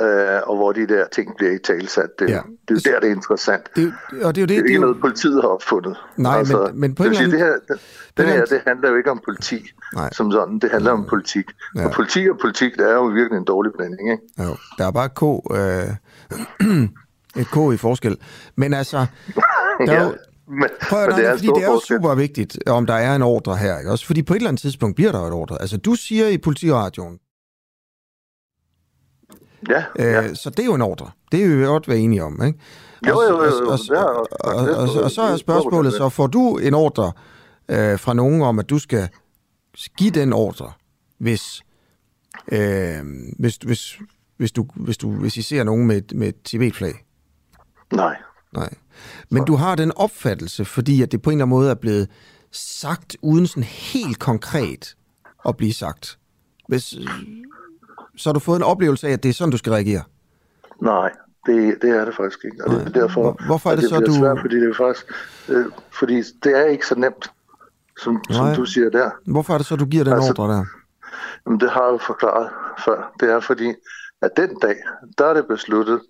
[0.00, 2.18] øh, og hvor de der ting bliver i talsat.
[2.18, 2.40] Det, ja.
[2.68, 3.62] det er jo der, det er interessant.
[3.76, 5.96] Det, og det er jo det, det er ikke det, noget, politiet har opfundet.
[6.16, 7.32] Nej, altså, men, men på en eller anden...
[7.32, 7.78] Det her, den,
[8.16, 10.10] den her, det handler jo ikke om politi Nej.
[10.12, 10.58] som sådan.
[10.58, 11.46] Det handler om politik.
[11.76, 11.86] Ja.
[11.86, 14.22] Og politik og politik, det er jo virkelig en dårlig blanding, ikke?
[14.38, 15.22] Jo, der er bare K,
[15.56, 15.88] øh,
[17.42, 18.18] et K i forskel.
[18.56, 19.06] Men altså,
[19.86, 20.14] der er jo,
[20.52, 23.16] men, Prøv at, men det er, fordi det er jo super vigtigt, om der er
[23.16, 23.78] en ordre her.
[23.78, 23.90] Ikke?
[23.90, 25.60] Også fordi på et eller andet tidspunkt bliver der et ordre.
[25.60, 27.18] Altså, du siger i politiradioen,
[29.68, 30.22] Ja, ja.
[30.22, 31.10] Øh, så det er jo en ordre.
[31.32, 32.58] Det er vi godt være enige om, ikke?
[33.08, 33.44] Jo, jo, jo.
[33.44, 33.68] jo.
[33.68, 37.12] Og, så er spørgsmålet så, får du en ordre
[37.68, 39.08] øh, fra nogen om, at du skal
[39.98, 40.72] give den ordre,
[41.18, 41.62] hvis,
[42.52, 43.00] øh,
[43.38, 43.98] hvis, hvis,
[44.36, 47.04] hvis, du, hvis, du, hvis I ser nogen med, med et Tibet-flag?
[47.92, 48.16] Nej.
[48.52, 48.74] Nej.
[49.30, 52.08] Men du har den opfattelse, fordi at det på en eller anden måde er blevet
[52.52, 54.96] sagt uden sådan helt konkret
[55.48, 56.18] at blive sagt.
[56.68, 56.94] Hvis,
[58.16, 60.02] så har du fået en oplevelse af, at det er sådan, du skal reagere?
[60.82, 61.10] Nej,
[61.46, 62.64] det, det er det faktisk ikke.
[62.64, 64.12] Og det er derfor, Hvor, hvorfor er det, det så, du...
[64.12, 65.06] Svært, fordi det er faktisk...
[65.48, 67.32] Øh, fordi det er ikke så nemt,
[67.98, 69.10] som, som du siger der.
[69.26, 70.64] Hvorfor er det så, du giver den altså, ordre der?
[71.46, 72.50] Jamen, det har jeg jo forklaret
[72.84, 73.12] før.
[73.20, 73.74] Det er fordi,
[74.22, 74.76] at den dag,
[75.18, 76.00] der er det besluttet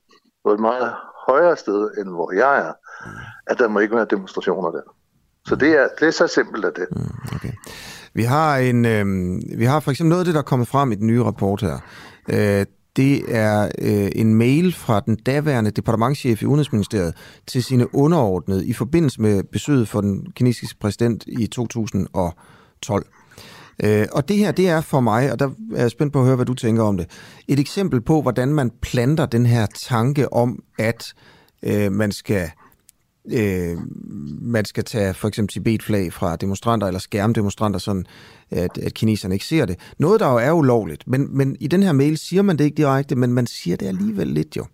[0.44, 0.94] på et meget
[1.28, 2.72] højere sted, end hvor jeg er,
[3.46, 4.82] at der må ikke være demonstrationer der.
[5.46, 6.86] Så det er, det er så simpelt af det.
[6.90, 7.52] Mm, okay.
[8.14, 9.06] Vi har, en, øh,
[9.58, 11.60] vi har for eksempel noget af det, der er kommet frem i den nye rapport
[11.60, 11.78] her.
[12.28, 12.66] Øh,
[12.96, 17.14] det er øh, en mail fra den daværende departementchef i Udenrigsministeriet
[17.46, 23.06] til sine underordnede i forbindelse med besøget for den kinesiske præsident i 2012.
[23.82, 26.24] Øh, og det her, det er for mig, og der er jeg spændt på at
[26.24, 27.06] høre, hvad du tænker om det,
[27.48, 31.14] et eksempel på, hvordan man planter den her tanke om, at
[31.62, 32.50] øh, man skal
[33.32, 33.76] øh,
[34.40, 38.06] man skal tage for eksempel Tibet-flag fra demonstranter eller skærme demonstranter, sådan
[38.50, 39.78] at, at kineserne ikke ser det.
[39.98, 42.76] Noget, der jo er ulovligt, men, men i den her mail siger man det ikke
[42.76, 44.66] direkte, men man siger det alligevel lidt jo.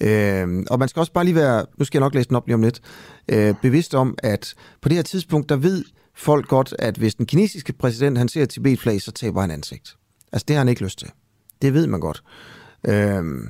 [0.00, 2.46] Øh, og man skal også bare lige være, nu skal jeg nok læse den op
[2.46, 2.80] lige om lidt,
[3.28, 7.26] øh, bevidst om, at på det her tidspunkt, der ved folk godt, at hvis den
[7.26, 9.96] kinesiske præsident, han ser Tibet-flag, så taber han ansigt.
[10.32, 11.10] Altså, det har han ikke lyst til.
[11.62, 12.22] Det ved man godt.
[12.88, 13.48] Øhm,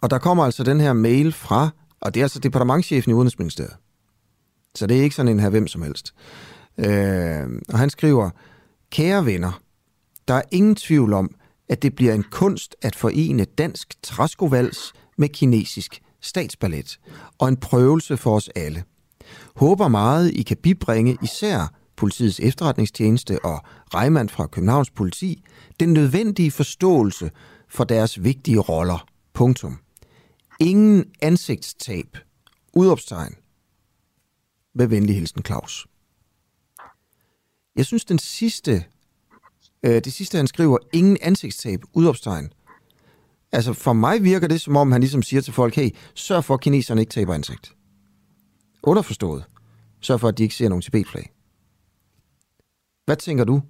[0.00, 1.70] og der kommer altså den her mail fra
[2.02, 3.76] og det er altså departementchefen i Udenrigsministeriet.
[4.74, 6.14] Så det er ikke sådan en her hvem som helst.
[6.78, 8.30] Øh, og han skriver,
[8.90, 9.60] kære venner,
[10.28, 11.34] der er ingen tvivl om,
[11.68, 16.98] at det bliver en kunst at forene dansk træskovals med kinesisk statsballet,
[17.38, 18.84] og en prøvelse for os alle.
[19.56, 23.62] Håber meget, I kan bibringe især politiets efterretningstjeneste og
[23.94, 25.44] Reimann fra Københavns politi
[25.80, 27.30] den nødvendige forståelse
[27.68, 29.06] for deres vigtige roller.
[29.32, 29.78] Punktum.
[30.60, 32.18] Ingen ansigtstab.
[32.74, 33.34] Udopstegn.
[34.74, 35.86] Med venlig hilsen, Claus.
[37.76, 38.84] Jeg synes, den sidste,
[39.82, 42.52] øh, det sidste, han skriver, ingen ansigtstab, udopstegn.
[43.52, 46.54] Altså, for mig virker det, som om han ligesom siger til folk, hey, sørg for,
[46.54, 47.74] at kineserne ikke taber ansigt.
[48.82, 49.44] Underforstået.
[50.00, 51.32] Sørg for, at de ikke ser nogen Tibet-flag.
[53.04, 53.60] Hvad tænker du?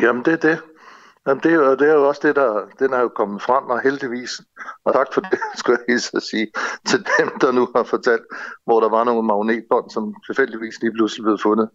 [0.00, 0.62] Jamen, det er det.
[1.26, 3.64] Jamen, det, er jo, det er jo også det, der den er jo kommet frem,
[3.64, 4.30] og heldigvis,
[4.84, 6.46] og tak for det, skulle jeg så sige,
[6.86, 8.22] til dem, der nu har fortalt,
[8.64, 11.70] hvor der var nogle magnetbånd, som tilfældigvis lige pludselig blev fundet.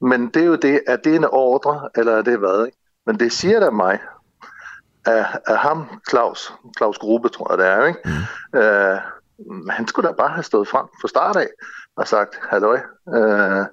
[0.00, 2.66] Men det er jo det, er det en ordre, eller er det hvad?
[2.66, 2.78] Ikke?
[3.06, 3.98] Men det siger der mig,
[5.06, 8.00] af, af ham, Claus, Claus Gruppe, tror jeg det er, ikke?
[8.04, 8.58] Mm.
[8.58, 8.98] Øh,
[9.70, 11.48] han skulle da bare have stået frem fra start af
[11.96, 12.80] og sagt, halløj,
[13.14, 13.66] øh,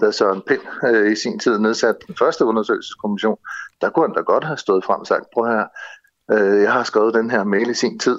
[0.00, 3.38] da Søren Pind øh, i sin tid nedsatte den første undersøgelseskommission,
[3.80, 5.66] der kunne han da godt have stået frem og sagt, prøv her,
[6.32, 8.18] øh, jeg har skrevet den her mail i sin tid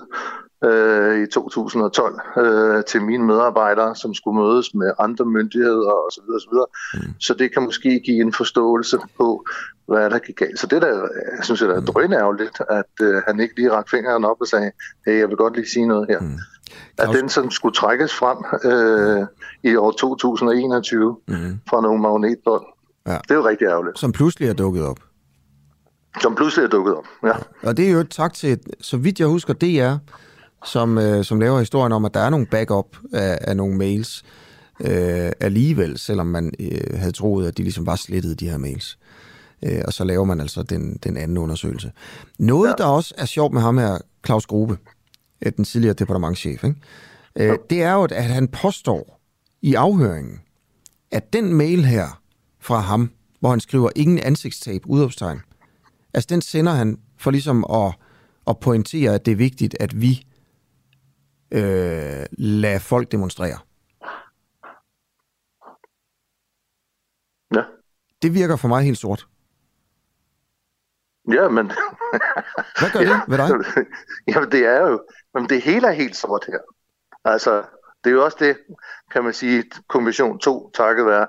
[0.64, 6.24] øh, i 2012 øh, til mine medarbejdere, som skulle mødes med andre myndigheder osv.
[6.36, 6.58] osv.
[6.94, 7.14] Mm.
[7.20, 9.46] Så det kan måske give en forståelse på,
[9.88, 10.60] hvad der gik galt.
[10.60, 11.08] Så det der,
[11.38, 11.86] jeg synes jeg, der er mm.
[11.86, 14.72] drønærveligt, at øh, han ikke lige rakte fingeren op og sagde,
[15.06, 16.20] hey, jeg vil godt lige sige noget her.
[16.20, 16.38] Mm.
[16.98, 18.38] At den, som skulle trækkes frem
[18.72, 19.28] øh,
[19.64, 21.60] i år 2021 mm.
[21.70, 22.64] fra nogle magnetbånd,
[23.08, 23.14] ja.
[23.14, 24.00] det er jo rigtig ærgerligt.
[24.00, 25.00] Som pludselig er dukket op.
[26.22, 27.34] Som pludselig er dukket op, ja.
[27.64, 29.98] Og det er jo et tak til, så vidt jeg husker, DR,
[30.66, 34.24] som, øh, som laver historien om, at der er nogle backup af, af nogle mails
[34.80, 38.98] øh, alligevel, selvom man øh, havde troet, at de ligesom var slettet, de her mails.
[39.66, 41.92] Øh, og så laver man altså den, den anden undersøgelse.
[42.40, 42.74] Noget, ja.
[42.84, 44.78] der også er sjovt med ham her, Claus Grube,
[45.40, 46.82] den tidligere departementchef, ikke?
[47.36, 49.22] Øh, det er jo, at han påstår
[49.62, 50.42] i afhøringen,
[51.12, 52.22] at den mail her
[52.60, 55.42] fra ham, hvor han skriver ingen ansigtstab, udopstegn,
[56.14, 57.94] altså den sender han for ligesom at,
[58.48, 60.28] at pointere, at det er vigtigt, at vi
[61.52, 63.58] øh, lader folk demonstrere.
[67.56, 67.64] Ja.
[68.22, 69.28] Det virker for mig helt sort.
[71.32, 71.72] Ja, men...
[72.80, 73.50] Hvad gør det ved dig?
[74.28, 75.04] Jamen, det er jo...
[75.34, 76.60] Men det hele er helt sort her.
[77.26, 77.64] Altså,
[78.04, 78.58] det er jo også det,
[79.12, 81.28] kan man sige, kommission 2, takket være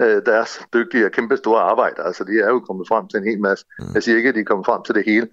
[0.00, 2.02] øh, deres dygtige og kæmpe store arbejde.
[2.02, 3.64] Altså, de er jo kommet frem til en hel masse.
[3.78, 3.86] Mm.
[3.94, 5.28] Jeg siger ikke, at de er kommet frem til det hele,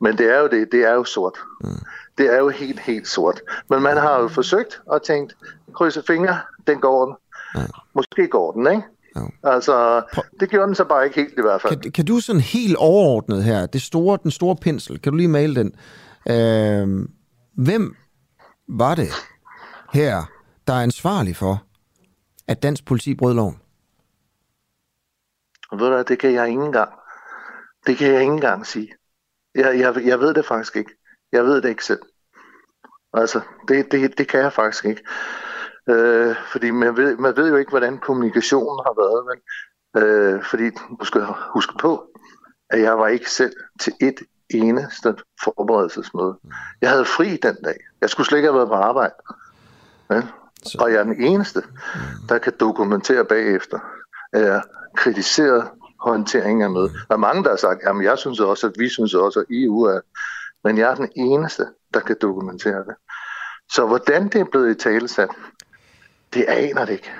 [0.00, 1.38] men det er jo det, det er jo sort.
[1.60, 1.70] Mm.
[2.18, 3.40] Det er jo helt, helt sort.
[3.70, 5.36] Men man har jo forsøgt og tænkt,
[5.74, 7.14] krydse fingre, den går den.
[7.54, 7.60] Mm.
[7.94, 8.82] Måske går den, ikke?
[9.16, 9.50] Ja.
[9.50, 10.02] Altså,
[10.40, 11.80] det gjorde den så bare ikke helt i hvert fald.
[11.80, 15.28] Kan, kan du sådan helt overordnet her, det store, den store pensel, kan du lige
[15.28, 15.72] male den?
[16.30, 17.08] Øh,
[17.52, 17.96] hvem
[18.68, 19.08] var det
[19.92, 20.22] her,
[20.66, 21.62] der er ansvarlig for,
[22.48, 23.60] at dansk politi brød loven?
[25.72, 26.92] Ved du, det kan jeg ikke engang.
[27.86, 28.92] Det kan jeg ikke engang sige.
[29.54, 30.90] Jeg, jeg, jeg ved det faktisk ikke.
[31.32, 32.00] Jeg ved det ikke selv.
[33.12, 35.02] Altså, det, det, det kan jeg faktisk ikke.
[35.88, 39.26] Øh, fordi man ved, man ved jo ikke, hvordan kommunikationen har været.
[39.30, 39.38] Men,
[40.02, 40.70] øh, fordi
[41.00, 41.22] du skal
[41.54, 42.06] huske på,
[42.70, 44.20] at jeg var ikke selv til et
[44.54, 45.14] eneste
[45.44, 46.34] forberedelsesmøde.
[46.80, 47.76] Jeg havde fri den dag.
[48.00, 49.14] Jeg skulle slet ikke have været på arbejde.
[50.10, 50.22] Ja?
[50.78, 51.62] Og jeg er den eneste,
[52.28, 53.78] der kan dokumentere bagefter,
[54.32, 54.62] at jeg
[54.96, 55.68] kritiseret
[56.00, 56.92] håndteringen af mødet.
[57.08, 59.46] Der er mange, der har sagt, at jeg synes også, at vi synes også, at
[59.50, 60.00] EU er...
[60.64, 62.94] Men jeg er den eneste, der kan dokumentere det.
[63.72, 65.28] Så hvordan det er blevet i talesat,
[66.34, 67.12] det aner det ikke.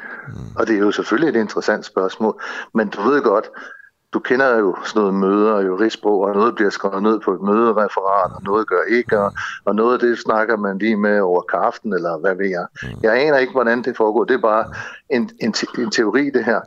[0.56, 2.42] Og det er jo selvfølgelig et interessant spørgsmål.
[2.74, 3.50] Men du ved godt,
[4.12, 7.40] du kender jo sådan noget møder og juristsprog, og noget bliver skrevet ned på et
[7.42, 9.32] mødereferat, og noget gør ikke, og,
[9.64, 12.66] og noget af det snakker man lige med over kaften, eller hvad ved jeg.
[13.02, 14.24] Jeg aner ikke, hvordan det foregår.
[14.24, 14.64] Det er bare
[15.10, 16.60] en, en, te, en teori, det her,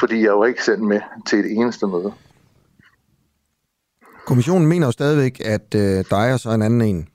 [0.00, 2.12] fordi jeg er jo ikke sendt med til et eneste møde.
[4.26, 7.08] Kommissionen mener jo stadigvæk, at øh, dig og så en anden en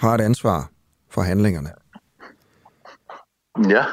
[0.00, 0.68] har et ansvar
[1.10, 1.68] for handlingerne.
[3.68, 3.84] Ja,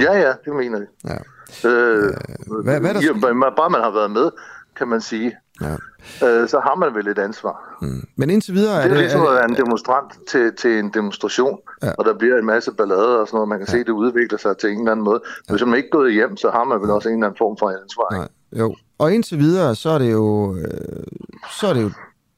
[0.00, 0.88] ja, ja, det mener jeg.
[1.04, 1.35] Ja.
[1.64, 2.12] Øh,
[2.64, 4.30] hvad, hvad er der ja, bare man har været med,
[4.76, 5.72] kan man sige, ja.
[6.26, 7.76] øh, så har man vel et ansvar.
[7.82, 8.08] Mm.
[8.16, 8.76] Men indtil videre...
[8.76, 11.92] Det er, det, ligesom at være en demonstrant til, til en demonstration, ja.
[11.98, 13.48] og der bliver en masse ballade og sådan noget.
[13.48, 13.72] Man kan ja.
[13.72, 15.20] se, at det udvikler sig til en eller anden måde.
[15.48, 15.52] Ja.
[15.52, 17.68] Hvis man ikke gået hjem, så har man vel også en eller anden form for
[17.68, 18.16] ansvar.
[18.18, 18.28] Nej.
[18.60, 20.56] Jo, og indtil videre, så er det jo...
[20.56, 21.04] Øh,
[21.60, 21.90] så er det jo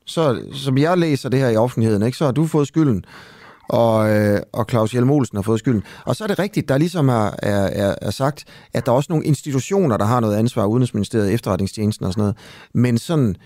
[0.05, 3.05] så, som jeg læser det her i offentligheden, ikke, så har du fået skylden
[3.69, 5.83] og, øh, og Claus Hjelm Olsen har fået skylden.
[6.05, 9.13] Og så er det rigtigt, der ligesom er, er, er sagt, at der er også
[9.13, 12.37] nogle institutioner, der har noget ansvar, Udenrigsministeriet, Efterretningstjenesten og sådan noget.
[12.75, 13.37] Men sådan,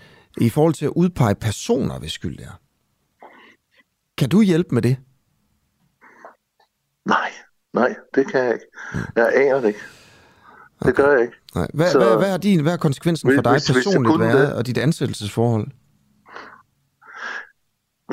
[0.41, 2.59] i forhold til at udpege personer ved skyld der,
[4.17, 4.97] kan du hjælpe med det?
[7.05, 7.31] Nej,
[7.73, 8.65] nej, det kan jeg ikke.
[9.15, 9.79] Jeg aner det ikke.
[10.79, 11.03] Det okay.
[11.03, 11.33] gør jeg ikke.
[11.55, 11.67] Nej.
[11.73, 14.53] Hvad, så, hvad, hvad, er din, hvad er konsekvensen for dig hvis, personligt hvis været,
[14.53, 15.67] og dit ansættelsesforhold?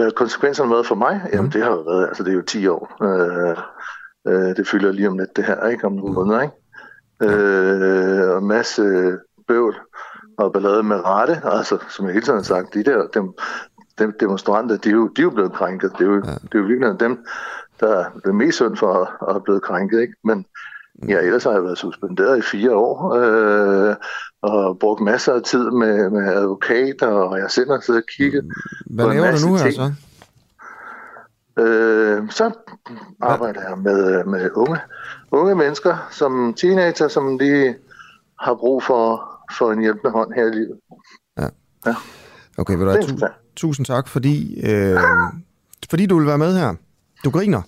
[0.01, 1.21] Hvad konsekvenserne har været for mig?
[1.33, 1.51] Jamen, mm.
[1.51, 2.97] det har jo været, altså det er jo 10 år.
[3.03, 3.57] Øh,
[4.29, 5.85] øh, det fylder lige om lidt det her, ikke?
[5.85, 6.55] Om nogle måneder, ikke?
[7.23, 8.83] Øh, og en masse
[9.49, 9.77] bøvl
[10.39, 13.33] og ballade med rette, altså som jeg hele tiden har sagt, de der dem,
[13.99, 15.93] dem demonstranter, de er, jo, de er jo blevet krænket.
[15.99, 16.21] Det er jo, ja.
[16.21, 17.25] det er jo virkelig dem,
[17.81, 20.15] der er mest synd for at, at have blevet krænket, ikke?
[20.25, 20.47] Men
[21.09, 23.97] Ja, ellers har jeg været suspenderet i fire år, øh,
[24.43, 28.45] og brugt masser af tid med, med advokater, og jeg selv har siddet og kigget
[28.87, 29.93] Hvad på laver du nu her så?
[31.63, 32.53] Øh, så
[33.21, 34.79] arbejder jeg med, med unge,
[35.31, 37.75] unge mennesker, som teenager, som de
[38.41, 40.79] har brug for, for en hjælpende hånd her i livet.
[41.39, 41.47] Ja.
[41.87, 41.95] ja.
[42.59, 43.27] Okay, vil du have, tu-
[43.57, 44.99] tusind tak, fordi, øh,
[45.91, 46.75] fordi du vil være med her.
[47.25, 47.63] Du griner.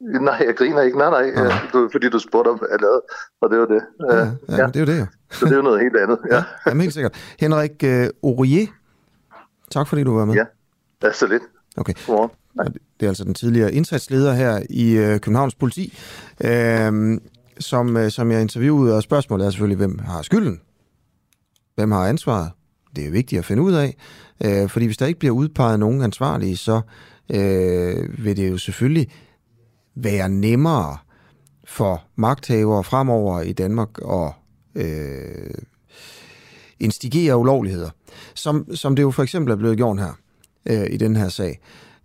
[0.00, 0.98] Nej, jeg griner ikke.
[0.98, 1.44] Nej, nej.
[1.44, 1.60] Ja.
[1.72, 3.02] Du, fordi du spurgte om, hvad jeg lavede,
[3.40, 3.82] og det var det.
[4.10, 4.66] Ja, ja, ja.
[4.66, 5.08] det er jo det.
[5.30, 6.18] Så det er jo noget helt andet.
[6.30, 7.14] Ja, ja jamen, helt sikkert.
[7.40, 8.66] Henrik uh, Aurier,
[9.70, 10.34] tak fordi du var med.
[10.34, 10.44] Ja,
[11.02, 11.42] ja så lidt.
[11.76, 11.92] Okay.
[12.06, 12.30] Godmorgen.
[13.00, 15.98] Det er altså den tidligere indsatsleder her i uh, Københavns Politi,
[16.44, 17.18] uh,
[17.58, 20.60] som, uh, som jeg interviewede, og spørgsmålet er selvfølgelig, hvem har skylden?
[21.74, 22.50] Hvem har ansvaret?
[22.96, 23.96] Det er vigtigt at finde ud af,
[24.44, 26.80] uh, fordi hvis der ikke bliver udpeget nogen ansvarlige, så
[27.34, 29.10] uh, vil det jo selvfølgelig
[30.04, 30.96] være nemmere
[31.64, 34.32] for magthavere fremover i Danmark at
[34.74, 35.54] øh,
[36.80, 37.90] instigere ulovligheder,
[38.34, 40.12] som, som det jo for eksempel er blevet gjort her
[40.66, 41.60] øh, i den her sag.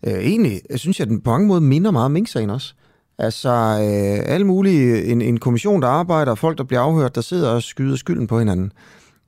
[0.08, 2.74] Øh, egentlig synes jeg, at den på mange måder minder meget om Mink-sagen også.
[3.18, 7.50] Altså øh, alle mulige, en, en kommission, der arbejder, folk, der bliver afhørt, der sidder
[7.50, 8.72] og skyder skylden på hinanden.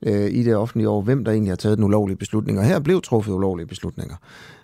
[0.05, 2.59] øh, i det offentlige år, hvem der egentlig har taget den ulovlige beslutning.
[2.59, 4.15] Og her blev truffet ulovlige beslutninger.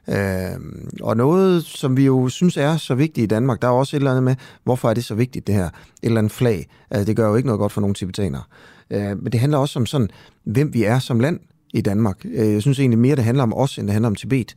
[0.08, 0.60] Øh,
[1.02, 4.00] og noget, som vi jo synes er så vigtigt i Danmark, der er også et
[4.00, 5.66] eller andet med, hvorfor er det så vigtigt det her?
[5.66, 5.72] Et
[6.02, 6.70] eller andet flag.
[6.90, 8.44] Altså, det gør jo ikke noget godt for nogle tibetanere.
[8.90, 10.10] Øh, men det handler også om sådan,
[10.44, 11.40] hvem vi er som land
[11.74, 12.26] i Danmark.
[12.26, 14.56] Øh, jeg synes egentlig mere, det handler om os, end det handler om Tibet.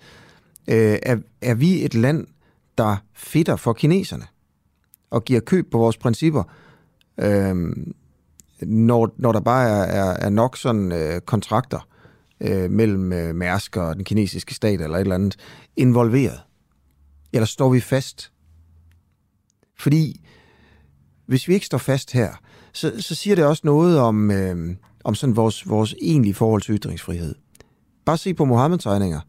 [0.68, 2.26] Øh, er, er vi et land,
[2.78, 4.24] der fitter for kineserne
[5.10, 6.42] og giver køb på vores principper,
[7.18, 7.56] øh,
[8.62, 11.88] når, når der bare er, er, er nok sådan øh, kontrakter
[12.40, 15.36] øh, mellem øh, Mærsk og den kinesiske stat eller et eller andet
[15.76, 16.40] involveret?
[17.32, 18.32] Eller står vi fast?
[19.78, 20.20] Fordi
[21.26, 22.32] hvis vi ikke står fast her,
[22.72, 26.74] så, så siger det også noget om, øh, om sådan vores, vores egentlige forhold til
[26.74, 27.34] ytringsfrihed.
[28.04, 29.20] Bare se på Mohammed-tegninger.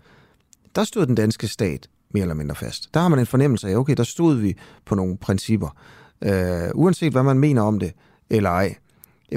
[0.75, 2.93] Der stod den danske stat mere eller mindre fast.
[2.93, 5.77] Der har man en fornemmelse af, okay, der stod vi på nogle principper.
[6.21, 7.93] Øh, uanset hvad man mener om det,
[8.29, 8.75] eller ej.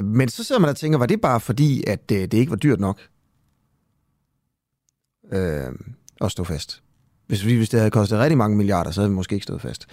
[0.03, 2.49] Men så sidder man og tænker, var det bare fordi, at det, øh, det ikke
[2.49, 2.99] var dyrt nok?
[5.31, 5.71] Øh,
[6.21, 6.81] at stå fast.
[7.27, 9.87] Hvis, hvis det havde kostet rigtig mange milliarder, så havde vi måske ikke stået fast.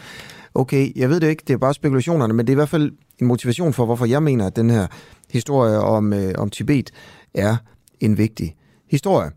[0.55, 2.93] Okay, jeg ved det ikke, det er bare spekulationerne, men det er i hvert fald
[3.19, 4.87] en motivation for, hvorfor jeg mener, at den her
[5.31, 6.91] historie om, øh, om Tibet
[7.35, 7.57] er
[8.01, 8.57] en vigtig
[8.91, 9.31] historie.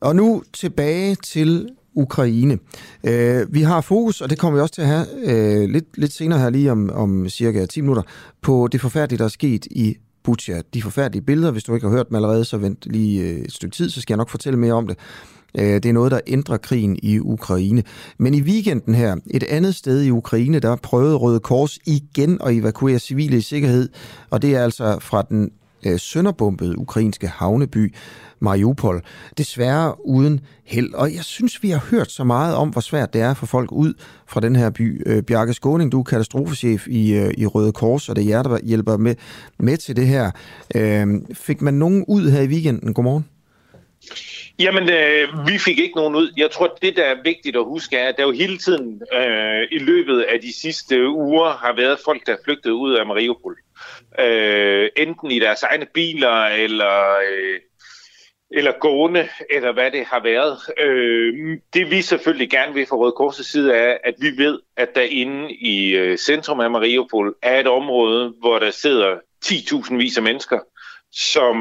[0.00, 2.58] Og nu tilbage til Ukraine.
[3.04, 6.12] Øh, vi har fokus, og det kommer vi også til at have øh, lidt, lidt
[6.12, 8.02] senere her, lige om, om cirka 10 minutter,
[8.42, 10.62] på det forfærdelige, der er sket i Butcher.
[10.74, 13.52] De forfærdelige billeder, hvis du ikke har hørt dem allerede, så vent lige øh, et
[13.52, 14.98] stykke tid, så skal jeg nok fortælle mere om det.
[15.58, 17.82] Øh, det er noget, der ændrer krigen i Ukraine.
[18.18, 22.54] Men i weekenden her, et andet sted i Ukraine, der prøvede Røde Kors igen at
[22.54, 23.88] evakuere civile i sikkerhed,
[24.30, 25.50] og det er altså fra den
[25.86, 27.94] øh, sønderbombede ukrainske havneby
[28.40, 29.02] Mariupol.
[29.38, 30.94] Desværre uden held.
[30.94, 33.72] Og jeg synes, vi har hørt så meget om, hvor svært det er for folk
[33.72, 33.94] ud
[34.28, 35.02] fra den her by.
[35.06, 38.42] Øh, Bjarke Skåning, du er katastrofechef i, øh, i Røde Kors, og det er jer,
[38.42, 39.14] der hjælper med,
[39.58, 40.30] med til det her.
[40.74, 42.94] Øh, fik man nogen ud her i weekenden?
[42.94, 43.24] Godmorgen.
[44.58, 46.32] Jamen, øh, vi fik ikke nogen ud.
[46.36, 49.62] Jeg tror, det, der er vigtigt at huske, er, at der jo hele tiden øh,
[49.72, 53.56] i løbet af de sidste uger har været folk, der er flygtet ud af Mariupol.
[54.20, 57.60] Øh, enten i deres egne biler, eller, øh,
[58.50, 60.58] eller gående, eller hvad det har været.
[60.78, 64.94] Øh, det vi selvfølgelig gerne vil fra Røde Korsets side er, at vi ved, at
[64.94, 70.16] der inde i øh, centrum af Mariupol er et område, hvor der sidder 10.000 vis
[70.16, 70.58] af mennesker,
[71.12, 71.56] som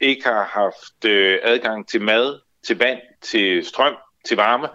[0.00, 3.94] ikke har haft øh, adgang til mad, til vand, til strøm,
[4.26, 4.68] til varme,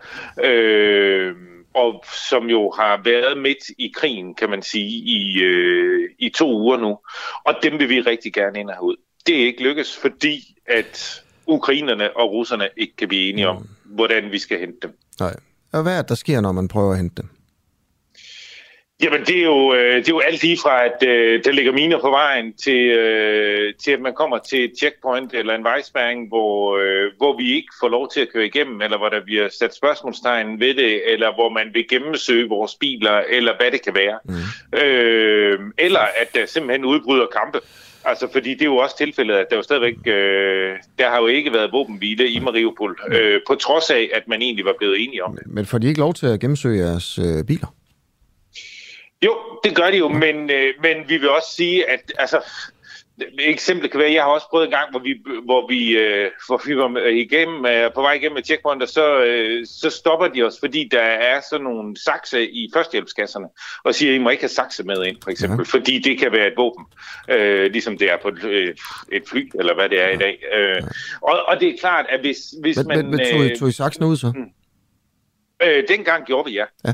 [0.45, 1.35] øh,
[1.75, 6.59] og som jo har været midt i krigen, kan man sige, i, øh, i to
[6.59, 6.97] uger nu.
[7.45, 8.95] Og dem vil vi rigtig gerne ind og have ud.
[9.27, 13.95] Det er ikke lykkes, fordi at ukrainerne og russerne ikke kan blive enige om, mm.
[13.95, 14.97] hvordan vi skal hente dem.
[15.19, 15.35] Nej.
[15.71, 17.29] Og hvad er det, der sker, når man prøver at hente dem?
[19.01, 21.71] Jamen, det er jo, øh, det er jo alt lige fra, at øh, der ligger
[21.71, 26.27] miner på vejen, til, øh, til at man kommer til et checkpoint eller en vejspæring,
[26.27, 29.49] hvor, øh, hvor vi ikke får lov til at køre igennem, eller hvor der bliver
[29.59, 33.95] sat spørgsmålstegn ved det, eller hvor man vil gennemsøge vores biler, eller hvad det kan
[33.95, 34.19] være.
[34.25, 34.79] Mm.
[34.79, 37.59] Øh, eller at der simpelthen udbryder kampe.
[38.05, 41.27] Altså, fordi det er jo også tilfældet, at der jo stadigvæk, øh, der har jo
[41.27, 45.23] ikke været våbenhvile i Mariupol, øh, på trods af, at man egentlig var blevet enige
[45.23, 45.43] om det.
[45.47, 47.67] Men får de ikke lov til at gennemsøge jeres øh, biler?
[49.25, 52.41] Jo, det gør de jo, men, øh, men vi vil også sige, at altså,
[53.39, 56.61] eksempel kan være, jeg har også prøvet en gang, hvor vi, hvor vi, øh, hvor
[56.65, 60.43] vi var igennem, øh, på vej igennem med checkpoint, og så, øh, så stopper de
[60.43, 63.47] os, fordi der er sådan nogle sakse i førstehjælpskasserne,
[63.83, 65.77] og siger, at I må ikke have sakse med ind, for eksempel, ja.
[65.77, 66.85] fordi det kan være et våben,
[67.29, 68.75] øh, ligesom det er på et, øh,
[69.11, 70.43] et fly, eller hvad det er i dag.
[70.53, 70.83] Øh,
[71.21, 72.97] og, og det er klart, at hvis, hvis men, man...
[72.97, 74.31] Men, men tog, I, tog I saksen ud så?
[74.35, 74.49] Mm,
[75.67, 76.65] øh, dengang gjorde vi, ja.
[76.85, 76.93] ja.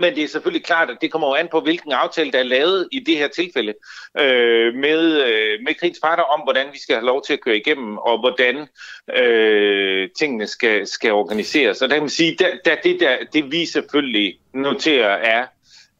[0.00, 2.42] Men det er selvfølgelig klart, at det kommer jo an på, hvilken aftale, der er
[2.42, 3.74] lavet i det her tilfælde
[4.18, 7.56] øh, med, øh, med krigens parter om, hvordan vi skal have lov til at køre
[7.56, 8.68] igennem, og hvordan
[9.16, 11.82] øh, tingene skal, skal organiseres.
[11.82, 15.46] Og der kan man sige, at der, det, der, det vi selvfølgelig noterer er,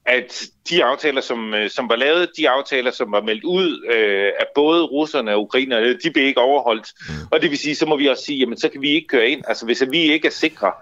[0.07, 4.33] at de aftaler, som, øh, som var lavet, de aftaler, som var meldt ud øh,
[4.41, 6.93] af både russerne og ukrainerne, de blev ikke overholdt.
[7.09, 7.15] Mm.
[7.31, 9.29] Og det vil sige, så må vi også sige, jamen så kan vi ikke køre
[9.29, 9.43] ind.
[9.49, 10.73] Altså hvis vi ikke er sikre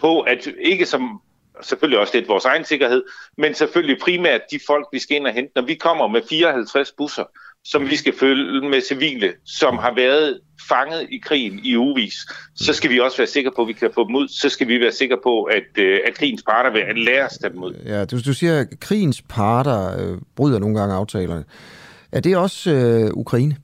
[0.00, 1.20] på, at ikke som
[1.62, 3.02] selvfølgelig også lidt vores egen sikkerhed,
[3.38, 5.52] men selvfølgelig primært de folk, vi skal ind og hente.
[5.56, 7.24] Når vi kommer med 54 busser,
[7.64, 12.14] som vi skal følge med civile, som har været fanget i krigen i uvis,
[12.56, 14.28] så skal vi også være sikre på, at vi kan få dem ud.
[14.28, 17.62] Så skal vi være sikre på, at, øh, at krigens parter vil lære os dem
[17.62, 17.74] ud.
[17.86, 21.44] Ja, du, du siger, at krigens parter øh, bryder nogle gange aftalerne.
[22.12, 23.56] Er det også øh, Ukraine?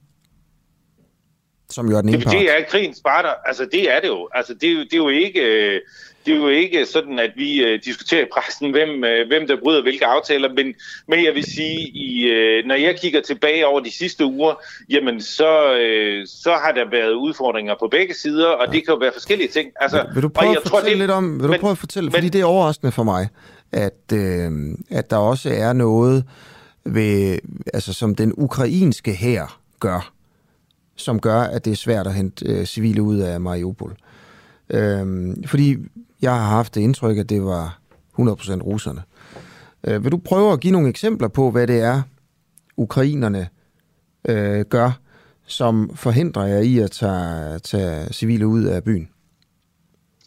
[1.71, 2.35] Som jo er den ene det, part.
[2.35, 3.33] det er krigens parter.
[3.47, 4.29] Altså, det er det jo.
[4.35, 5.41] Altså, det, er jo- det er jo ikke...
[5.41, 5.81] øh,
[6.27, 9.57] Det er jo ikke sådan, at vi øh, diskuterer i pressen, hvem, øh, hvem der
[9.63, 10.67] bryder hvilke aftaler, men,
[11.09, 14.55] men jeg vil sige, i, øh, når jeg kigger tilbage over de sidste uger,
[14.91, 18.97] jamen så, øh, så har der været udfordringer på begge sider, og det kan jo
[18.97, 19.71] være forskellige ting.
[19.81, 21.71] Altså, Vil du og prøve jeg at fortælle det- lidt om, vil du men- prøve
[21.71, 23.29] at fortælle, men- fordi det er overraskende for mig,
[23.73, 24.51] at, øh,
[24.91, 26.25] at der også er noget
[26.85, 27.39] ved,
[27.75, 30.13] altså som den ukrainske hær gør,
[31.01, 33.97] som gør, at det er svært at hente øh, civile ud af Mariupol.
[34.71, 35.77] Øh, fordi
[36.23, 37.81] jeg har haft det indtryk, at det var
[38.19, 39.03] 100% russerne.
[39.87, 42.03] Øh, vil du prøve at give nogle eksempler på, hvad det er,
[42.77, 43.49] ukrainerne
[44.29, 44.91] øh, gør,
[45.47, 49.09] som forhindrer jer i at tage, tage civile ud af byen?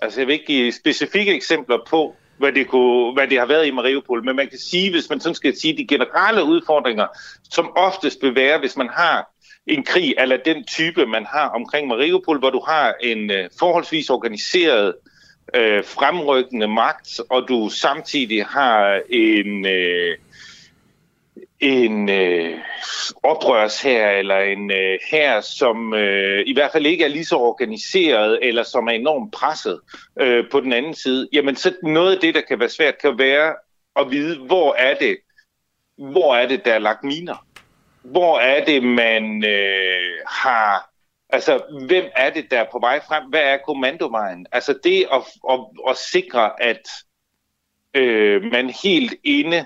[0.02, 3.68] Altså, jeg vil ikke give specifikke eksempler på, hvad det, kunne, hvad det har været
[3.68, 7.08] i Mariupol, men man kan sige, hvis man sådan skal sige, de generelle udfordringer,
[7.44, 9.33] som oftest vil være, hvis man har
[9.68, 14.10] en krig, eller den type, man har omkring Mariupol, hvor du har en øh, forholdsvis
[14.10, 14.96] organiseret
[15.56, 19.66] øh, fremrykkende magt, og du samtidig har en...
[19.66, 20.18] Øh,
[21.60, 22.60] en øh,
[23.24, 28.40] oprørshær eller en øh, hær, som øh, i hvert fald ikke er lige så organiseret
[28.42, 29.80] eller som er enormt presset
[30.20, 33.18] øh, på den anden side, jamen så noget af det, der kan være svært, kan
[33.18, 33.56] være
[33.96, 35.18] at vide, hvor er det,
[35.98, 37.46] hvor er det, der er lagt miner?
[38.04, 40.90] Hvor er det, man øh, har...
[41.30, 43.24] Altså, hvem er det, der er på vej frem?
[43.30, 44.46] Hvad er kommandovejen?
[44.52, 45.60] Altså det at, at,
[45.90, 46.90] at sikre, at
[47.94, 49.66] øh, man helt inde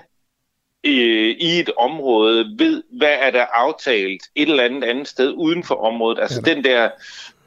[0.84, 5.64] øh, i et område ved, hvad er der aftalt et eller andet andet sted uden
[5.64, 6.18] for området.
[6.20, 6.90] Altså den der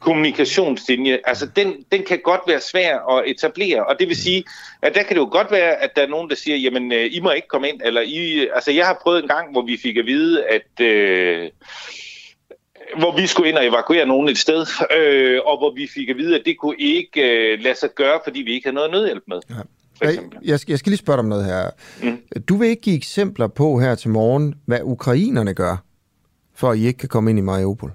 [0.01, 4.43] kommunikationslinje, altså den, den kan godt være svær at etablere, og det vil sige,
[4.81, 7.09] at der kan det jo godt være, at der er nogen, der siger, jamen, øh,
[7.11, 9.77] I må ikke komme ind, eller I, altså jeg har prøvet en gang, hvor vi
[9.77, 11.49] fik at vide, at øh,
[12.99, 14.65] hvor vi skulle ind og evakuere nogen et sted,
[14.97, 18.19] øh, og hvor vi fik at vide, at det kunne ikke øh, lade sig gøre,
[18.23, 19.39] fordi vi ikke havde noget nødhjælp med.
[19.49, 19.55] Ja.
[20.01, 20.39] Jeg, eksempel.
[20.43, 21.69] jeg, skal, jeg skal lige spørge dig om noget her.
[22.03, 22.17] Mm.
[22.49, 25.83] Du vil ikke give eksempler på her til morgen, hvad ukrainerne gør,
[26.55, 27.91] for at I ikke kan komme ind i Mariupol.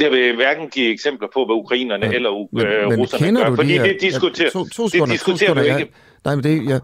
[0.00, 3.42] Jeg vil hverken give eksempler på, hvad ukrainerne Ja, eller øh, Men, men russerne kender
[3.42, 3.82] gør, du fordi de her...
[3.82, 5.74] det diskuterer, Ja, to, to det sekunder, diskuterer to sekunder, ikke.
[5.74, 5.88] Jeg,
[6.24, 6.70] nej, men det...
[6.70, 6.80] Jeg,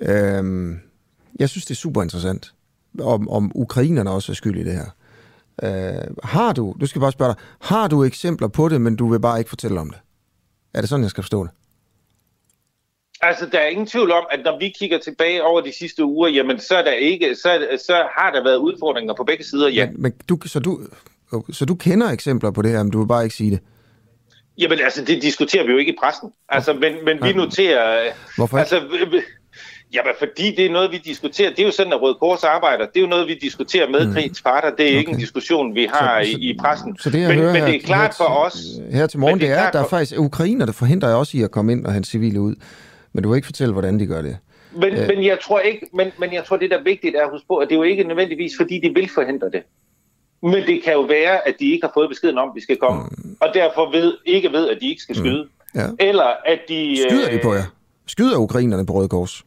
[0.00, 0.80] øhm,
[1.38, 2.52] jeg synes, det er super interessant,
[3.00, 4.86] om, om ukrainerne også er skyld i det her.
[5.62, 9.08] Øh, har du, du skal bare spørge dig, har du eksempler på det, men du
[9.08, 9.98] vil bare ikke fortælle om det?
[10.74, 11.50] Er det sådan, jeg skal forstå det?
[13.22, 16.28] Altså, der er ingen tvivl om, at når vi kigger tilbage over de sidste uger,
[16.28, 19.86] jamen, så, er der ikke, så, så har der været udfordringer på begge sider, ja.
[19.90, 20.80] Men, men du, så, du,
[21.52, 23.60] så du kender eksempler på det her, men du vil bare ikke sige det?
[24.58, 26.30] Jamen, altså, det diskuterer vi jo ikke i pressen.
[26.48, 28.04] Altså, men, men vi noterer...
[28.04, 28.74] øh, Hvorfor ikke?
[28.74, 28.86] Altså,
[29.94, 31.50] jamen, fordi det er noget, vi diskuterer.
[31.50, 32.86] Det er jo sådan, at Røde Kors arbejder.
[32.86, 34.12] Det er jo noget, vi diskuterer med mm.
[34.12, 34.70] krigens parter.
[34.70, 34.98] Det er okay.
[34.98, 36.96] ikke en diskussion, vi har Så- i, i pressen.
[36.98, 38.56] Så det, jeg men, hører men det er klart her, for os...
[38.90, 41.36] Her til morgen, det det er, at der er faktisk ukrainer, der forhindrer jer også
[41.36, 42.54] i at komme ind og hente civile ud.
[43.12, 44.36] Men du vil ikke fortælle, hvordan de gør det.
[44.72, 45.08] Men, øh.
[45.08, 47.46] men, jeg tror ikke, men, men jeg tror, det der er vigtigt er at huske
[47.48, 49.62] på, at det er jo ikke nødvendigvis, fordi de vil forhindre det.
[50.42, 52.76] Men det kan jo være, at de ikke har fået beskeden om, at de skal
[52.76, 53.36] komme, mm.
[53.40, 55.48] og derfor ved, ikke ved, at de ikke skal skyde.
[55.74, 55.86] Ja.
[55.98, 56.98] Eller at de...
[57.08, 57.64] Skyder de øh, på jer?
[58.06, 59.44] Skyder ukrainerne på Røde Kors?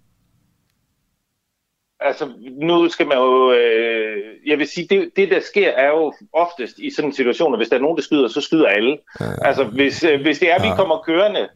[1.99, 2.29] Altså,
[2.61, 3.51] nu skal man jo...
[3.51, 7.53] Øh, jeg vil sige, det, det der sker er jo oftest i sådan en situation,
[7.53, 8.97] at hvis der er nogen, der skyder, så skyder alle.
[9.19, 9.25] Ja.
[9.47, 10.75] Altså, hvis, øh, hvis det er, at vi Ja.
[10.75, 11.49] kommer kørende,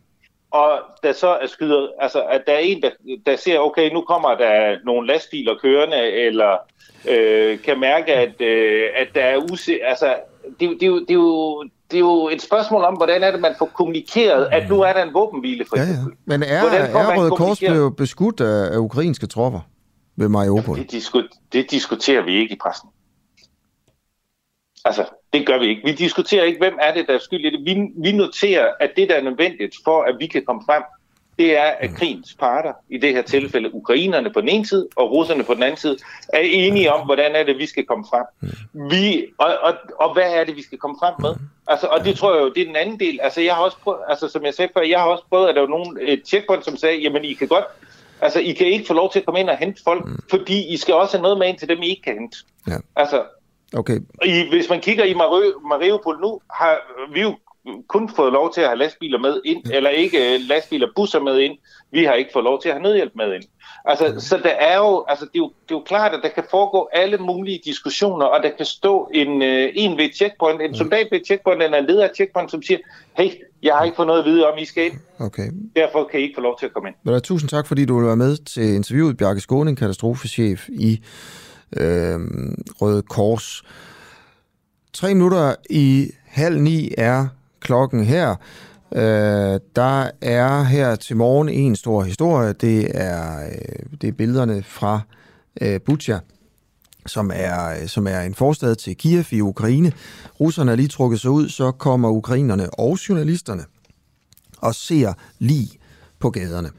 [0.52, 2.90] og der så er skyder, altså, at der er en, der,
[3.26, 6.58] der ser, okay, nu kommer der nogle lastbiler kørende, eller
[7.10, 9.80] øh, kan mærke, at, øh, at der er use...
[9.86, 10.16] Altså,
[10.60, 13.24] det, er jo- det, jo- det, er jo, det er jo et spørgsmål om, hvordan
[13.24, 15.88] er det, man får kommunikeret, at nu er der en våbenhvile, for Ja, ja.
[16.26, 19.60] Men er, er Røde Kors blevet beskudt af, af ukrainske tropper
[20.16, 20.78] ved Mariupol?
[20.78, 22.90] Det, disku- det diskuterer vi ikke i pressen.
[24.88, 25.82] Altså, det gør vi ikke.
[25.86, 27.66] Vi diskuterer ikke, hvem er det, der er skyld i det.
[27.66, 30.84] Vi, vi noterer, at det, der er nødvendigt for, at vi kan komme frem,
[31.40, 35.12] det er, at krigens parter, i det her tilfælde ukrainerne på den ene side og
[35.12, 35.98] russerne på den anden side,
[36.34, 38.26] er enige om, hvordan er det, vi skal komme frem.
[38.90, 41.36] Vi, og, og, og hvad er det, vi skal komme frem med?
[41.68, 43.20] Altså, og det tror jeg jo, det er den anden del.
[43.22, 45.56] Altså, jeg har også prøvet, altså, som jeg sagde før, jeg har også prøvet, at
[45.56, 47.66] der var nogen et checkpoint, som sagde, jamen, I kan godt,
[48.22, 50.78] altså, I kan ikke få lov til at komme ind og hente folk, fordi I
[50.78, 52.38] skal også have noget med ind til dem, I ikke kan hente.
[52.68, 52.78] Ja.
[52.96, 53.24] Altså,
[53.74, 56.78] Okay, i, hvis man kigger i Mari- Mariupol nu, har
[57.14, 57.36] vi jo
[57.88, 61.40] kun fået lov til at have lastbiler med ind, eller ikke øh, lastbiler, busser med
[61.40, 61.58] ind.
[61.92, 63.44] Vi har ikke fået lov til at have nødhjælp med ind.
[63.86, 66.30] Altså, så der er jo, altså, det, er jo, det er jo klart, at der
[66.30, 70.62] kan foregå alle mulige diskussioner, og der kan stå en, øh, en ved et checkpoint,
[70.62, 72.80] en soldat ved et checkpoint, eller en leder af checkpoint, som siger,
[73.18, 73.30] hey,
[73.64, 74.94] jeg har ikke fået noget at vide om, I skal ind.
[75.20, 75.52] okay.
[75.76, 76.96] Derfor kan I ikke få lov til at komme ind.
[77.04, 79.18] Men tusind tak, fordi du vil være med til interviewet.
[79.18, 81.00] Bjarke Skåning, katastrofechef i
[81.76, 82.20] øh,
[82.82, 83.64] Røde Kors.
[84.94, 87.28] Tre minutter i halv ni er
[87.60, 88.36] klokken her.
[88.96, 92.54] Øh, der er her til morgen en stor historie.
[92.54, 95.02] Det er, øh, det er billederne fra
[95.62, 96.20] øh, Butja,
[97.06, 99.92] som er, øh, som er en forstad til Kiev i Ukraine.
[100.40, 103.64] Russerne er lige trukket sig ud, så kommer ukrainerne og journalisterne
[104.58, 105.77] og ser lige
[106.20, 106.70] på gaderne.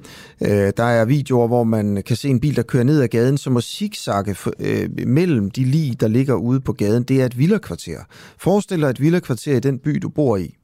[0.43, 3.39] Øh, der er videoer, hvor man kan se en bil, der kører ned ad gaden,
[3.39, 7.02] som må zigzagge øh, mellem de lige, der ligger ude på gaden.
[7.02, 7.98] Det er et villakvarter.
[8.39, 10.55] Forestil dig et villakvarter i den by, du bor i.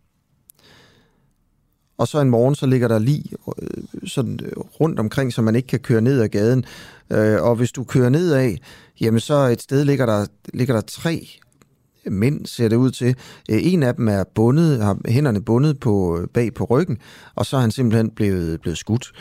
[1.98, 5.56] Og så en morgen, så ligger der lige øh, sådan øh, rundt omkring, så man
[5.56, 6.64] ikke kan køre ned ad gaden.
[7.10, 8.59] Øh, og hvis du kører ned af,
[9.01, 11.28] jamen så et sted ligger der, ligger der tre
[12.06, 13.16] mænd, ser det ud til.
[13.51, 16.98] Øh, en af dem er bundet, har hænderne bundet på, øh, bag på ryggen,
[17.35, 19.12] og så er han simpelthen blevet, blevet skudt.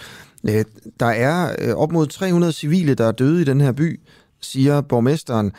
[0.49, 0.65] Øh,
[0.99, 3.99] der er op mod 300 civile, der er døde i den her by,
[4.41, 5.51] siger borgmesteren.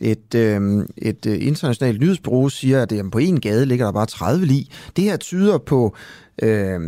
[0.00, 4.46] Et, øh, et internationalt nyhedsbureau siger, at jamen, på en gade ligger der bare 30
[4.46, 4.66] lig.
[4.96, 5.96] Det her tyder på,
[6.42, 6.80] øh,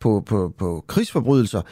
[0.00, 1.62] på, på, på krigsforbrydelser,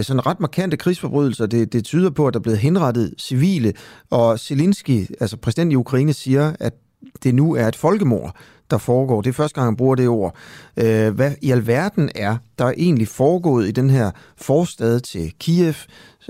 [0.00, 1.46] sådan ret markante krigsforbrydelser.
[1.46, 3.72] Det, det tyder på, at der er blevet henrettet civile,
[4.10, 6.74] og Zelensky, altså præsident i Ukraine, siger, at
[7.22, 8.36] det nu er et folkemord,
[8.70, 9.20] der foregår.
[9.20, 10.36] Det er første gang, han bruger det ord.
[10.76, 15.74] Øh, hvad i alverden er der er egentlig foregået i den her forstad til Kiev,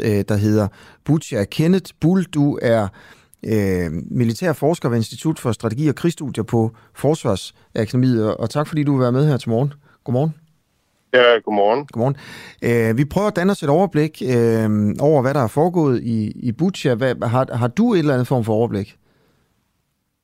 [0.02, 0.68] øh, der hedder
[1.04, 1.44] Butcha.
[1.44, 2.88] Kenneth Bull, du er
[3.44, 8.92] øh, militær forsker ved Institut for Strategi og Krigsstudier på Forsvarsakademiet, og tak fordi du
[8.92, 9.72] vil være med her til morgen.
[10.04, 10.34] Godmorgen.
[11.14, 11.86] Ja, godmorgen.
[11.86, 12.16] Godmorgen.
[12.62, 16.30] Øh, vi prøver at danne os et overblik øh, over, hvad der er foregået i,
[16.30, 16.94] i Butcha.
[16.94, 18.96] Hvad, har, har du et eller andet form for overblik?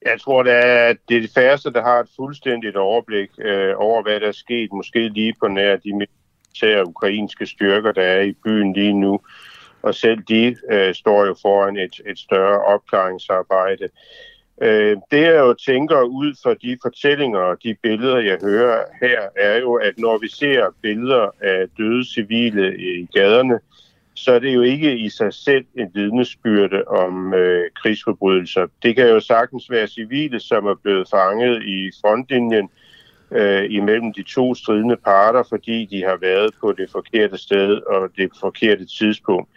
[0.05, 4.03] Jeg tror, det er, det er de færreste, der har et fuldstændigt overblik øh, over,
[4.03, 8.33] hvad der er sket, måske lige på nær de militære ukrainske styrker, der er i
[8.45, 9.21] byen lige nu.
[9.83, 13.89] Og selv de øh, står jo foran et, et større opklaringsarbejde.
[14.63, 19.21] Øh, det jeg jo tænker ud fra de fortællinger og de billeder, jeg hører her,
[19.37, 23.61] er jo, at når vi ser billeder af døde civile i gaderne,
[24.25, 28.67] så er det jo ikke i sig selv en vidnesbyrde om øh, krigsforbrydelser.
[28.83, 32.69] Det kan jo sagtens være civile, som er blevet fanget i frontlinjen
[33.31, 38.11] øh, imellem de to stridende parter, fordi de har været på det forkerte sted og
[38.17, 39.49] det forkerte tidspunkt.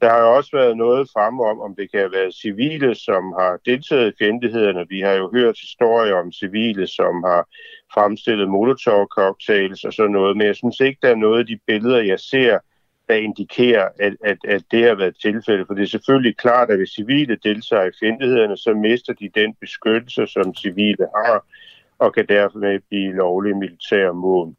[0.00, 3.22] Der har jo også været noget frem om, om det kan have været civile, som
[3.38, 4.86] har deltaget i fjendtlighederne.
[4.88, 7.48] Vi har jo hørt historier om civile, som har
[7.94, 12.02] fremstillet molotov-cocktails og sådan noget, men jeg synes ikke, der er noget af de billeder,
[12.02, 12.58] jeg ser,
[13.12, 15.66] der indikerer, at, at, at det har været tilfældet.
[15.66, 19.54] For det er selvfølgelig klart, at hvis civile deltager i fjendtlighederne, så mister de den
[19.60, 21.46] beskyttelse, som civile har,
[21.98, 22.58] og kan derfor
[22.88, 24.54] blive lovlige militære mål.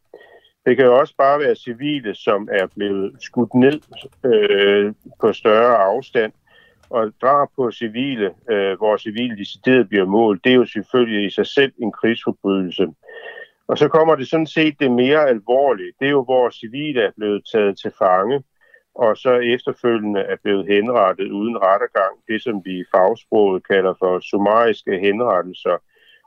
[0.66, 3.80] Det kan jo også bare være civile, som er blevet skudt ned
[4.26, 6.32] øh, på større afstand,
[6.90, 11.30] og drab på civile, øh, hvor civile decideret bliver mål, det er jo selvfølgelig i
[11.30, 12.88] sig selv en krigsforbrydelse.
[13.68, 15.94] Og så kommer det sådan set det mere alvorlige.
[16.00, 18.44] Det er jo, hvor civile er blevet taget til fange,
[18.96, 22.14] og så efterfølgende er blevet henrettet uden rettergang.
[22.28, 25.78] Det, som vi i fagsproget kalder for summariske henrettelser.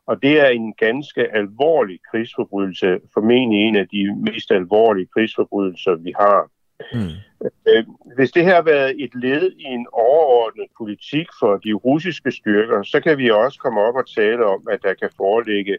[0.07, 6.13] Og det er en ganske alvorlig krigsforbrydelse, formentlig en af de mest alvorlige krigsforbrydelser, vi
[6.17, 6.51] har.
[6.93, 7.15] Mm.
[8.17, 12.83] Hvis det her har været et led i en overordnet politik for de russiske styrker,
[12.83, 15.79] så kan vi også komme op og tale om, at der kan foreligge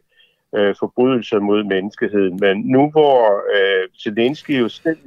[0.55, 2.37] øh, forbrydelser mod menneskeheden.
[2.41, 4.97] Men nu hvor øh, Zelensky jo selv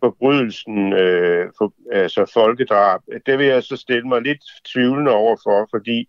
[0.00, 4.42] forbrydelsen, øh, for, altså folkedrab, det vil jeg så stille mig lidt
[4.72, 6.08] tvivlende over for, fordi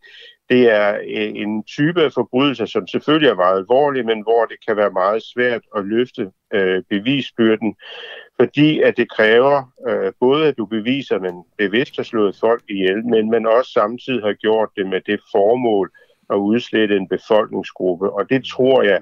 [0.50, 4.58] det er øh, en type af forbrydelser, som selvfølgelig er meget alvorlig, men hvor det
[4.68, 7.76] kan være meget svært at løfte øh, bevisbyrden,
[8.40, 12.64] fordi at det kræver øh, både, at du beviser, at man bevidst har slået folk
[12.70, 15.92] ihjel, men man også samtidig har gjort det med det formål
[16.32, 18.10] at udslette en befolkningsgruppe.
[18.10, 19.00] Og det tror jeg,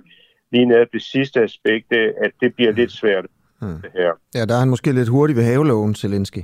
[0.52, 3.26] lige ned det sidste aspekt, at det bliver lidt svært.
[3.62, 3.82] Hmm.
[3.82, 4.12] Det her.
[4.36, 6.40] Ja, der er han måske lidt hurtig ved haveloven, Zelensky.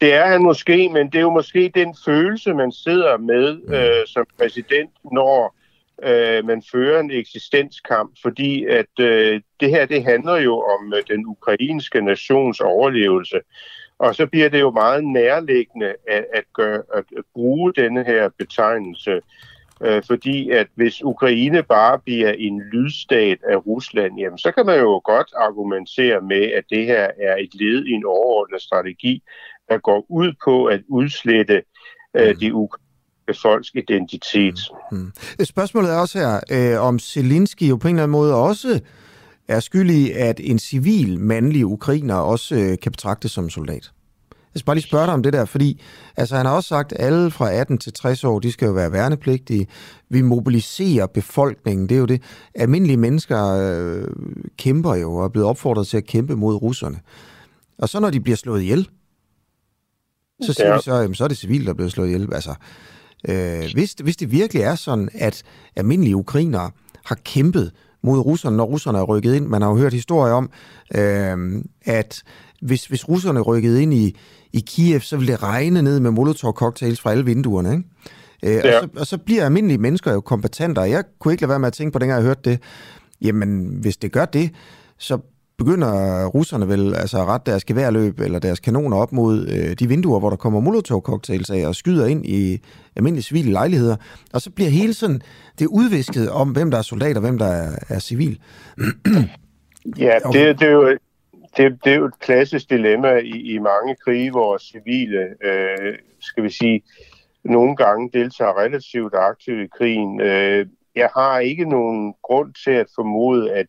[0.00, 3.74] Det er han måske, men det er jo måske den følelse, man sidder med mm.
[3.74, 5.56] øh, som præsident, når
[6.02, 11.02] øh, man fører en eksistenskamp, fordi at øh, det her det handler jo om øh,
[11.08, 13.40] den ukrainske nations overlevelse.
[14.00, 17.04] Og så bliver det jo meget nærliggende at, at, gøre, at
[17.34, 19.20] bruge denne her betegnelse,
[19.80, 24.78] øh, fordi at hvis Ukraine bare bliver en lydstat af Rusland, jamen, så kan man
[24.78, 29.22] jo godt argumentere med, at det her er et led i en overordnet strategi,
[29.68, 31.62] der går ud på at udslette
[32.16, 32.38] øh, mm.
[32.40, 32.90] de ukrainske
[33.42, 34.58] folks identitet.
[34.92, 34.98] Mm.
[34.98, 35.44] Mm.
[35.44, 38.80] Spørgsmålet er også her, øh, om Zelensky jo på en eller anden måde også
[39.50, 43.92] er skyldig, at en civil mandlig ukrainer også øh, kan betragtes som soldat.
[44.54, 45.80] Jeg skal bare lige spørge dig om det der, fordi
[46.16, 48.72] altså, han har også sagt, at alle fra 18 til 60 år, de skal jo
[48.72, 49.66] være værnepligtige.
[50.08, 52.22] Vi mobiliserer befolkningen, det er jo det.
[52.54, 54.08] Almindelige mennesker øh,
[54.58, 57.00] kæmper jo og er blevet opfordret til at kæmpe mod russerne.
[57.78, 58.88] Og så når de bliver slået ihjel,
[60.42, 60.76] så siger ja.
[60.76, 62.34] vi så, jamen, så er det civil, der er blevet slået ihjel.
[62.34, 62.54] Altså,
[63.28, 65.42] øh, hvis, hvis det virkelig er sådan, at
[65.76, 66.70] almindelige ukrainere
[67.04, 67.72] har kæmpet
[68.02, 69.46] mod russerne, når russerne er rykket ind.
[69.46, 70.50] Man har jo hørt historier om,
[70.94, 72.22] øh, at
[72.62, 74.16] hvis, hvis russerne rykkede ind i,
[74.52, 77.72] i Kiev, så ville det regne ned med molotov-cocktails fra alle vinduerne.
[77.72, 77.84] Ikke?
[78.42, 78.76] Øh, ja.
[78.76, 80.84] og, så, og så bliver almindelige mennesker jo kompetenter.
[80.84, 82.60] Jeg kunne ikke lade være med at tænke på, dengang jeg hørte det,
[83.20, 84.50] jamen hvis det gør det,
[84.98, 85.18] så
[85.64, 89.88] begynder russerne vel altså at rette deres geværløb eller deres kanoner op mod øh, de
[89.88, 92.58] vinduer, hvor der kommer molotov-cocktails af og skyder ind i
[92.96, 93.96] almindelige civile lejligheder.
[94.34, 95.20] Og så bliver hele sådan
[95.58, 98.40] det udvisket om, hvem der er soldat og hvem der er, er civil.
[100.06, 100.88] ja, det, det, er jo,
[101.56, 106.44] det, det er jo et klassisk dilemma i, i mange krige, hvor civile, øh, skal
[106.44, 106.82] vi sige,
[107.44, 110.20] nogle gange deltager relativt aktivt i krigen.
[110.20, 110.66] Øh,
[110.96, 113.66] jeg har ikke nogen grund til at formode, at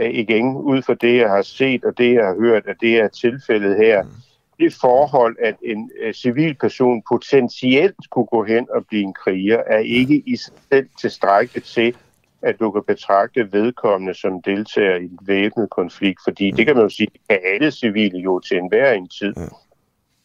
[0.00, 3.08] igen ud fra det, jeg har set og det, jeg har hørt, at det er
[3.08, 4.02] tilfældet her.
[4.02, 4.10] Mm.
[4.58, 9.78] Det forhold, at en uh, civilperson potentielt kunne gå hen og blive en kriger, er
[9.78, 11.96] ikke i sig selv tilstrækkeligt til,
[12.42, 16.56] at du kan betragte vedkommende som deltager i en væbnet konflikt, fordi mm.
[16.56, 19.32] det kan man jo sige, kan alle civile jo til enhver en tid.
[19.36, 19.46] Ja.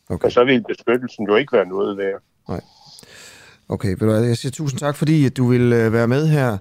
[0.10, 0.26] Okay.
[0.26, 2.22] Og så vil beskyttelsen jo ikke være noget værd.
[2.50, 2.62] Nej.
[3.70, 6.58] Okay, jeg siger tusind tak, fordi du vil øh, være med her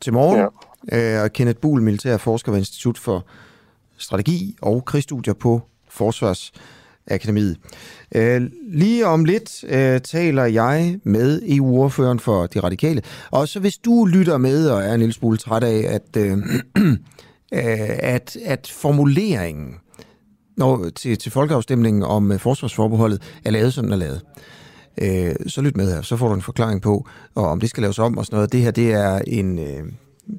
[0.00, 0.40] til morgen.
[0.40, 0.46] Ja
[0.92, 3.26] øh, Kenneth Buhl, militær forsker ved Institut for
[3.98, 7.56] Strategi og Krigsstudier på Forsvarsakademiet.
[8.14, 13.02] Øh, lige om lidt øh, taler jeg med EU-ordføreren for De Radikale.
[13.30, 16.32] Og så hvis du lytter med og er en lille smule træt af, at, øh,
[16.76, 19.74] øh at, at formuleringen
[20.56, 24.22] når, til, til folkeafstemningen om øh, forsvarsforbeholdet er lavet, som den er lavet,
[25.02, 26.02] øh, så lyt med her.
[26.02, 28.52] Så får du en forklaring på, og om det skal laves om og sådan noget.
[28.52, 29.58] Det her, det er en...
[29.58, 29.84] Øh,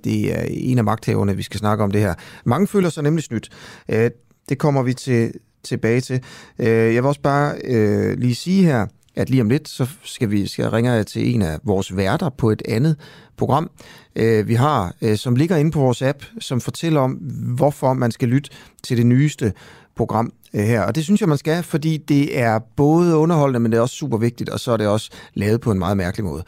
[0.04, 2.14] det er en af magthaverne, vi skal snakke om det her.
[2.46, 3.50] Mange føler sig nemlig snydt.
[3.90, 4.12] Øh,
[4.50, 5.34] det kommer vi til,
[5.64, 6.24] tilbage til.
[6.60, 8.86] Øh, jeg vil også bare øh, lige sige her,
[9.16, 12.50] at lige om lidt, så skal vi skal ringe til en af vores værter på
[12.52, 12.96] et andet
[13.38, 13.70] program,
[14.16, 17.12] øh, vi har, øh, som ligger inde på vores app, som fortæller om,
[17.56, 18.50] hvorfor man skal lytte
[18.84, 19.54] til det nyeste
[19.96, 20.82] program øh, her.
[20.82, 23.96] Og det synes jeg, man skal, fordi det er både underholdende, men det er også
[23.96, 26.44] super vigtigt, og så er det også lavet på en meget mærkelig måde.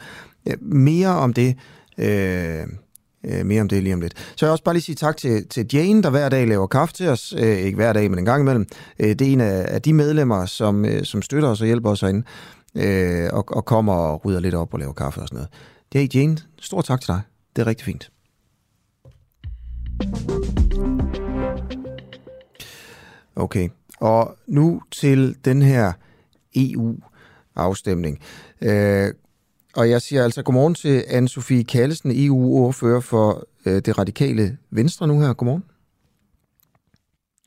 [0.60, 1.56] Mere om det
[1.98, 2.66] øh,
[3.24, 4.14] Øh, mere om det lige om lidt.
[4.18, 6.66] Så jeg vil også bare lige sige tak til, til Jane, der hver dag laver
[6.66, 7.34] kaffe til os.
[7.38, 8.66] Øh, ikke hver dag, men en gang imellem.
[8.98, 11.90] Øh, det er en af, af de medlemmer, som, øh, som støtter os og hjælper
[11.90, 12.26] os herinde,
[12.74, 15.48] øh, og, og kommer og rydder lidt op og laver kaffe og sådan noget.
[15.92, 16.38] Det er Jane.
[16.60, 17.20] Stor tak til dig.
[17.56, 18.10] Det er rigtig fint.
[23.36, 23.68] Okay,
[24.00, 25.92] og nu til den her
[26.56, 28.18] EU-afstemning.
[28.62, 29.12] Øh,
[29.78, 35.20] og jeg siger altså godmorgen til Anne-Sophie Kallesen, EU-ordfører for øh, det radikale Venstre nu
[35.20, 35.32] her.
[35.32, 35.64] Godmorgen.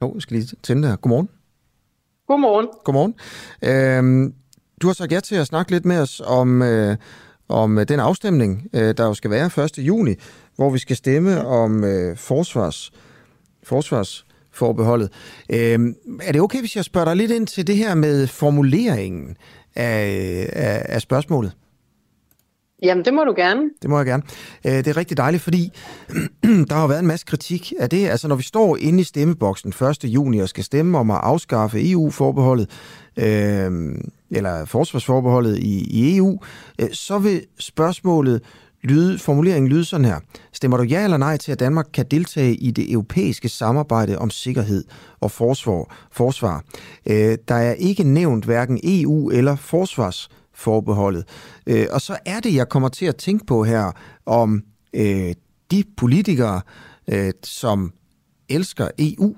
[0.01, 0.95] Jo, jeg skal lige tænde her.
[0.95, 1.29] Godmorgen.
[2.27, 2.67] Godmorgen.
[2.83, 3.15] Godmorgen.
[3.61, 4.33] Øhm,
[4.81, 6.97] du har sagt ja til at snakke lidt med os om, øh,
[7.49, 9.77] om den afstemning, øh, der jo skal være 1.
[9.77, 10.15] juni,
[10.55, 12.91] hvor vi skal stemme om øh, forsvars,
[13.63, 15.11] forsvarsforbeholdet.
[15.49, 19.37] Øhm, er det okay, hvis jeg spørger dig lidt ind til det her med formuleringen
[19.75, 21.51] af, af, af spørgsmålet?
[22.81, 23.61] Jamen, det må du gerne.
[23.81, 24.23] Det må jeg gerne.
[24.65, 25.71] Øh, det er rigtig dejligt, fordi
[26.69, 28.07] der har været en masse kritik af det.
[28.07, 30.03] Altså, når vi står inde i stemmeboksen 1.
[30.03, 32.69] juni og skal stemme om at afskaffe EU-forbeholdet,
[33.17, 33.71] øh,
[34.31, 36.39] eller forsvarsforbeholdet i, i EU,
[36.81, 38.41] øh, så vil spørgsmålet
[38.83, 40.19] lyde, formuleringen lyde sådan her.
[40.53, 44.29] Stemmer du ja eller nej til, at Danmark kan deltage i det europæiske samarbejde om
[44.29, 44.83] sikkerhed
[45.19, 46.07] og forsvar?
[46.11, 46.63] forsvar?
[47.05, 50.29] Øh, der er ikke nævnt hverken EU eller forsvars
[50.61, 51.27] forbeholdet.
[51.67, 53.91] Øh, og så er det, jeg kommer til at tænke på her,
[54.25, 54.63] om
[54.93, 55.33] øh,
[55.71, 56.61] de politikere,
[57.07, 57.93] øh, som
[58.49, 59.35] elsker EU,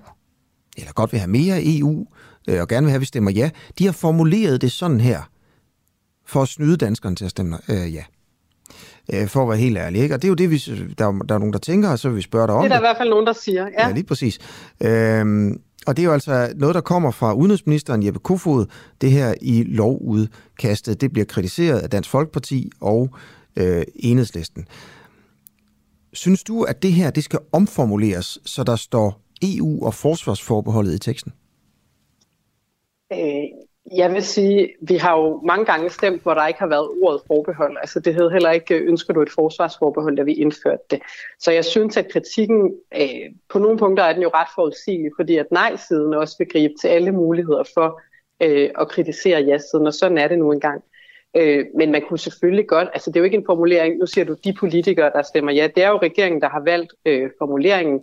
[0.77, 2.05] eller godt vil have mere EU,
[2.49, 5.21] øh, og gerne vil have, at vi stemmer ja, de har formuleret det sådan her,
[6.25, 8.03] for at snyde danskerne til at stemme øh, ja.
[9.13, 10.01] Øh, for at være helt ærlig.
[10.01, 10.15] Ikke?
[10.15, 10.57] Og det er jo det, vi,
[10.97, 12.65] der, der er nogen, der tænker, og så vil vi spørge dig om det.
[12.65, 12.81] er der det.
[12.81, 13.67] i hvert fald nogen, der siger.
[13.67, 14.39] Ja, ja lige præcis.
[14.81, 15.51] Øh,
[15.87, 18.65] og det er jo altså noget, der kommer fra udenrigsministeren Jeppe Kofod.
[19.01, 23.09] Det her i lovudkastet, det bliver kritiseret af Dansk Folkeparti og
[23.55, 24.65] øh, Enhedslisten.
[26.13, 30.99] Synes du, at det her det skal omformuleres, så der står EU og forsvarsforbeholdet i
[30.99, 31.33] teksten?
[33.13, 33.43] Øh,
[33.91, 37.21] jeg vil sige, vi har jo mange gange stemt, hvor der ikke har været ordet
[37.27, 37.77] forbehold.
[37.77, 40.99] Altså det hed heller ikke, øh, ønsker du et forsvarsforbehold, da vi indførte det.
[41.39, 45.37] Så jeg synes, at kritikken, øh, på nogle punkter er den jo ret forudsigelig, fordi
[45.37, 48.01] at nej-siden også vil gribe til alle muligheder for
[48.43, 50.83] øh, at kritisere ja-siden, og sådan er det nu engang.
[51.37, 54.25] Øh, men man kunne selvfølgelig godt, altså det er jo ikke en formulering, nu siger
[54.25, 58.01] du de politikere, der stemmer ja, det er jo regeringen, der har valgt øh, formuleringen.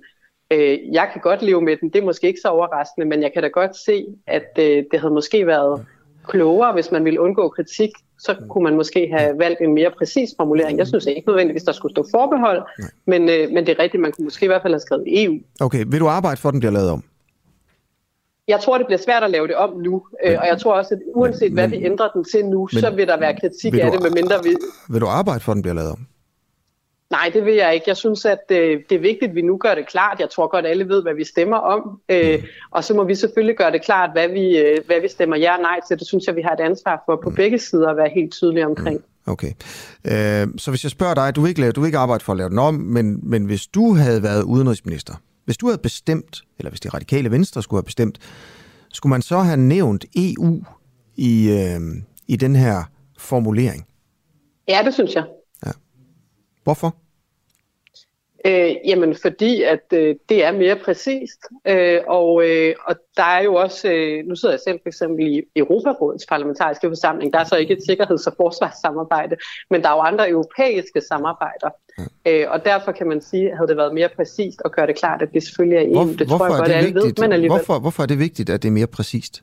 [0.51, 3.33] Øh, jeg kan godt leve med den, det er måske ikke så overraskende, men jeg
[3.33, 5.87] kan da godt se, at øh, det havde måske været
[6.29, 10.31] klogere, hvis man ville undgå kritik, så kunne man måske have valgt en mere præcis
[10.37, 10.79] formulering.
[10.79, 12.63] Jeg synes ikke nødvendigvis, der skulle stå forbehold,
[13.07, 15.39] men, øh, men det er rigtigt, man kunne måske i hvert fald have skrevet EU.
[15.61, 17.05] Okay, vil du arbejde for, at den bliver lavet om?
[18.49, 20.95] Jeg tror, det bliver svært at lave det om nu, men, og jeg tror også,
[20.95, 23.75] at uanset men, hvad vi ændrer den til nu, men, så vil der være kritik
[23.75, 24.57] af det, medmindre vi...
[24.91, 26.07] Vil du arbejde for, at den bliver lavet om?
[27.11, 27.85] Nej, det vil jeg ikke.
[27.87, 30.21] Jeg synes, at øh, det er vigtigt, at vi nu gør det klart.
[30.21, 32.01] Jeg tror godt, at alle ved, hvad vi stemmer om.
[32.09, 32.47] Øh, mm.
[32.71, 35.57] Og så må vi selvfølgelig gøre det klart, hvad vi, øh, hvad vi stemmer ja
[35.57, 35.99] og nej til.
[35.99, 37.37] Det synes jeg, vi har et ansvar for på mm.
[37.37, 38.97] begge sider at være helt tydelige omkring.
[38.97, 39.33] Mm.
[39.33, 39.53] Okay.
[40.05, 42.33] Øh, så hvis jeg spørger dig, du vil ikke, lave, du vil ikke arbejde for
[42.33, 45.15] at lave den om, men, men hvis du havde været udenrigsminister,
[45.45, 48.19] hvis du havde bestemt, eller hvis det radikale venstre skulle have bestemt,
[48.93, 50.63] skulle man så have nævnt EU
[51.17, 51.81] i, øh,
[52.29, 52.83] i den her
[53.19, 53.87] formulering?
[54.69, 55.25] Ja, det synes jeg.
[56.71, 56.95] Hvorfor?
[58.47, 63.43] Øh, jamen fordi, at øh, det er mere præcist, øh, og, øh, og der er
[63.43, 67.45] jo også, øh, nu sidder jeg selv for eksempel i Europarådets parlamentariske forsamling, der er
[67.45, 69.37] så ikke et sikkerheds- og forsvarssamarbejde,
[69.71, 72.33] men der er jo andre europæiske samarbejder, ja.
[72.33, 75.23] øh, og derfor kan man sige, havde det været mere præcist at gøre det klart,
[75.23, 77.59] at det selvfølgelig er EU, Hvor, det tror jeg godt, alle ved, men alligevel.
[77.59, 79.43] Hvorfor, hvorfor er det vigtigt, at det er mere præcist?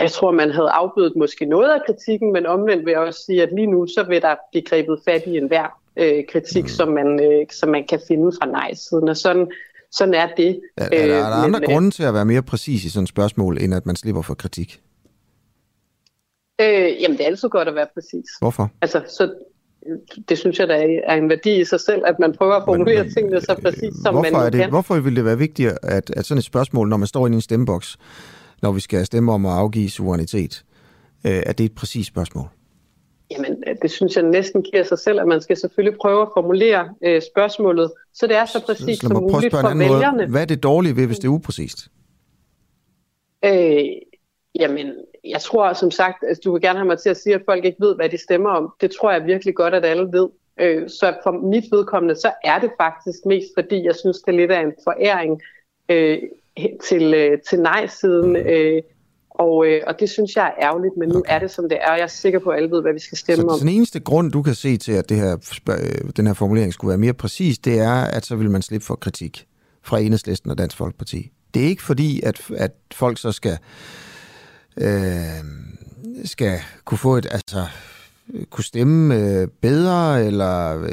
[0.00, 3.42] Jeg tror, man havde afbødet måske noget af kritikken, men omvendt vil jeg også sige,
[3.42, 6.68] at lige nu så vil der blive grebet fat i enhver øh, kritik, mm.
[6.68, 9.08] som, man, øh, som man kan finde fra nej-siden.
[9.08, 9.50] Og sådan,
[9.92, 10.60] sådan er det.
[10.76, 13.02] Er, er der, er der andre men, grunde til at være mere præcis i sådan
[13.02, 14.80] et spørgsmål, end at man slipper for kritik?
[16.60, 18.26] Øh, jamen, det er altid godt at være præcis.
[18.40, 18.70] Hvorfor?
[18.82, 19.34] Altså, så,
[20.28, 23.02] det synes jeg, der er en værdi i sig selv, at man prøver at formulere
[23.04, 24.70] men, tingene så præcis, som hvorfor man er det, kan.
[24.70, 27.40] Hvorfor vil det være vigtigt, at, at sådan et spørgsmål, når man står i en
[27.40, 27.98] stemmeboks,
[28.62, 30.64] når vi skal stemme om at afgive suverænitet,
[31.26, 32.46] øh, at det er et præcist spørgsmål?
[33.30, 36.94] Jamen, det synes jeg næsten giver sig selv, at man skal selvfølgelig prøve at formulere
[37.04, 40.16] øh, spørgsmålet, så det er så præcist så, som muligt for vælgerne.
[40.16, 40.30] Måde.
[40.30, 41.88] Hvad er det dårlige ved, hvis det er upræcist?
[43.44, 43.84] Øh,
[44.54, 44.86] jamen,
[45.24, 47.64] jeg tror som sagt, at du vil gerne have mig til at sige, at folk
[47.64, 48.74] ikke ved, hvad de stemmer om.
[48.80, 50.28] Det tror jeg virkelig godt, at alle ved.
[50.60, 54.36] Øh, så for mit vedkommende, så er det faktisk mest, fordi jeg synes, det er
[54.36, 55.40] lidt af en foræring
[55.88, 56.18] øh,
[56.88, 58.36] til, øh, til nej-siden.
[58.36, 58.82] Øh,
[59.30, 61.18] og, øh, og det synes jeg er ærgerligt, men okay.
[61.18, 62.92] nu er det som det er, og jeg er sikker på, at alle ved, hvad
[62.92, 63.58] vi skal stemme så, om.
[63.58, 66.72] Så den eneste grund, du kan se til, at det her, øh, den her formulering
[66.72, 69.46] skulle være mere præcis, det er, at så vil man slippe for kritik
[69.82, 71.30] fra Enhedslisten og Dansk Folkeparti.
[71.54, 73.58] Det er ikke fordi, at, at folk så skal,
[74.76, 75.44] øh,
[76.24, 77.66] skal kunne få et, altså,
[78.50, 80.88] kunne stemme øh, bedre, eller øh,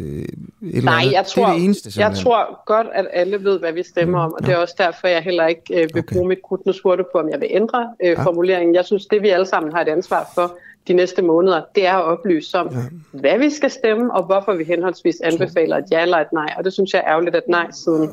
[0.00, 0.26] øh, et
[0.62, 1.12] eller Nej, andet?
[1.12, 4.20] jeg tror, det er det eneste, jeg tror godt, at alle ved, hvad vi stemmer
[4.20, 4.46] om, og ja.
[4.46, 6.16] det er også derfor, jeg heller ikke øh, vil okay.
[6.16, 6.66] bruge mit krudt.
[6.66, 8.22] Nu spurgte på, om jeg vil ændre øh, ja.
[8.22, 8.74] formuleringen.
[8.74, 10.56] Jeg synes, det vi alle sammen har et ansvar for
[10.88, 12.78] de næste måneder, det er at oplyse om, ja.
[13.20, 16.54] hvad vi skal stemme, og hvorfor vi henholdsvis anbefaler et ja eller et nej.
[16.58, 18.10] Og det synes jeg er ærgerligt, at nej-siden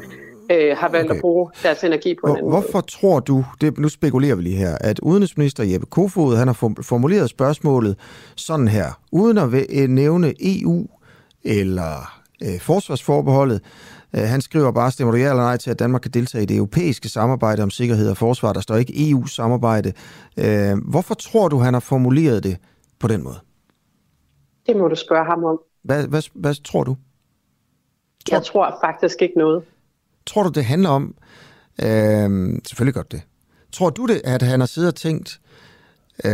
[0.54, 1.18] øh, har valgt okay.
[1.18, 2.86] at bruge deres energi på en anden Hvorfor måde.
[2.86, 7.30] tror du, det, nu spekulerer vi lige her, at udenrigsminister Jeppe Kofod han har formuleret
[7.30, 7.98] spørgsmålet
[8.36, 10.88] sådan her, uden at øh, nævne EU
[11.44, 13.62] eller øh, forsvarsforbeholdet.
[14.16, 16.46] Øh, han skriver bare, stemmer du ja eller nej til, at Danmark kan deltage i
[16.46, 18.54] det europæiske samarbejde om sikkerhed og forsvar.
[18.54, 19.94] Der står ikke EU-samarbejde.
[20.38, 22.58] Øh, hvorfor tror du, han har formuleret det
[23.00, 23.40] på den måde?
[24.68, 25.60] Det må du spørge ham om.
[25.84, 26.96] Hvad, hvad, hvad tror du?
[28.26, 28.36] Tror...
[28.36, 29.64] Jeg tror faktisk ikke noget.
[30.26, 31.16] Tror du, det handler om...
[31.82, 33.22] Øh, selvfølgelig godt det.
[33.72, 35.42] Tror du det, at han har siddet og tænkt,
[36.26, 36.32] øh,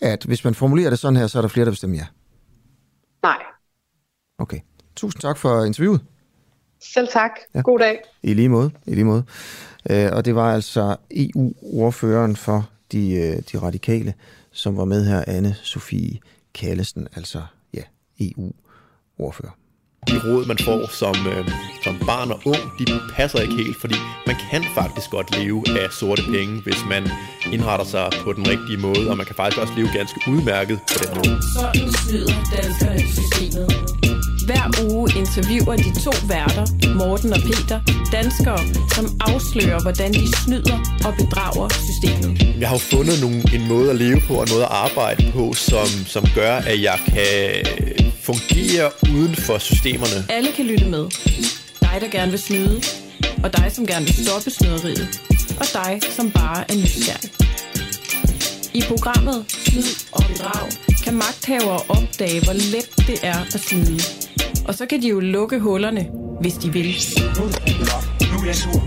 [0.00, 2.06] at hvis man formulerer det sådan her, så er der flere, der vil stemme ja?
[3.22, 3.38] Nej.
[4.38, 4.60] Okay.
[4.96, 6.00] Tusind tak for interviewet.
[6.80, 7.30] Selv tak.
[7.54, 7.60] Ja.
[7.60, 8.00] God dag.
[8.22, 8.70] I lige måde.
[8.86, 9.24] I lige måde.
[9.90, 14.14] Øh, og det var altså EU-ordføreren for de, øh, de radikale,
[14.52, 16.18] som var med her, anne Sofie
[16.54, 17.42] Kallesen, altså
[17.74, 17.82] ja,
[18.20, 19.52] EU-ordfører
[20.08, 21.48] de råd, man får som, øh,
[21.84, 22.84] som barn og ung, de
[23.16, 23.94] passer ikke helt, fordi
[24.26, 27.10] man kan faktisk godt leve af sorte penge, hvis man
[27.52, 30.98] indretter sig på den rigtige måde, og man kan faktisk også leve ganske udmærket på
[31.02, 31.42] den måde.
[31.58, 33.66] Sådan snyder danskerne systemet.
[34.48, 36.64] Hver uge interviewer de to værter,
[37.00, 37.78] Morten og Peter,
[38.12, 38.58] danskere,
[38.96, 42.30] som afslører, hvordan de snyder og bedrager systemet.
[42.60, 45.52] Jeg har jo fundet nogle, en måde at leve på og måde at arbejde på,
[45.52, 47.30] som, som gør, at jeg kan
[48.24, 50.18] fungerer uden for systemerne.
[50.28, 51.04] Alle kan lytte med.
[51.80, 52.82] Dig, der gerne vil snyde,
[53.44, 55.08] og dig, som gerne vil stoppe snyderiet,
[55.60, 57.30] og dig, som bare er nysgerrig.
[58.74, 60.68] I programmet Snyd og Drag
[61.04, 64.00] kan magthavere opdage, hvor let det er at snyde.
[64.68, 66.06] Og så kan de jo lukke hullerne,
[66.40, 66.94] hvis de vil.
[68.48, 68.82] Er sur.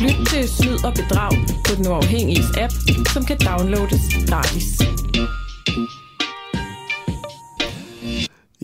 [0.00, 1.32] Lyt til Snyd og Bedrag
[1.68, 2.72] på den uafhængige app,
[3.12, 4.64] som kan downloades gratis.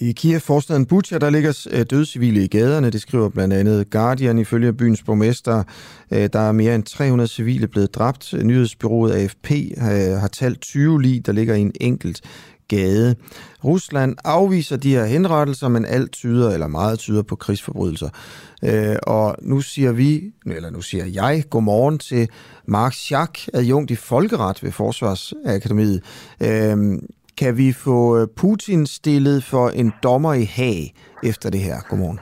[0.02, 2.90] I Kiev, forstaden Butcha, der ligger øh, døde civile i gaderne.
[2.90, 5.62] Det skriver blandt andet Guardian ifølge byens borgmester.
[6.10, 8.34] Øh, der er mere end 300 civile blevet dræbt.
[8.44, 12.20] Nyhedsbyrået AFP øh, har talt 20 lig, der ligger i en enkelt
[12.68, 13.16] gade.
[13.64, 18.08] Rusland afviser de her henrettelser, men alt tyder, eller meget tyder på krigsforbrydelser.
[19.02, 22.28] Og nu siger vi, eller nu siger jeg, godmorgen til
[22.66, 26.02] Mark Schack, adjunkt i Folkeret ved Forsvarsakademiet.
[27.38, 30.94] Kan vi få øh, Putin stillet for en dommer i Haag
[31.24, 31.76] efter det her?
[31.88, 32.20] Godmorgen.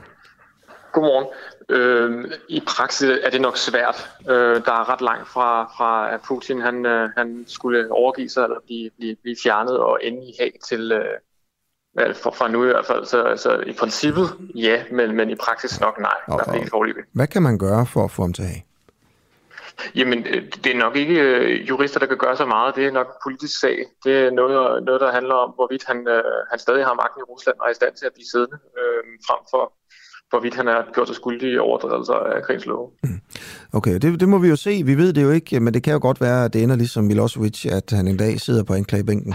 [0.93, 1.27] Godmorgen.
[1.69, 4.09] Øh, I praksis er det nok svært.
[4.29, 8.43] Øh, der er ret langt fra, fra at Putin han, øh, han skulle overgive sig
[8.43, 12.67] eller blive, blive, blive fjernet og ende i Haag til, øh, fra, fra nu i
[12.67, 13.05] hvert fald.
[13.05, 16.15] Så, så i princippet ja, men, men i praksis nok nej.
[16.27, 16.39] Og,
[16.73, 18.65] og, hvad kan man gøre for at få ham til Haag?
[19.95, 22.75] Jamen, øh, det er nok ikke øh, jurister, der kan gøre så meget.
[22.75, 23.77] Det er nok en politisk sag.
[24.05, 27.29] Det er noget, noget der handler om, hvorvidt han, øh, han stadig har magten i
[27.31, 29.63] Rusland og er i stand til at blive siddende, øh, frem for
[30.29, 32.89] hvorvidt han er gjort sig skyldig i overtrædelser af krigens love.
[33.03, 33.21] Mm.
[33.73, 34.81] Okay, det, det må vi jo se.
[34.85, 37.03] Vi ved det jo ikke, men det kan jo godt være, at det ender ligesom
[37.03, 39.33] Milosevic, at han en dag sidder på anklagebænken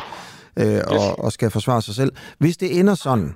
[0.56, 0.82] øh, yes.
[0.86, 2.12] og, og skal forsvare sig selv.
[2.38, 3.34] Hvis det ender sådan,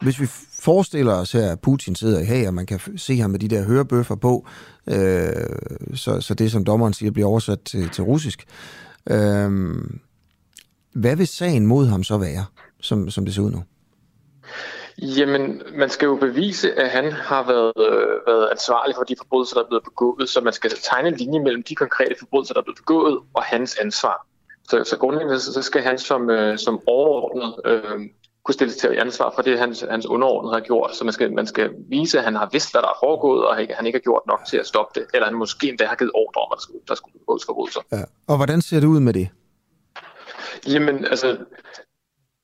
[0.00, 0.26] hvis vi
[0.60, 3.48] forestiller os her, at Putin sidder i Haag, og man kan se ham med de
[3.48, 4.46] der hørebøffer på,
[4.86, 4.96] øh,
[5.94, 8.44] så, så det, som dommeren siger, bliver oversat til, til russisk.
[9.10, 9.50] Øh,
[10.94, 12.44] hvad vil sagen mod ham så være,
[12.80, 13.62] som, som det ser ud nu?
[14.98, 19.54] Jamen, man skal jo bevise, at han har været, øh, været ansvarlig for de forbrydelser,
[19.54, 22.60] der er blevet begået, så man skal tegne en linje mellem de konkrete forbrydelser, der
[22.60, 24.26] er blevet begået, og hans ansvar.
[24.68, 28.00] Så, så grundlæggende så skal han som, øh, som overordnet øh,
[28.50, 30.96] kunne stilles til ansvar for det, hans, hans underordnede har gjort.
[30.96, 33.56] Så man skal, man skal vise, at han har vidst, hvad der er foregået, og
[33.56, 35.06] han ikke har gjort nok til at stoppe det.
[35.14, 37.80] Eller han måske endda har givet ordre om, at der skulle, der skulle begås forbrydelser.
[37.92, 38.02] Ja.
[38.26, 39.28] Og hvordan ser det ud med det?
[40.66, 41.36] Jamen, altså,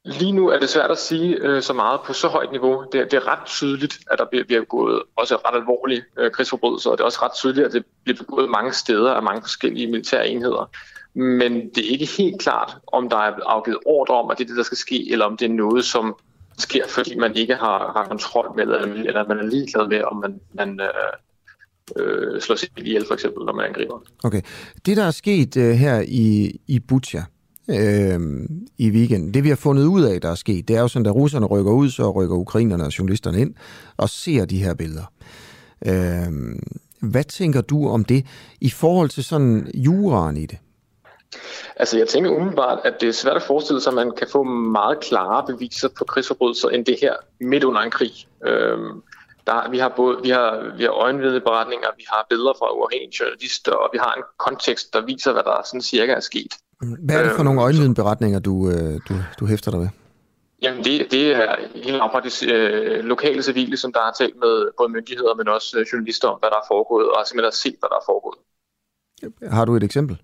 [0.05, 2.85] lige nu er det svært at sige øh, så meget på så højt niveau.
[2.93, 6.91] Det, det er ret tydeligt, at der bliver, bliver begået også ret alvorlige øh, krigsforbrydelser,
[6.91, 9.87] og det er også ret tydeligt, at det bliver begået mange steder af mange forskellige
[9.87, 10.71] militære enheder
[11.17, 14.49] men det er ikke helt klart, om der er afgivet ordre om, at det er
[14.49, 16.17] det, der skal ske, eller om det er noget, som
[16.59, 20.17] sker, fordi man ikke har, har kontrol med, eller, eller man er ligeglad med, om
[20.17, 24.03] man, man øh, øh, slår sig ihjel, for eksempel, når man angriber.
[24.25, 24.41] Okay.
[24.87, 27.25] Det, der er sket øh, her i, i Butja,
[27.69, 28.21] øh,
[28.79, 29.35] i weekenden.
[29.35, 31.47] Det vi har fundet ud af, der er sket, det er jo sådan, at russerne
[31.47, 33.55] rykker ud, så rykker ukrainerne og journalisterne ind
[33.97, 35.13] og ser de her billeder.
[35.87, 36.57] Øh,
[37.01, 38.27] hvad tænker du om det
[38.61, 40.59] i forhold til sådan juraen i det?
[41.77, 44.43] Altså jeg tænker umiddelbart, at det er svært at forestille sig, at man kan få
[44.79, 48.13] meget klare beviser på krigsforbrydelser end det her midt under en krig.
[48.47, 49.03] Øhm,
[49.47, 53.73] der, vi har både vi har, vi har øjenvidneberetninger, vi har billeder fra uafhængige journalister,
[53.73, 56.53] og vi har en kontekst, der viser, hvad der sådan cirka er sket.
[57.07, 59.89] Hvad er det for nogle øhm, øjenvidneberetninger, du, øh, du, du hæfter dig ved?
[60.63, 64.89] Jamen det, det er helt afprægtigt øh, lokale civile, som der har talt med både
[64.89, 67.97] myndigheder, men også øh, journalister om, hvad der er foregået, og simpelthen set, hvad der
[67.97, 68.39] er foregået.
[69.53, 70.17] Har du et eksempel?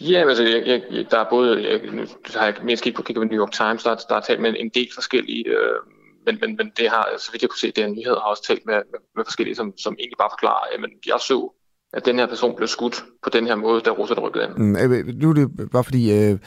[0.00, 2.02] Ja, altså, jeg, jeg, der er både, jeg, nu
[2.34, 4.54] har jeg mest kigget på, kigget på New York Times, der, der er talt med
[4.58, 5.78] en del forskellige, øh,
[6.26, 8.46] men, men, men det har, så vidt jeg kunne se, det er nyheder, har også
[8.46, 11.52] talt med, med, med forskellige, som, som egentlig bare forklarer, at jeg så,
[11.92, 14.54] at den her person blev skudt på den her måde, da russerne rykkede ind.
[14.56, 16.38] Mm, øh, øh, nu er det bare fordi, øh,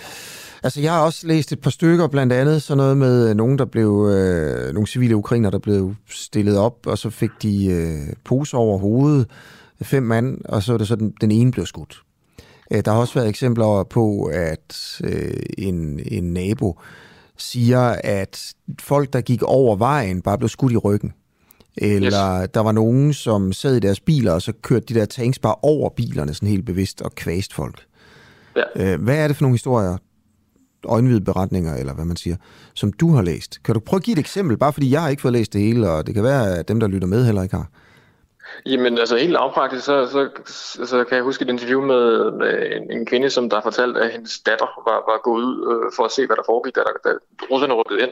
[0.64, 3.60] altså jeg har også læst et par stykker, blandt andet sådan noget med øh, nogen,
[3.60, 8.14] der blev, øh, nogle civile ukrainer, der blev stillet op, og så fik de øh,
[8.26, 9.30] poser over hovedet,
[9.81, 12.01] fem mand, og så er det sådan, den ene blev skudt.
[12.72, 16.80] Øh, der har også været eksempler på, at øh, en, en nabo
[17.38, 21.14] siger, at folk, der gik over vejen, bare blev skudt i ryggen.
[21.78, 22.50] Eller yes.
[22.54, 25.56] der var nogen, som sad i deres biler, og så kørte de der tanks bare
[25.62, 27.86] over bilerne, sådan helt bevidst, og kvæst folk.
[28.56, 28.94] Ja.
[28.94, 29.98] Øh, hvad er det for nogle historier,
[30.86, 32.36] øjenhvide beretninger, eller hvad man siger,
[32.74, 33.64] som du har læst?
[33.64, 35.62] Kan du prøve at give et eksempel, bare fordi jeg har ikke fået læst det
[35.62, 37.70] hele, og det kan være, at dem, der lytter med, heller ikke har.
[38.65, 40.30] Jamen altså helt lavpraktisk, så, så,
[40.86, 44.11] så kan jeg huske et interview med, med en, en kvinde, som der fortalte, at
[44.11, 47.10] hendes datter var, var gået ud øh, for at se, hvad der foregik, da, da
[47.52, 48.11] russerne rykkede ind.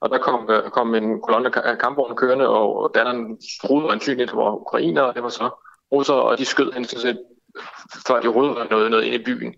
[0.00, 4.36] Og der kom, øh, kom en kolonne af kampvogne kørende, og datteren troede ansynligt, det
[4.36, 5.50] var ukrainer, og det var så
[5.92, 7.18] russere, og de skød hende set,
[8.06, 9.54] før de rydde noget, noget ind i byen.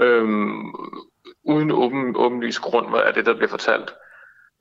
[0.00, 0.74] Øhm,
[1.44, 3.94] uden åben, åbenlyst grund er det, der blev fortalt.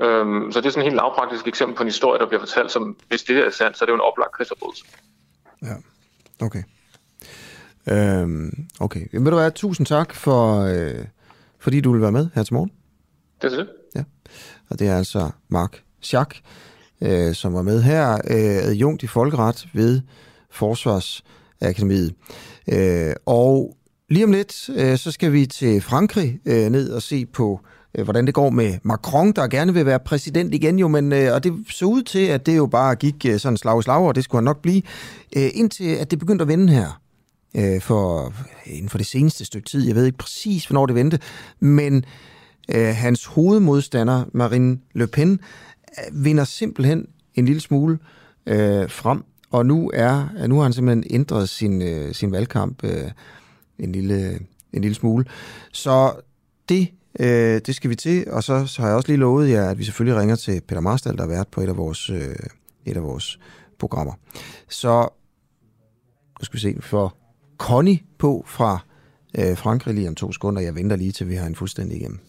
[0.02, 2.72] Øhm, så det er sådan et helt lavpraktisk eksempel på en historie, der bliver fortalt,
[2.72, 4.86] som hvis det er sandt, så er det jo en oplagt krigsforbrydelse.
[5.62, 5.76] Ja,
[6.46, 6.64] okay.
[7.92, 9.08] Øhm, okay.
[9.14, 11.06] Jamen, ved du hvad, tusind tak for, øh,
[11.60, 12.72] fordi du vil være med her til morgen.
[13.42, 13.70] Det er det.
[13.96, 14.04] Ja,
[14.70, 16.42] og det er altså Mark Schack,
[17.02, 20.02] øh, som var med her, øh, adjunkt i folkeret ved
[20.52, 22.16] Forsvarsakademiet.
[22.72, 23.78] Øh, og
[24.10, 27.73] lige om lidt, øh, så skal vi til Frankrig øh, ned og se på øh,
[27.96, 31.34] Øh, hvordan det går med Macron, der gerne vil være præsident igen jo, men, øh,
[31.34, 34.02] og det så ud til, at det jo bare gik øh, sådan slag i slag,
[34.02, 34.82] og det skulle han nok blive,
[35.32, 37.00] indtil at det begyndte at vende her
[37.82, 38.34] for,
[38.66, 39.88] inden for det seneste stykke tid.
[39.88, 41.20] Jeg ved ikke præcis, hvornår det vendte,
[41.60, 42.06] men
[42.70, 45.40] øh, hans hovedmodstander, Marine Le Pen,
[46.12, 48.00] vinder simpelthen en lille smule
[48.46, 53.12] øh, frem, og nu, er, nu har han simpelthen ændret sin, øh, sin valgkamp øh,
[53.80, 54.40] en, lille,
[54.74, 55.26] en lille smule.
[55.72, 56.14] Så
[56.70, 56.88] det
[57.20, 59.78] Øh, det skal vi til, og så, så har jeg også lige lovet jer, at
[59.78, 62.36] vi selvfølgelig ringer til Peter Marstal, der har været på et af vores, øh,
[62.86, 63.40] et af vores
[63.80, 64.14] programmer.
[64.70, 65.10] Så
[66.40, 67.18] nu skal vi se, for
[67.58, 68.80] Connie på fra
[69.38, 70.62] øh, Frankrig lige om to sekunder.
[70.62, 72.20] Jeg venter lige til vi har en fuldstændig igennem.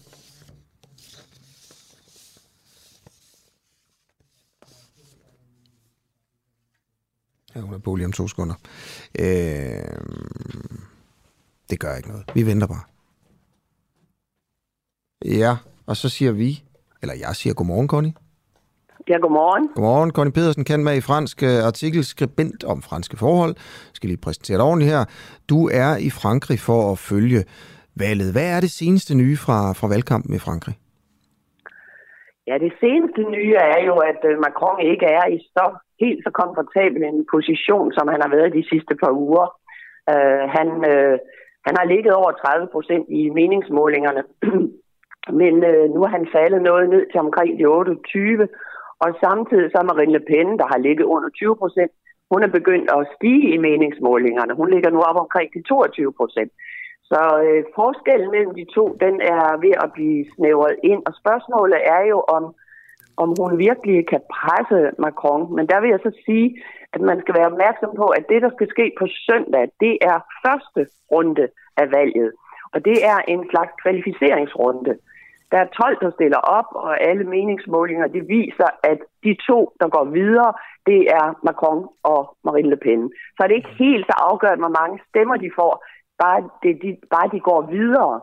[7.54, 8.54] Ja, hun er på lige om to sekunder.
[9.18, 9.24] Øh,
[11.70, 12.24] det gør ikke noget.
[12.34, 12.93] Vi venter bare.
[15.24, 15.52] Ja,
[15.86, 16.50] og så siger vi,
[17.02, 18.14] eller jeg siger godmorgen, Connie.
[19.08, 19.68] Ja, godmorgen.
[19.74, 23.52] Godmorgen, Connie Pedersen, kan med i fransk uh, artikelskribent om franske forhold.
[23.90, 25.04] Jeg skal lige præsentere dig ordentligt her.
[25.52, 27.40] Du er i Frankrig for at følge
[28.04, 28.28] valget.
[28.34, 30.74] Hvad er det seneste nye fra, fra valgkampen i Frankrig?
[32.48, 35.66] Ja, det seneste nye er jo, at øh, Macron ikke er i så
[36.02, 39.46] helt så komfortabel en position, som han har været de sidste par uger.
[40.12, 41.14] Uh, han, uh,
[41.66, 44.22] han har ligget over 30 procent i meningsmålingerne,
[45.32, 48.48] Men øh, nu er han faldet noget ned til omkring de 28,
[49.04, 51.92] og samtidig så er Marine Le Pen, der har ligget under 20 procent,
[52.30, 54.54] hun er begyndt at stige i meningsmålingerne.
[54.54, 56.52] Hun ligger nu op omkring de 22 procent.
[57.10, 61.80] Så øh, forskellen mellem de to, den er ved at blive snævret ind, og spørgsmålet
[61.96, 62.44] er jo, om,
[63.16, 65.54] om hun virkelig kan presse Macron.
[65.56, 66.62] Men der vil jeg så sige,
[66.94, 70.18] at man skal være opmærksom på, at det, der skal ske på søndag, det er
[70.44, 70.80] første
[71.12, 72.32] runde af valget.
[72.72, 74.92] Og det er en slags kvalificeringsrunde.
[75.52, 79.88] Der er 12, der stiller op, og alle meningsmålinger de viser, at de to, der
[79.88, 80.52] går videre,
[80.86, 83.12] det er Macron og Marine Le Pen.
[83.34, 85.72] Så er det ikke helt så afgørende, hvor mange stemmer de får,
[86.22, 88.20] bare, det, de, bare de går videre.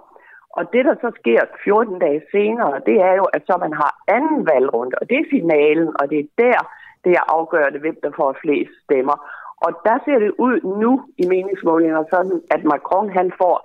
[0.58, 3.92] Og det, der så sker 14 dage senere, det er jo, at så man har
[4.08, 6.60] anden valgrunde, og det er finalen, og det er der,
[7.04, 9.18] det er afgørende, hvem der får flest stemmer.
[9.66, 13.56] Og der ser det ud nu i meningsmålinger sådan, at Macron han får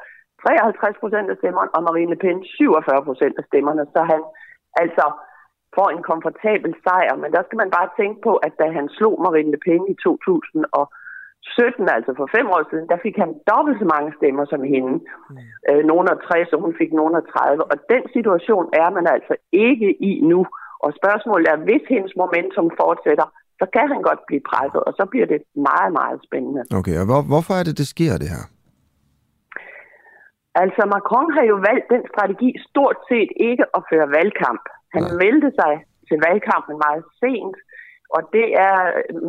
[0.42, 4.20] 53 procent af stemmerne, og Marine Le Pen 47 procent af stemmerne, så han
[4.82, 5.06] altså
[5.76, 7.14] får en komfortabel sejr.
[7.22, 9.96] Men der skal man bare tænke på, at da han slog Marine Le Pen i
[10.04, 14.94] 2017, altså for fem år siden, der fik han dobbelt så mange stemmer som hende.
[14.98, 15.36] Mm.
[15.70, 17.64] Øh, nogen af 60, og hun fik nogen af 30.
[17.72, 19.34] Og den situation er man altså
[19.68, 20.40] ikke i nu.
[20.84, 23.26] Og spørgsmålet er, hvis hendes momentum fortsætter,
[23.60, 25.40] så kan han godt blive presset, og så bliver det
[25.70, 26.62] meget, meget spændende.
[26.78, 28.44] Okay, og hvor, hvorfor er det, det sker det her?
[30.62, 34.64] Altså Macron har jo valgt den strategi stort set ikke at føre valgkamp.
[34.94, 35.14] Han ja.
[35.22, 35.74] meldte sig
[36.08, 37.56] til valgkampen meget sent,
[38.16, 38.76] og det er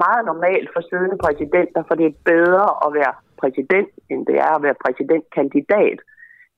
[0.04, 4.52] meget normalt for siddende præsidenter, for det er bedre at være præsident, end det er
[4.56, 6.00] at være præsidentkandidat.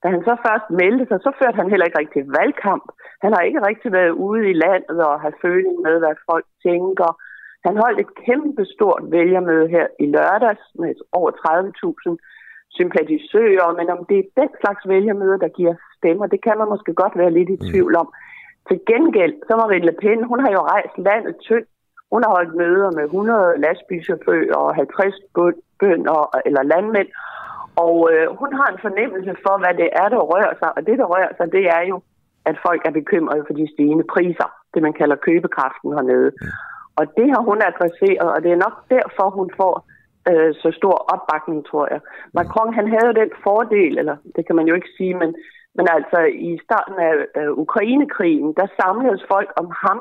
[0.02, 2.86] Da han så først meldte sig, så førte han heller ikke rigtig valgkamp.
[3.24, 7.10] Han har ikke rigtig været ude i landet og have føling med, hvad folk tænker.
[7.66, 12.16] Han holdt et kæmpe stort vælgermøde her i lørdags med over 30.000
[12.78, 16.92] sympatisører, men om det er den slags vælgermøder, der giver stemmer, det kan man måske
[17.02, 17.66] godt være lidt i mm.
[17.70, 18.08] tvivl om.
[18.68, 21.68] Til gengæld, så Marine Le Pen, hun har jo rejst landet tyndt.
[22.12, 25.14] Hun har holdt møder med 100 lastbilchauffører og 50
[25.80, 27.08] bønder eller landmænd,
[27.84, 30.70] og øh, hun har en fornemmelse for, hvad det er, der rører sig.
[30.76, 31.96] Og det, der rører sig, det er jo,
[32.44, 34.48] at folk er bekymrede for de stigende priser.
[34.74, 36.30] Det, man kalder købekraften hernede.
[36.98, 39.74] Og det har hun adresseret, og det er nok derfor, hun får
[40.28, 42.00] øh, så stor opbakning, tror jeg.
[42.38, 45.30] Macron, han havde jo den fordel, eller det kan man jo ikke sige, men,
[45.76, 46.18] men altså
[46.50, 49.98] i starten af øh, Ukrainekrigen, der samledes folk om ham.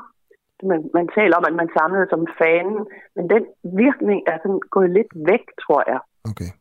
[0.72, 2.80] Man, man taler om, at man samledes om fanen,
[3.16, 3.44] men den
[3.86, 6.00] virkning er sådan gået lidt væk, tror jeg.
[6.32, 6.52] Okay.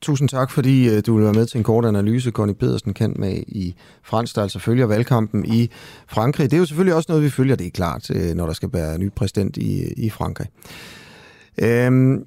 [0.00, 2.30] Tusind tak, fordi øh, du vil være med til en kort analyse.
[2.30, 5.70] Connie Pedersen kan med i fransk, der altså følger valgkampen i
[6.08, 6.50] Frankrig.
[6.50, 8.70] Det er jo selvfølgelig også noget, vi følger, det er klart, øh, når der skal
[8.72, 9.70] være ny præsident i,
[10.06, 10.46] i Frankrig.
[11.62, 12.24] Øhm,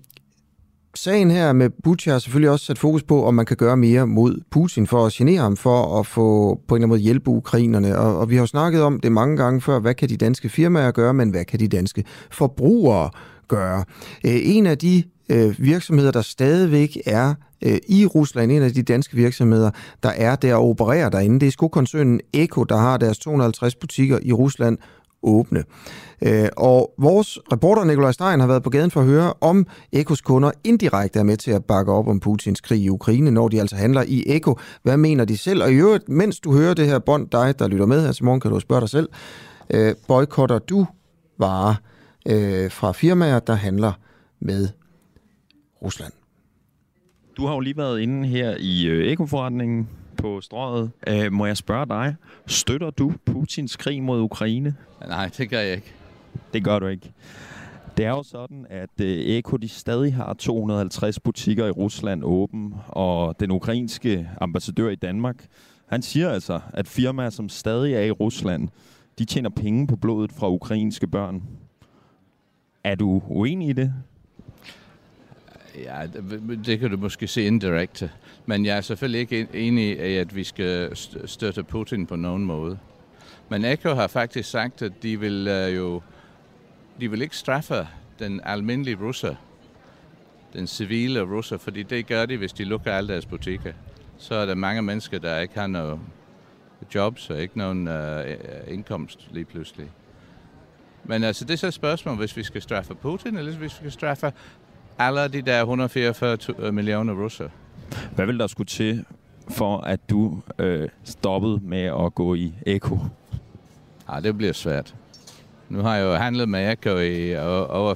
[0.96, 4.08] sagen her med Butcher har selvfølgelig også sat fokus på, om man kan gøre mere
[4.08, 7.30] mod Putin for at genere ham, for at få på en eller anden måde hjælpe
[7.30, 7.98] ukrainerne.
[7.98, 10.50] Og, og vi har jo snakket om det mange gange før, hvad kan de danske
[10.50, 13.10] firmaer gøre, men hvad kan de danske forbrugere
[13.48, 13.84] gøre?
[14.26, 18.84] Øh, en af de øh, virksomheder, der stadigvæk er øh, i Rusland, en af de
[18.84, 19.72] danske virksomheder,
[20.04, 24.20] der er der og opererer derinde, det er skokoncernen Eko, der har deres 250 butikker
[24.22, 24.78] i Rusland
[25.24, 25.64] åbne.
[26.26, 30.22] Øh, og vores reporter Nikolaj Stein har været på gaden for at høre, om Ekos
[30.22, 33.60] kunder indirekte er med til at bakke op om Putins krig i Ukraine, når de
[33.60, 34.60] altså handler i Eko.
[34.84, 35.64] Hvad mener de selv?
[35.64, 38.26] Og i øvrigt, mens du hører det her bånd, dig der lytter med her til
[38.26, 39.10] morgen, kan du spørge dig selv,
[39.70, 40.88] øh, boykotter du
[41.38, 41.76] varer
[42.28, 43.92] øh, fra firmaer, der handler
[44.40, 44.68] med
[45.82, 46.14] Rusland?
[47.38, 50.92] Du har jo lige været inde her i øh, Ekoforretningen på strøget.
[51.08, 52.16] Øh, må jeg spørge dig,
[52.48, 54.76] støtter du Putins krig mod Ukraine?
[55.08, 55.94] Nej, det gør jeg ikke.
[56.54, 57.14] Det gør du ikke.
[57.98, 62.74] Det er jo sådan, at øh, Eko de stadig har 250 butikker i Rusland åben,
[62.88, 65.46] og den ukrainske ambassadør i Danmark,
[65.88, 68.70] han siger altså, at firmaer, som stadig er i Rusland,
[69.20, 71.44] de tjener penge på blodet fra ukrainske børn.
[72.84, 73.94] Er du uenig i det?
[75.84, 76.08] Ja,
[76.66, 78.12] det, kan du måske se indirekte.
[78.46, 82.78] Men jeg er selvfølgelig ikke enig i, at vi skal støtte Putin på nogen måde.
[83.50, 86.02] Men Eko har faktisk sagt, at de vil øh, jo
[87.00, 87.88] de vil ikke straffe
[88.20, 89.36] den almindelige russer,
[90.54, 93.74] den civile russer, fordi det gør de, hvis de lukker alle deres butikker.
[94.18, 96.00] Så er der mange mennesker, der ikke har noget
[96.96, 97.94] job, så ikke nogen uh,
[98.68, 99.90] indkomst lige pludselig.
[101.04, 103.70] Men altså, det er så et spørgsmål, hvis vi skal straffe Putin, eller hvis vi
[103.70, 104.34] skal straffe
[105.00, 107.50] alle de der 144 øh, millioner russer.
[108.16, 109.06] Hvad vil der skulle til,
[109.50, 113.00] for at du øh, stoppede med at gå i Eko?
[114.10, 114.96] Ja, det bliver svært.
[115.72, 117.96] Nu har jeg jo handlet med Eko i over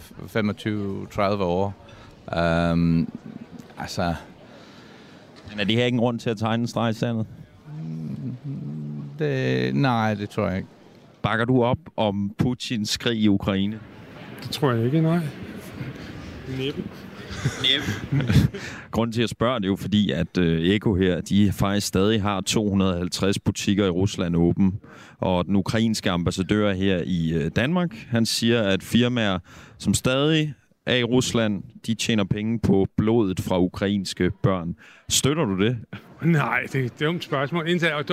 [1.39, 1.73] 25-30 år.
[2.71, 3.09] Um,
[3.79, 4.15] altså...
[5.49, 7.25] Men er det her ikke en grund til at tegne en streg i sandet?
[9.19, 10.69] Det, nej, det tror jeg ikke.
[11.21, 13.79] Bakker du op om Putins krig i Ukraine?
[14.43, 15.19] Det tror jeg ikke, nej.
[16.57, 16.83] Næppe.
[18.91, 22.21] Grunden til at spørge det er jo fordi, at øh, Eko her, de faktisk stadig
[22.21, 24.79] har 250 butikker i Rusland åben.
[25.19, 29.39] Og den ukrainske ambassadør her i øh, Danmark, han siger, at firmaer,
[29.77, 30.53] som stadig
[30.85, 34.75] er i Rusland, de tjener penge på blodet fra ukrainske børn.
[35.09, 35.77] Støtter du det?
[36.21, 37.67] Nej, det er et dumt spørgsmål.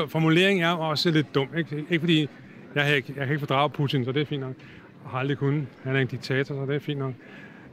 [0.09, 1.49] Formuleringen er også lidt dum.
[1.57, 2.29] Ikke, ikke fordi
[2.75, 4.55] jeg, har jeg kan ikke fordrage Putin, så det er fint nok.
[5.03, 5.67] Jeg har aldrig kunnet.
[5.83, 7.13] Han er en diktator, så det er fint nok.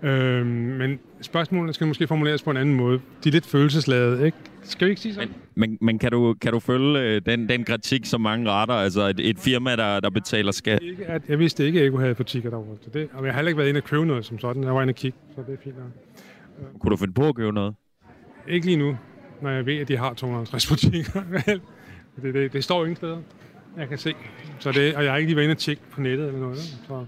[0.04, 3.02] Øhm, men spørgsmålene skal måske formuleres på en anden måde.
[3.24, 4.38] De er lidt følelsesladede, ikke?
[4.64, 5.30] Skal vi ikke sige sådan?
[5.56, 8.76] Men, men, men kan, du, kan du følge øh, den, den kritik, som mange retter?
[8.76, 10.84] Altså et, et firma, der, der betaler skat?
[10.84, 12.78] Ikke, at, jeg vidste ikke, at jeg kunne have butikker derovre.
[12.82, 14.64] Så det, og jeg har heller ikke været inde og købe noget som sådan.
[14.64, 15.88] Jeg var inde og kigge, så det er fint nok.
[16.80, 17.76] Kunne du finde på at købe noget?
[18.48, 18.98] Ikke lige nu,
[19.42, 21.22] når jeg ved, at de har 250 butikker.
[22.22, 23.18] det, det, det står ingen steder,
[23.78, 24.14] jeg kan se.
[24.60, 26.58] Så det, og jeg har ikke lige været inde og tjekke på nettet eller noget.
[26.58, 27.06] Så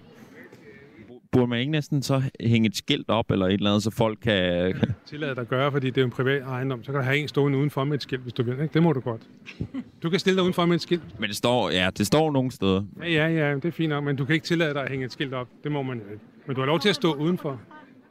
[1.31, 4.19] burde man ikke næsten så hænge et skilt op eller et eller andet, så folk
[4.21, 4.75] kan...
[5.05, 6.83] Tillade dig at gøre, fordi det er en privat ejendom.
[6.83, 8.53] Så kan du have en stående udenfor med et skilt, hvis du vil.
[8.53, 8.73] Ikke?
[8.73, 9.21] Det må du godt.
[10.03, 11.19] Du kan stille dig udenfor med et skilt.
[11.19, 12.83] Men det står, ja, det står nogle steder.
[12.99, 15.05] Ja, ja, ja, det er fint nok, men du kan ikke tillade dig at hænge
[15.05, 15.47] et skilt op.
[15.63, 16.23] Det må man ikke.
[16.45, 17.59] Men du har lov til at stå udenfor.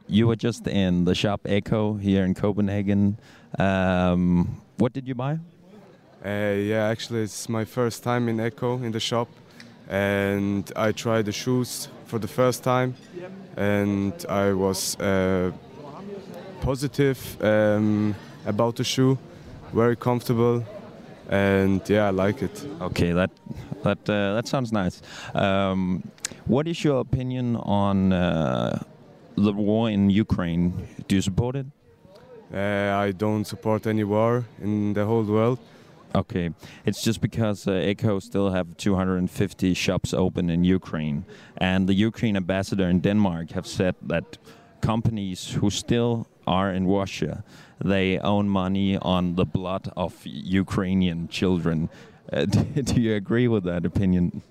[0.09, 3.19] You were just in the shop Echo here in Copenhagen.
[3.59, 4.49] Um,
[4.79, 5.37] what did you buy?
[6.25, 9.27] Uh, yeah, actually, it's my first time in Echo in the shop,
[9.89, 12.93] and I tried the shoes for the first time,
[13.55, 15.51] and I was uh,
[16.59, 18.15] positive um,
[18.45, 19.17] about the shoe,
[19.73, 20.65] very comfortable,
[21.29, 22.67] and yeah, I like it.
[22.81, 23.31] Okay, that
[23.83, 25.01] that uh, that sounds nice.
[25.33, 26.03] Um,
[26.47, 28.83] what is your opinion on uh,
[29.37, 30.73] the war in Ukraine?
[31.07, 31.67] Do you support it?
[32.53, 35.59] Uh, I don't support any war in the whole world.
[36.13, 36.49] Okay,
[36.85, 41.23] it's just because uh, Echo still have 250 shops open in Ukraine,
[41.57, 44.37] and the Ukraine ambassador in Denmark have said that
[44.81, 47.43] companies who still are in Russia,
[47.83, 51.89] they own money on the blood of Ukrainian children.
[52.31, 52.45] Uh,
[52.83, 54.41] do you agree with that opinion?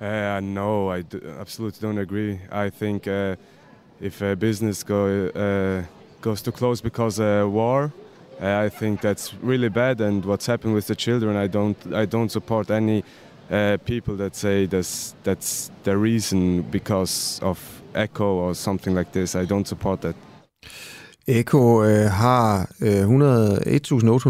[0.00, 1.04] Uh, no, I
[1.40, 2.40] absolutely don't agree.
[2.52, 3.36] I think uh,
[4.00, 5.86] if a business go, uh,
[6.20, 7.92] goes to close because of war,
[8.40, 10.00] uh, I think that's really bad.
[10.00, 13.02] And what's happened with the children, I don't, I don't support any
[13.50, 17.58] uh, people that say that's that's the reason because of
[17.94, 19.34] Echo or something like this.
[19.34, 20.14] I don't support that.
[21.30, 23.08] Eko øh, har øh, 1.800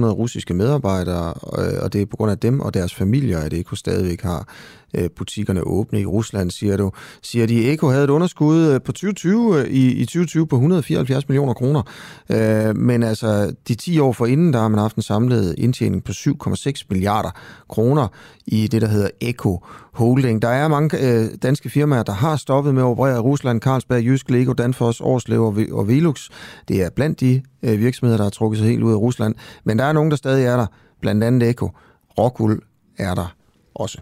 [0.07, 3.77] russiske medarbejdere, øh, og det er på grund af dem og deres familier, at Eko
[3.77, 4.49] stadigvæk har
[4.95, 6.93] Øh, butikkerne åbne i Rusland, siger du.
[7.23, 11.29] Siger de, Eko havde et underskud øh, på 2020, øh, i, i 2020 på 174
[11.29, 11.83] millioner kroner,
[12.31, 16.13] øh, men altså de 10 år forinden, der har man haft en samlet indtjening på
[16.13, 17.31] 7,6 milliarder
[17.69, 18.09] kroner
[18.47, 20.43] i det, der hedder Eko Holding.
[20.43, 24.05] Der er mange øh, danske firmaer, der har stoppet med at operere i Rusland, Carlsberg,
[24.05, 26.29] Jysk, Lego, Danfoss, Årslev og, og Velux.
[26.69, 29.35] Det er blandt de øh, virksomheder, der har trukket sig helt ud af Rusland.
[29.65, 30.67] Men der er nogen, der stadig er der,
[31.01, 31.71] blandt andet Eko.
[32.19, 32.63] Rockwool
[32.99, 33.35] er der
[33.75, 33.99] også.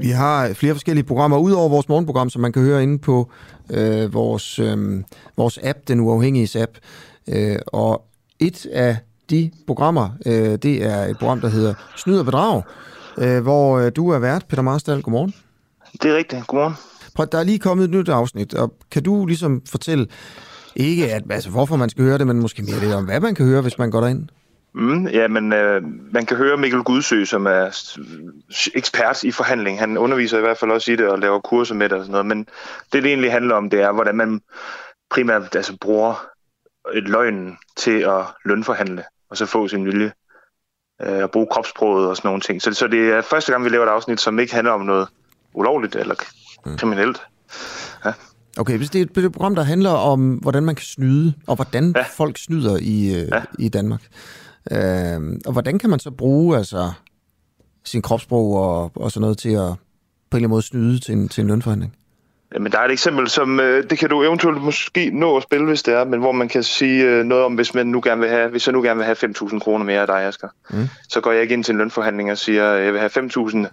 [0.00, 3.30] Vi har flere forskellige programmer, udover vores morgenprogram, som man kan høre inde på
[3.70, 5.02] øh, vores, øh,
[5.36, 6.72] vores app, den uafhængige app.
[7.28, 8.04] Øh, og
[8.38, 8.96] et af
[9.30, 12.62] de programmer, øh, det er et program, der hedder Snyd og Bedrag,
[13.18, 15.02] øh, hvor øh, du er vært, Peter Marstal.
[15.02, 15.34] Godmorgen.
[16.02, 16.46] Det er rigtigt.
[16.46, 16.74] Godmorgen.
[17.14, 20.06] Prøv, der er lige kommet et nyt afsnit, og kan du ligesom fortælle,
[20.76, 23.34] ikke at, altså, hvorfor man skal høre det, men måske mere lidt om, hvad man
[23.34, 24.28] kan høre, hvis man går derind?
[24.74, 25.82] Mm, ja, men øh,
[26.12, 27.64] man kan høre Mikkel Gudsø, som er
[28.74, 29.78] ekspert i forhandling.
[29.78, 32.12] Han underviser i hvert fald også i det og laver kurser med det og sådan
[32.12, 32.26] noget.
[32.26, 32.38] Men
[32.92, 34.40] det, det egentlig handler om, det er, hvordan man
[35.10, 36.26] primært altså, bruger
[36.94, 40.12] løgnen til at lønforhandle og så få sin vilje.
[41.02, 42.62] Øh, og bruge kropsproget og sådan nogle ting.
[42.62, 45.08] Så, så det er første gang, vi laver et afsnit, som ikke handler om noget
[45.54, 46.14] ulovligt eller
[46.66, 46.76] mm.
[46.76, 47.22] kriminelt.
[48.04, 48.12] Ja.
[48.58, 51.92] Okay, hvis det er et program, der handler om, hvordan man kan snyde, og hvordan
[51.96, 52.04] ja.
[52.16, 53.42] folk snyder i, øh, ja.
[53.58, 54.02] i Danmark.
[54.70, 56.92] Øh, og hvordan kan man så bruge altså,
[57.84, 59.74] sin kropsprog og, og sådan noget til at
[60.30, 61.96] på en eller anden måde snyde til en, til en lønforhandling?
[62.54, 65.66] Jamen, der er et eksempel, som øh, det kan du eventuelt måske nå at spille,
[65.66, 68.20] hvis det er, men hvor man kan sige øh, noget om, hvis man nu gerne
[68.20, 70.88] vil have, hvis jeg nu gerne vil have 5.000 kroner mere af dig, Asger, mm.
[71.08, 73.66] så går jeg ikke ind til en lønforhandling og siger, jeg vil have 5.000, mm.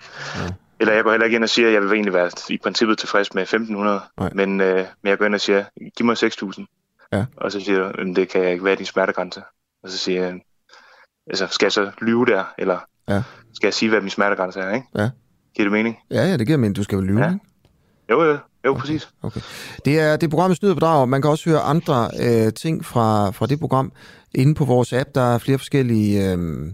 [0.79, 3.33] eller jeg går heller ikke ind og siger, jeg vil egentlig være i princippet tilfreds
[3.33, 5.63] med 1.500, men, øh, men jeg går ind og siger,
[5.97, 6.65] giv mig 6.000.
[7.13, 7.25] Ja.
[7.37, 9.41] Og så siger du, det kan jeg ikke være din smertegrænse.
[9.83, 10.39] Og så siger jeg,
[11.27, 12.79] altså, skal jeg så lyve der, eller
[13.09, 13.23] ja.
[13.53, 14.87] skal jeg sige, hvad min smertegrænse er, ikke?
[14.95, 15.09] Ja.
[15.55, 15.97] Giver det mening?
[16.11, 16.75] Ja, ja, det giver mening.
[16.75, 17.27] Du skal jo lyve, ja.
[17.27, 17.45] ikke?
[18.09, 18.37] Jo, jo.
[18.65, 18.81] Jo, okay.
[18.81, 19.09] præcis.
[19.21, 19.41] Okay.
[19.85, 21.09] Det er det program Snyd og Bedrag.
[21.09, 23.91] Man kan også høre andre øh, ting fra, fra det program
[24.33, 25.09] inde på vores app.
[25.15, 26.71] Der er flere forskellige øh,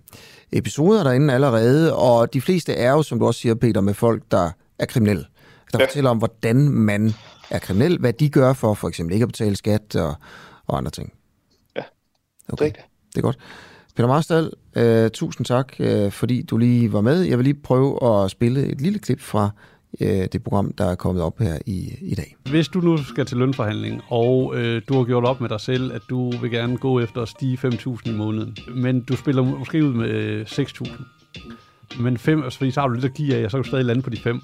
[0.52, 4.24] episoder derinde allerede, og de fleste er jo, som du også siger, Peter, med folk,
[4.32, 5.26] der er kriminelle.
[5.74, 5.86] Der ja.
[5.86, 7.14] fortæller om, hvordan man
[7.50, 10.16] er kriminel, hvad de gør for for eksempel ikke at betale skat og,
[10.68, 11.14] og andre ting.
[11.76, 11.82] Ja,
[12.50, 12.66] okay.
[12.66, 13.38] det er Det er godt.
[13.96, 17.22] Peter Marstal, øh, tusind tak, øh, fordi du lige var med.
[17.22, 19.50] Jeg vil lige prøve at spille et lille klip fra
[20.02, 22.36] øh, det program, der er kommet op her i, i dag.
[22.50, 25.94] Hvis du nu skal til lønforhandling, og øh, du har gjort op med dig selv,
[25.94, 29.86] at du vil gerne gå efter at stige 5.000 i måneden, men du spiller måske
[29.86, 33.46] ud med øh, 6.000, men 5, altså, fordi så har du lidt at give af,
[33.46, 34.42] og så kan du stadig lande på de 5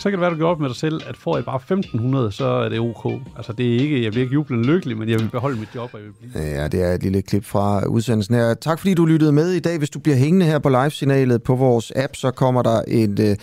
[0.00, 2.32] så kan det være, du gør op med dig selv, at får jeg bare 1500,
[2.32, 3.12] så er det ok.
[3.36, 5.90] Altså, det er ikke, jeg bliver ikke jublende lykkelig, men jeg vil beholde mit job,
[5.92, 6.44] og jeg vil blive.
[6.44, 8.54] Ja, det er et lille klip fra udsendelsen her.
[8.54, 9.78] Tak fordi du lyttede med i dag.
[9.78, 13.36] Hvis du bliver hængende her på live-signalet på vores app, så kommer der et, øh,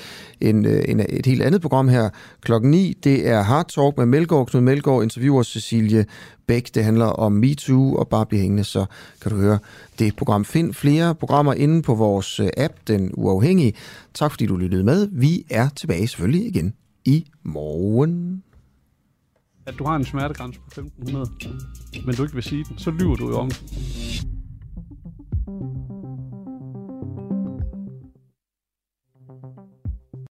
[0.50, 2.10] en, øh, en, et helt andet program her
[2.42, 2.94] klokken 9.
[3.04, 4.48] Det er Hard Talk med Melgaard.
[4.48, 6.06] Knud Melgaard interviewer Cecilie
[6.48, 6.76] Bæk.
[6.76, 8.86] Det handler om MeToo, og bare blive hængende, så
[9.22, 9.60] kan du høre
[10.00, 10.46] det program.
[10.46, 13.74] Find flere programmer inde på vores øh, app, Den Uafhængige.
[14.14, 15.08] Tak fordi du lyttede med.
[15.12, 16.74] Vi er tilbage selvfølgelig igen
[17.06, 18.44] i morgen.
[19.66, 21.30] At du har en smertegrænse på 1500,
[22.06, 23.52] men du ikke vil sige den, så lyver du jo om